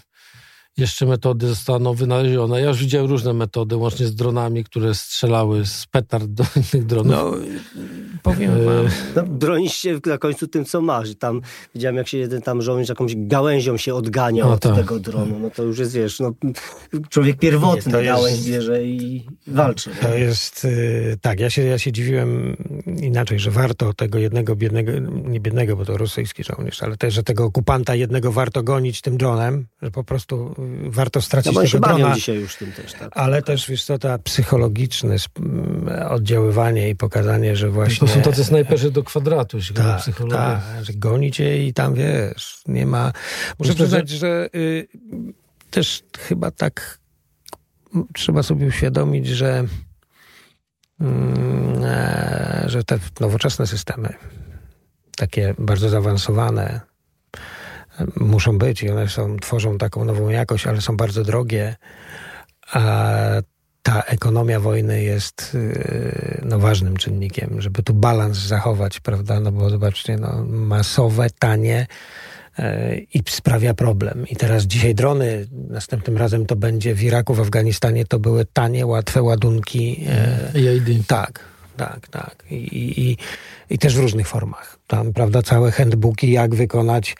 jeszcze 0.77 1.05
metody 1.05 1.47
zostaną 1.47 1.93
wynalezione. 1.93 2.61
Ja 2.61 2.67
już 2.67 2.79
widziałem 2.79 3.09
różne 3.09 3.33
metody, 3.33 3.75
łącznie 3.75 4.05
z 4.05 4.15
dronami, 4.15 4.63
które 4.63 4.95
strzelały 4.95 5.65
z 5.65 5.85
petard 5.85 6.25
do 6.25 6.43
innych 6.73 6.85
dronów. 6.85 7.11
No, 7.11 7.31
powiem 8.23 8.51
e, 8.51 8.65
wam. 8.65 8.87
No, 9.15 9.23
bronisz 9.23 9.73
się 9.73 9.99
na 10.05 10.17
końcu 10.17 10.47
tym, 10.47 10.65
co 10.65 10.81
masz. 10.81 11.15
Tam 11.15 11.41
widziałem, 11.75 11.95
jak 11.95 12.07
się 12.07 12.17
jeden 12.17 12.41
tam 12.41 12.61
żołnierz 12.61 12.89
jakąś 12.89 13.15
gałęzią 13.15 13.77
się 13.77 13.95
odganiał 13.95 14.51
od 14.51 14.61
tak. 14.61 14.75
tego 14.75 14.99
dronu. 14.99 15.39
No 15.39 15.49
to 15.49 15.63
już 15.63 15.79
jest, 15.79 15.93
wiesz, 15.93 16.19
no, 16.19 16.33
człowiek 17.09 17.37
pierwotny 17.37 17.97
Nie, 17.97 18.03
gałęź 18.03 18.33
jest, 18.33 18.47
bierze 18.47 18.83
i 18.83 19.25
walczy. 19.47 19.89
To 20.01 20.09
nie? 20.09 20.19
jest, 20.19 20.65
y, 20.65 21.17
tak, 21.21 21.39
ja 21.39 21.49
się, 21.49 21.61
ja 21.61 21.79
się 21.79 21.91
dziwiłem 21.91 22.57
inaczej, 23.01 23.39
że 23.39 23.51
warto 23.51 23.93
tego 23.93 24.19
jednego 24.19 24.55
biednego, 24.55 24.91
nie 25.25 25.39
biednego, 25.39 25.75
bo 25.75 25.85
to 25.85 25.97
rosyjski 25.97 26.43
żołnierz, 26.43 26.83
ale 26.83 26.97
też, 26.97 27.13
że 27.13 27.23
tego 27.23 27.45
okupanta 27.45 27.95
jednego 27.95 28.31
warto 28.31 28.63
gonić 28.63 29.01
tym 29.01 29.17
dronem, 29.17 29.67
że 29.81 29.91
po 29.91 30.03
prostu 30.03 30.55
warto 30.85 31.21
stracić 31.21 31.53
no, 31.53 31.61
tego 31.61 31.79
drona. 31.79 32.15
dzisiaj 32.15 32.39
już 32.39 32.55
tym 32.55 32.71
też, 32.71 32.93
tak. 32.93 33.09
Ale 33.11 33.41
też, 33.41 33.69
wiesz 33.69 33.83
co, 33.83 33.97
to 33.99 34.19
psychologiczne 34.19 35.15
oddziaływanie 36.09 36.89
i 36.89 36.95
pokazanie, 36.95 37.55
że 37.55 37.69
właśnie... 37.69 38.07
To 38.07 38.13
są 38.13 38.21
tacy 38.21 38.43
snajperzy 38.43 38.91
do 38.91 39.03
kwadratu, 39.03 39.57
jeśli 39.57 39.75
tak, 39.75 39.99
psychologia. 40.01 40.61
Tak, 40.75 40.85
że 40.85 40.93
gonicie 40.93 41.67
i 41.67 41.73
tam, 41.73 41.93
wiesz, 41.93 42.61
nie 42.67 42.85
ma... 42.85 43.11
Muszę 43.59 43.71
Myślę, 43.71 43.75
przyznać, 43.75 44.09
że, 44.09 44.17
że 44.17 44.49
y, 44.55 44.87
też 45.71 46.03
chyba 46.19 46.51
tak 46.51 46.99
trzeba 48.13 48.43
sobie 48.43 48.67
uświadomić, 48.67 49.27
że 49.27 49.65
mm, 50.99 51.83
e, 51.83 52.63
że 52.67 52.83
te 52.83 52.99
nowoczesne 53.19 53.67
systemy, 53.67 54.13
takie 55.15 55.55
bardzo 55.59 55.89
zaawansowane, 55.89 56.81
muszą 58.15 58.57
być 58.57 58.83
i 58.83 58.89
one 58.89 59.09
są, 59.09 59.37
tworzą 59.37 59.77
taką 59.77 60.05
nową 60.05 60.29
jakość, 60.29 60.67
ale 60.67 60.81
są 60.81 60.97
bardzo 60.97 61.23
drogie, 61.23 61.75
a 62.71 63.11
ta 63.83 64.01
ekonomia 64.01 64.59
wojny 64.59 65.03
jest 65.03 65.51
y, 65.55 66.41
no, 66.45 66.59
ważnym 66.59 66.97
czynnikiem, 66.97 67.61
żeby 67.61 67.83
tu 67.83 67.93
balans 67.93 68.37
zachować, 68.37 68.99
prawda? 68.99 69.39
No 69.39 69.51
bo 69.51 69.69
zobaczcie, 69.69 70.17
no, 70.17 70.45
masowe, 70.45 71.27
tanie 71.39 71.87
y, 72.59 72.63
i 73.13 73.21
sprawia 73.29 73.73
problem. 73.73 74.25
I 74.27 74.35
teraz 74.35 74.63
dzisiaj 74.63 74.95
drony, 74.95 75.47
następnym 75.69 76.17
razem 76.17 76.45
to 76.45 76.55
będzie 76.55 76.95
w 76.95 77.03
Iraku, 77.03 77.33
w 77.33 77.39
Afganistanie, 77.39 78.05
to 78.05 78.19
były 78.19 78.45
tanie, 78.45 78.85
łatwe 78.85 79.21
ładunki. 79.21 80.05
EID. 80.55 81.07
Tak, 81.07 81.54
tak, 81.77 82.07
tak. 82.07 82.35
I, 82.51 82.55
i, 83.09 83.17
I 83.69 83.77
też 83.77 83.95
w 83.95 83.99
różnych 83.99 84.27
formach. 84.27 84.77
Tam, 84.87 85.13
prawda, 85.13 85.41
całe 85.41 85.71
handbooki, 85.71 86.31
jak 86.31 86.55
wykonać, 86.55 87.15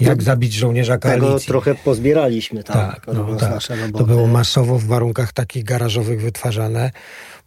jak 0.00 0.22
zabić 0.22 0.52
żołnierza 0.52 0.98
koalicji. 0.98 1.28
Tego 1.28 1.40
trochę 1.40 1.74
pozbieraliśmy 1.74 2.64
tam. 2.64 2.76
Tak, 2.76 3.06
no, 3.06 3.36
tak. 3.36 3.62
To 3.98 4.04
było 4.04 4.26
masowo 4.26 4.78
w 4.78 4.84
warunkach 4.84 5.32
takich 5.32 5.64
garażowych 5.64 6.22
wytwarzane. 6.22 6.90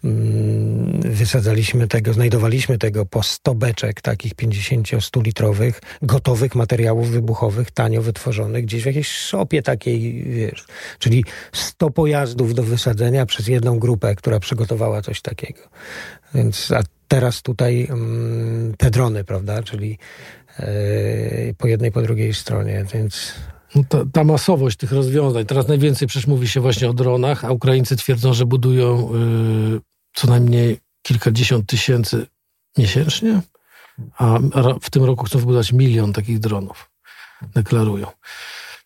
Mm, 0.03 1.01
wysadzaliśmy 1.01 1.87
tego, 1.87 2.13
znajdowaliśmy 2.13 2.77
tego 2.77 3.05
po 3.05 3.23
100 3.23 3.55
beczek, 3.55 4.01
takich 4.01 4.35
50-100 4.35 5.23
litrowych, 5.23 5.81
gotowych 6.01 6.55
materiałów 6.55 7.09
wybuchowych, 7.09 7.71
tanio 7.71 8.01
wytworzonych, 8.01 8.65
gdzieś 8.65 8.83
w 8.83 8.85
jakiejś 8.85 9.07
szopie 9.07 9.61
takiej, 9.61 10.23
wiesz, 10.23 10.65
czyli 10.99 11.25
100 11.53 11.89
pojazdów 11.89 12.53
do 12.53 12.63
wysadzenia 12.63 13.25
przez 13.25 13.47
jedną 13.47 13.79
grupę, 13.79 14.15
która 14.15 14.39
przygotowała 14.39 15.01
coś 15.01 15.21
takiego. 15.21 15.61
Więc, 16.33 16.71
a 16.71 16.81
teraz 17.07 17.41
tutaj 17.41 17.87
mm, 17.89 18.73
te 18.77 18.91
drony, 18.91 19.23
prawda, 19.23 19.63
czyli 19.63 19.97
yy, 20.59 20.65
po 21.57 21.67
jednej, 21.67 21.91
po 21.91 22.01
drugiej 22.01 22.33
stronie, 22.33 22.85
więc 22.93 23.33
no 23.75 23.83
ta, 23.89 23.97
ta, 24.13 24.23
masowość 24.23 24.77
tych 24.77 24.91
rozwiązań. 24.91 25.45
Teraz 25.45 25.67
najwięcej 25.67 26.07
przecież 26.07 26.27
mówi 26.27 26.47
się 26.47 26.61
właśnie 26.61 26.89
o 26.89 26.93
dronach, 26.93 27.45
a 27.45 27.51
Ukraińcy 27.51 27.95
twierdzą, 27.95 28.33
że 28.33 28.45
budują 28.45 29.09
yy, 29.73 29.90
co 30.13 30.27
najmniej 30.27 30.79
kilkadziesiąt 31.01 31.69
tysięcy 31.69 32.27
miesięcznie, 32.77 33.41
a 34.17 34.39
w 34.81 34.89
tym 34.89 35.03
roku 35.03 35.25
chcą 35.25 35.39
wybudować 35.39 35.71
milion 35.71 36.13
takich 36.13 36.39
dronów. 36.39 36.91
Deklarują. 37.41 38.07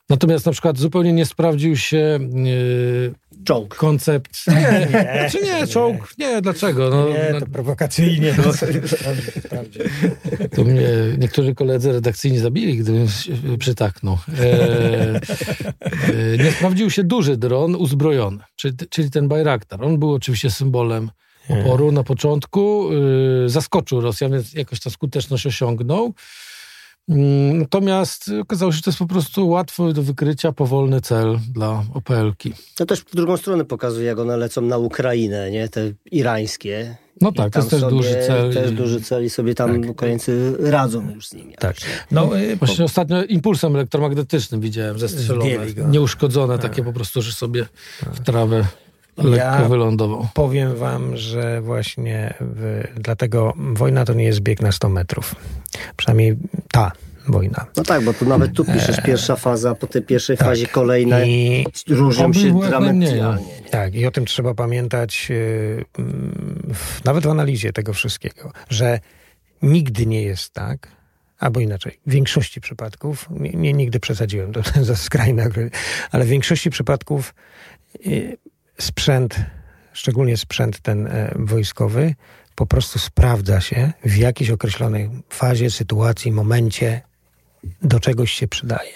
Natomiast 0.10 0.46
na 0.46 0.52
przykład 0.52 0.78
zupełnie 0.78 1.14
nie 1.14 1.26
sprawdził 1.26 1.78
się 1.78 2.20
yy, 2.34 3.14
czołg. 3.46 3.76
koncept. 3.76 4.48
Nie, 4.48 4.88
nie, 4.94 5.30
czy 5.32 5.42
nie, 5.44 5.68
czołg, 5.68 6.14
nie, 6.18 6.42
dlaczego? 6.42 6.90
No, 6.90 7.10
nie, 7.10 7.40
to 7.40 7.46
prowokacyjnie. 7.46 8.36
No, 8.46 8.52
to 10.56 10.64
mnie 10.64 10.88
niektórzy 11.18 11.56
koledzy 11.56 11.92
redakcyjni 11.92 12.38
zabili, 12.38 12.78
gdybym 12.78 13.08
przytaknął. 13.60 14.18
E, 14.40 15.16
e, 15.16 16.38
nie 16.44 16.52
sprawdził 16.52 16.90
się 16.90 17.04
duży 17.04 17.38
dron 17.38 17.76
uzbrojony, 17.76 18.44
czyli, 18.56 18.74
czyli 18.90 19.12
ten 19.12 19.28
Bayraktar. 19.28 19.84
On 19.84 20.00
był 20.00 20.14
oczywiście 20.14 20.52
symbolem 20.52 21.10
oporu 21.50 21.92
na 21.92 22.04
początku. 22.04 22.90
Yy, 22.92 23.50
zaskoczył 23.50 24.02
Rosjan, 24.02 24.32
więc 24.32 24.54
jakoś 24.54 24.80
ta 24.80 24.90
skuteczność 24.90 25.48
osiągnął. 25.48 26.14
Mm, 27.10 27.58
natomiast 27.58 28.32
okazało 28.42 28.72
się, 28.72 28.76
że 28.76 28.82
to 28.82 28.90
jest 28.90 29.00
po 29.00 29.08
prostu 29.08 29.50
łatwy 29.50 29.94
do 29.94 30.04
wykrycia, 30.04 30.52
powolny 30.52 31.02
cel 31.02 31.40
dla 31.54 31.84
OPL-ki. 31.94 32.54
To 32.76 32.86
też 32.86 33.00
w 33.00 33.16
drugą 33.16 33.38
stronę 33.38 33.66
pokazuje, 33.66 34.08
jak 34.08 34.20
one 34.20 34.38
lecą 34.38 34.62
na 34.62 34.78
Ukrainę, 34.78 35.52
nie? 35.52 35.70
Te 35.70 35.92
irańskie. 36.12 36.98
No 37.22 37.32
tak, 37.32 37.54
to 37.54 37.60
jest 37.60 37.72
też 37.72 37.82
duży 37.82 38.16
cel. 38.28 38.54
Też 38.54 38.72
i... 38.72 38.76
duży 38.76 39.02
cel 39.02 39.26
i 39.26 39.30
sobie 39.30 39.56
tam 39.56 39.82
tak. 39.82 39.92
Ukraińcy 39.92 40.56
radzą 40.60 41.12
już 41.12 41.28
z 41.28 41.34
nimi. 41.34 41.56
Tak. 41.60 41.76
No, 42.12 42.40
y, 42.40 42.56
Właśnie 42.56 42.78
po... 42.78 42.84
ostatnio 42.84 43.24
impulsem 43.24 43.76
elektromagnetycznym 43.76 44.62
widziałem 44.62 45.00
zestrzelone, 45.00 45.50
nieuszkodzone, 45.92 46.60
takie 46.60 46.84
po 46.84 46.94
prostu, 46.94 47.22
że 47.22 47.32
sobie 47.32 47.66
w 48.02 48.20
trawę 48.20 48.66
lekko 49.18 49.62
ja 49.62 49.70
wylądował. 49.70 50.28
Powiem 50.34 50.76
wam, 50.76 51.18
że 51.18 51.62
właśnie 51.62 52.34
w, 52.40 52.84
dlatego 52.96 53.54
wojna 53.58 54.06
to 54.06 54.14
nie 54.14 54.24
jest 54.24 54.40
bieg 54.40 54.62
na 54.62 54.72
100 54.72 54.90
metrów. 54.90 55.36
Przynajmniej 55.96 56.38
ta 56.72 56.92
wojna. 57.28 57.66
No 57.78 57.84
tak, 57.84 58.04
bo 58.04 58.14
tu 58.14 58.26
nawet 58.26 58.54
tu 58.54 58.66
piszesz 58.66 59.02
pierwsza 59.02 59.36
faza, 59.36 59.76
po 59.76 59.88
tej 59.88 60.02
pierwszej 60.02 60.38
tak. 60.38 60.48
fazie 60.48 60.68
kolejne 60.68 61.28
I 61.28 61.66
różnią 61.90 62.34
się 62.34 62.60
dramatycznie. 62.60 63.38
Tak, 63.70 63.96
i 63.96 64.06
o 64.06 64.12
tym 64.12 64.26
trzeba 64.26 64.54
pamiętać 64.54 65.30
yy, 65.30 66.06
nawet 67.06 67.24
w 67.24 67.30
analizie 67.30 67.74
tego 67.74 67.94
wszystkiego, 67.94 68.52
że 68.70 69.00
nigdy 69.62 70.06
nie 70.06 70.22
jest 70.22 70.54
tak, 70.54 70.88
albo 71.40 71.60
inaczej, 71.60 72.00
w 72.08 72.12
większości 72.12 72.62
przypadków, 72.62 73.28
nie, 73.30 73.52
nie 73.52 73.74
nigdy 73.74 74.00
przesadziłem, 74.00 74.54
to 74.54 74.62
za 74.82 74.96
skrajne, 74.96 75.50
ale 76.12 76.26
w 76.26 76.28
większości 76.28 76.70
przypadków 76.70 77.36
yy, 78.06 78.38
sprzęt, 78.78 79.36
szczególnie 79.94 80.38
sprzęt 80.38 80.80
ten 80.80 81.08
e, 81.08 81.32
wojskowy, 81.36 82.16
po 82.56 82.66
prostu 82.66 83.00
sprawdza 83.00 83.62
się 83.62 83.92
w 84.04 84.18
jakiejś 84.18 84.50
określonej 84.50 85.10
fazie, 85.30 85.72
sytuacji, 85.72 86.32
momencie, 86.32 87.02
do 87.82 88.00
czegoś 88.00 88.32
się 88.32 88.48
przydaje. 88.48 88.94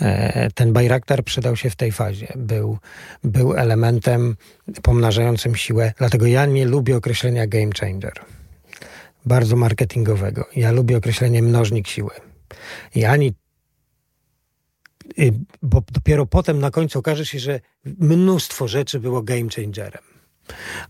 E, 0.00 0.50
ten 0.50 0.72
Bayraktar 0.72 1.24
przydał 1.24 1.56
się 1.56 1.70
w 1.70 1.76
tej 1.76 1.92
fazie. 1.92 2.26
Był, 2.36 2.78
był 3.24 3.54
elementem 3.54 4.36
pomnażającym 4.82 5.56
siłę. 5.56 5.92
Dlatego 5.98 6.26
ja 6.26 6.46
nie 6.46 6.64
lubię 6.64 6.96
określenia 6.96 7.46
game 7.46 7.70
changer. 7.80 8.12
Bardzo 9.26 9.56
marketingowego. 9.56 10.48
Ja 10.56 10.72
lubię 10.72 10.96
określenie 10.96 11.42
mnożnik 11.42 11.88
siły. 11.88 12.10
I 12.94 13.04
ani 13.04 13.34
bo 15.62 15.82
dopiero 15.92 16.26
potem 16.26 16.58
na 16.58 16.70
końcu 16.70 16.98
okaże 16.98 17.26
się, 17.26 17.38
że 17.38 17.60
mnóstwo 17.84 18.68
rzeczy 18.68 19.00
było 19.00 19.22
game 19.22 19.48
changerem 19.56 20.02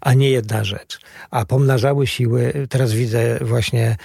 a 0.01 0.14
nie 0.14 0.31
jedna 0.31 0.64
rzecz. 0.64 0.99
A 1.31 1.45
pomnażały 1.45 2.07
siły, 2.07 2.53
teraz 2.68 2.93
widzę 2.93 3.39
właśnie, 3.41 3.97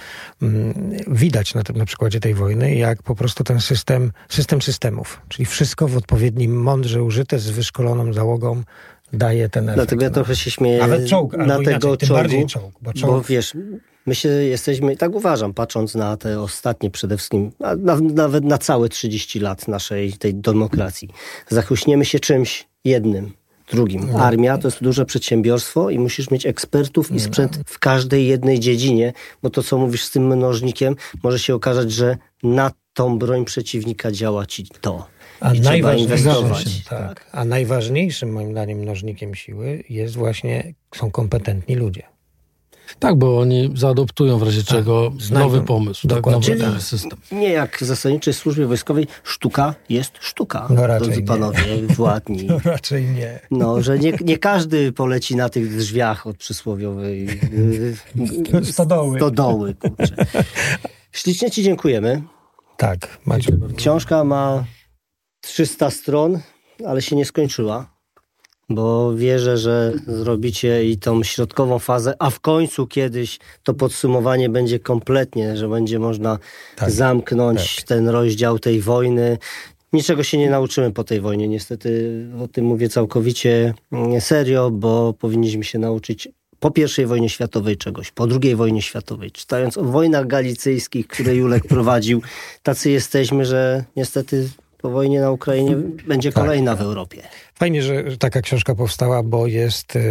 mm, 0.42 0.74
widać 1.08 1.54
na, 1.54 1.62
tym, 1.62 1.76
na 1.76 1.84
przykładzie 1.84 2.20
tej 2.20 2.34
wojny, 2.34 2.74
jak 2.74 3.02
po 3.02 3.14
prostu 3.14 3.44
ten 3.44 3.60
system, 3.60 4.12
system 4.28 4.62
systemów, 4.62 5.20
czyli 5.28 5.46
wszystko 5.46 5.88
w 5.88 5.96
odpowiednim, 5.96 6.62
mądrze 6.62 7.02
użyte, 7.02 7.38
z 7.38 7.50
wyszkoloną 7.50 8.12
załogą, 8.12 8.62
daje 9.12 9.48
ten 9.48 9.64
efekt. 9.64 9.76
Dlatego 9.76 10.02
ja 10.02 10.08
no. 10.08 10.14
trochę 10.14 10.36
się 10.36 10.50
śmieję 10.50 10.78
Nawet 10.78 11.08
czołg, 11.08 11.36
na 11.36 11.58
tego 11.58 11.88
inaczej, 11.88 12.08
czołgu, 12.08 12.46
czołg, 12.48 12.74
bo, 12.82 12.92
czołg... 12.92 13.12
bo 13.12 13.22
wiesz, 13.22 13.56
My 14.06 14.14
się 14.14 14.28
jesteśmy, 14.28 14.96
tak 14.96 15.14
uważam, 15.14 15.54
patrząc 15.54 15.94
na 15.94 16.16
te 16.16 16.40
ostatnie 16.40 16.90
przede 16.90 17.16
wszystkim, 17.16 17.52
na, 17.60 17.96
nawet 17.96 18.44
na 18.44 18.58
całe 18.58 18.88
30 18.88 19.40
lat 19.40 19.68
naszej 19.68 20.12
tej 20.12 20.34
demokracji, 20.34 21.08
zachuśniemy 21.48 22.04
się 22.04 22.20
czymś 22.20 22.68
jednym, 22.84 23.32
drugim. 23.70 24.08
No. 24.12 24.18
Armia 24.18 24.58
to 24.58 24.68
jest 24.68 24.82
duże 24.82 25.04
przedsiębiorstwo 25.04 25.90
i 25.90 25.98
musisz 25.98 26.30
mieć 26.30 26.46
ekspertów 26.46 27.10
i 27.10 27.20
sprzęt 27.20 27.58
w 27.66 27.78
każdej 27.78 28.26
jednej 28.26 28.60
dziedzinie, 28.60 29.12
bo 29.42 29.50
to, 29.50 29.62
co 29.62 29.78
mówisz 29.78 30.04
z 30.04 30.10
tym 30.10 30.26
mnożnikiem, 30.26 30.96
może 31.22 31.38
się 31.38 31.54
okazać, 31.54 31.92
że 31.92 32.16
na 32.42 32.70
tą 32.94 33.18
broń 33.18 33.44
przeciwnika 33.44 34.12
działa 34.12 34.46
ci 34.46 34.66
to. 34.80 35.06
A, 35.40 35.52
najważniejszym, 35.52 36.82
tak. 36.88 36.98
tak. 37.08 37.26
A 37.32 37.44
najważniejszym 37.44 38.32
moim 38.32 38.52
zdaniem 38.52 38.78
mnożnikiem 38.78 39.34
siły 39.34 39.84
jest 39.88 40.16
właśnie, 40.16 40.74
są 40.94 41.10
kompetentni 41.10 41.74
ludzie. 41.74 42.11
Tak, 42.98 43.16
bo 43.16 43.38
oni 43.38 43.72
zaadoptują 43.74 44.38
w 44.38 44.42
razie 44.42 44.64
tak, 44.64 44.68
czego 44.68 45.12
nowy 45.30 45.60
pomysł, 45.60 46.08
tak, 46.08 46.26
nowy 46.26 46.46
Czyli 46.46 46.80
system. 46.80 47.18
Nie 47.32 47.48
jak 47.48 47.78
w 47.78 47.84
zasadniczej 47.84 48.34
służbie 48.34 48.66
wojskowej, 48.66 49.06
sztuka 49.24 49.74
jest 49.88 50.12
sztuka, 50.20 50.66
no 50.70 50.86
raczej 50.86 51.08
drodzy 51.08 51.22
panowie 51.22 51.86
władni. 51.88 52.46
No 52.52 52.58
raczej 52.64 53.04
nie. 53.04 53.40
No, 53.50 53.82
że 53.82 53.98
nie, 53.98 54.12
nie 54.24 54.38
każdy 54.38 54.92
poleci 54.92 55.36
na 55.36 55.48
tych 55.48 55.76
drzwiach 55.76 56.26
od 56.26 56.36
przysłowiowej 56.36 57.40
stodoły. 58.62 59.18
stodoły 59.18 59.74
kurczę. 59.74 60.26
Ślicznie 61.12 61.50
ci 61.50 61.62
dziękujemy. 61.62 62.22
Tak, 62.76 63.18
macie. 63.24 63.56
Książka 63.76 64.24
ma 64.24 64.64
300 65.40 65.90
stron, 65.90 66.38
ale 66.86 67.02
się 67.02 67.16
nie 67.16 67.24
skończyła 67.24 67.92
bo 68.74 69.14
wierzę, 69.14 69.58
że 69.58 69.92
zrobicie 70.06 70.84
i 70.84 70.98
tą 70.98 71.22
środkową 71.22 71.78
fazę, 71.78 72.14
a 72.18 72.30
w 72.30 72.40
końcu 72.40 72.86
kiedyś 72.86 73.38
to 73.62 73.74
podsumowanie 73.74 74.48
będzie 74.48 74.78
kompletnie, 74.78 75.56
że 75.56 75.68
będzie 75.68 75.98
można 75.98 76.38
tak, 76.76 76.90
zamknąć 76.90 77.76
tak. 77.76 77.84
ten 77.84 78.08
rozdział 78.08 78.58
tej 78.58 78.80
wojny. 78.80 79.38
Niczego 79.92 80.22
się 80.22 80.38
nie 80.38 80.50
nauczymy 80.50 80.92
po 80.92 81.04
tej 81.04 81.20
wojnie, 81.20 81.48
niestety 81.48 82.24
o 82.44 82.48
tym 82.48 82.64
mówię 82.64 82.88
całkowicie 82.88 83.74
serio, 84.20 84.70
bo 84.70 85.12
powinniśmy 85.12 85.64
się 85.64 85.78
nauczyć 85.78 86.28
po 86.62 86.72
I 87.02 87.06
wojnie 87.06 87.28
światowej 87.28 87.76
czegoś, 87.76 88.10
po 88.10 88.26
II 88.42 88.56
wojnie 88.56 88.82
światowej, 88.82 89.30
czytając 89.30 89.78
o 89.78 89.84
wojnach 89.84 90.26
galicyjskich, 90.26 91.06
które 91.06 91.34
Julek 91.34 91.66
prowadził, 91.74 92.22
tacy 92.62 92.90
jesteśmy, 92.90 93.44
że 93.44 93.84
niestety 93.96 94.48
po 94.78 94.90
wojnie 94.90 95.20
na 95.20 95.30
Ukrainie 95.30 95.76
będzie 96.06 96.32
tak. 96.32 96.42
kolejna 96.42 96.76
w 96.76 96.80
Europie. 96.80 97.22
Fajnie, 97.62 97.82
że 97.82 98.16
taka 98.18 98.40
książka 98.40 98.74
powstała, 98.74 99.22
bo 99.22 99.46
jest 99.46 99.94
yy, 99.94 100.02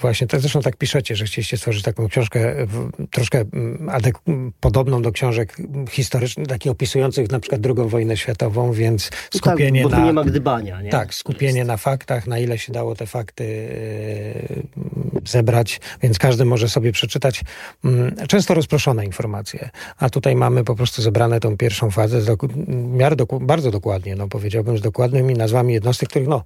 właśnie, 0.00 0.26
to 0.26 0.40
zresztą 0.40 0.60
tak 0.60 0.76
piszecie, 0.76 1.16
że 1.16 1.24
chcieliście 1.24 1.56
stworzyć 1.56 1.82
taką 1.82 2.08
książkę 2.08 2.66
w, 2.66 2.90
troszkę 3.10 3.38
mm, 3.52 3.86
adek- 3.86 4.50
podobną 4.60 5.02
do 5.02 5.12
książek 5.12 5.56
historycznych, 5.90 6.46
takich 6.46 6.72
opisujących 6.72 7.30
na 7.30 7.40
przykład 7.40 7.60
II 7.66 7.88
wojnę 7.88 8.16
światową, 8.16 8.72
więc 8.72 9.10
no 9.10 9.40
tak, 9.40 9.50
skupienie 9.50 9.82
tak, 9.82 9.90
bo 9.90 9.96
na... 9.96 10.04
nie 10.04 10.12
ma 10.12 10.24
gdybania, 10.24 10.82
nie? 10.82 10.90
Tak, 10.90 11.14
skupienie 11.14 11.64
na 11.64 11.76
faktach, 11.76 12.26
na 12.26 12.38
ile 12.38 12.58
się 12.58 12.72
dało 12.72 12.94
te 12.94 13.06
fakty 13.06 13.44
yy, 13.44 15.22
zebrać, 15.24 15.80
więc 16.02 16.18
każdy 16.18 16.44
może 16.44 16.68
sobie 16.68 16.92
przeczytać. 16.92 17.44
Yy, 17.84 18.26
często 18.28 18.54
rozproszone 18.54 19.04
informacje, 19.04 19.70
a 19.98 20.10
tutaj 20.10 20.36
mamy 20.36 20.64
po 20.64 20.74
prostu 20.74 21.02
zebrane 21.02 21.40
tą 21.40 21.56
pierwszą 21.56 21.90
fazę 21.90 22.22
do, 22.22 22.36
miar 22.68 23.16
doku- 23.16 23.46
bardzo 23.46 23.70
dokładnie, 23.70 24.16
no 24.16 24.28
powiedziałbym 24.28 24.78
z 24.78 24.80
dokładnymi 24.80 25.34
nazwami 25.34 25.74
jednostek, 25.74 26.08
których 26.08 26.28
no 26.28 26.37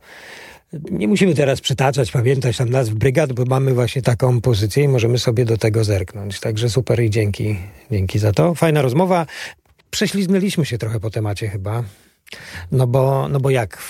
nie 0.91 1.09
musimy 1.09 1.35
teraz 1.35 1.61
przytaczać, 1.61 2.13
pamiętać 2.13 2.57
tam 2.57 2.71
nazw 2.71 2.93
brygad, 2.93 3.33
bo 3.33 3.45
mamy 3.45 3.75
właśnie 3.75 4.03
taką 4.03 4.41
pozycję 4.41 4.85
i 4.85 4.89
możemy 4.89 5.19
sobie 5.19 5.45
do 5.45 5.57
tego 5.57 5.85
zerknąć. 5.85 6.41
Także 6.41 6.71
super 6.71 7.03
i 7.03 7.11
dzięki, 7.11 7.57
dzięki 7.91 8.19
za 8.19 8.33
to. 8.33 8.55
Fajna 8.55 8.83
rozmowa. 8.83 9.27
Prześliznęliśmy 9.91 10.67
się 10.67 10.79
trochę 10.79 11.01
po 11.01 11.11
temacie 11.11 11.49
chyba. 11.49 11.85
No 12.73 12.87
bo, 12.87 13.29
no 13.29 13.41
bo 13.41 13.51
jak 13.51 13.83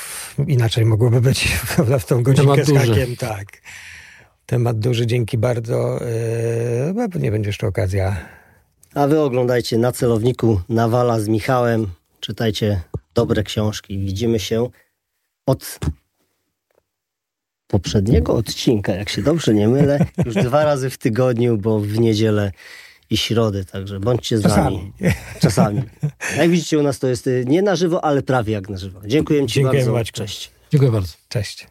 inaczej 0.47 0.85
mogłoby 0.85 1.21
być 1.21 1.49
prawda, 1.75 1.99
w 2.05 2.07
tą 2.07 2.23
godzinkę 2.23 2.65
Temat 2.65 2.67
z 2.67 2.89
hakiem, 2.89 3.05
duży. 3.05 3.17
tak. 3.17 3.47
Temat 4.47 4.79
duży, 4.79 5.07
dzięki 5.07 5.39
bardzo. 5.39 6.01
Yy, 7.15 7.21
nie 7.21 7.31
będzie 7.31 7.49
jeszcze 7.49 7.67
okazja. 7.67 8.17
A 8.95 9.07
wy 9.07 9.21
oglądajcie 9.21 9.79
na 9.79 9.93
celowniku 9.93 10.61
Nawala 10.69 11.21
z 11.21 11.29
Michałem. 11.29 11.87
Czytajcie 12.21 12.81
dobre 13.15 13.43
książki. 13.43 13.99
Widzimy 13.99 14.39
się 14.41 14.69
od 15.47 15.79
poprzedniego 17.67 18.35
odcinka, 18.35 18.95
jak 18.95 19.09
się 19.09 19.23
dobrze 19.23 19.55
nie 19.55 19.69
mylę, 19.69 20.07
już 20.27 20.35
dwa 20.35 20.65
razy 20.65 20.91
w 20.91 20.99
tygodniu, 20.99 21.59
bo 21.59 21.81
w 21.81 21.99
niedzielę 21.99 22.53
i 23.11 23.17
środę, 23.17 23.65
także 23.65 24.01
bądźcie 24.01 24.39
z 24.39 24.43
Czasami. 24.43 24.77
nami. 24.77 24.93
Czasami. 25.41 25.83
Jak 26.39 26.51
widzicie 26.51 26.79
u 26.79 26.83
nas 26.83 26.99
to 26.99 27.09
jest 27.09 27.29
nie 27.47 27.63
na 27.63 27.77
żywo, 27.77 28.05
ale 28.05 28.23
prawie 28.23 28.53
jak 28.53 28.69
na 28.69 28.79
żywo. 28.79 29.01
Dziękuję 29.07 29.47
Ci 29.47 29.63
bardzo. 29.63 29.93
Maćku. 29.93 30.19
Cześć. 30.19 30.51
Dziękuję 30.71 30.93
bardzo. 30.93 31.13
Cześć. 31.29 31.67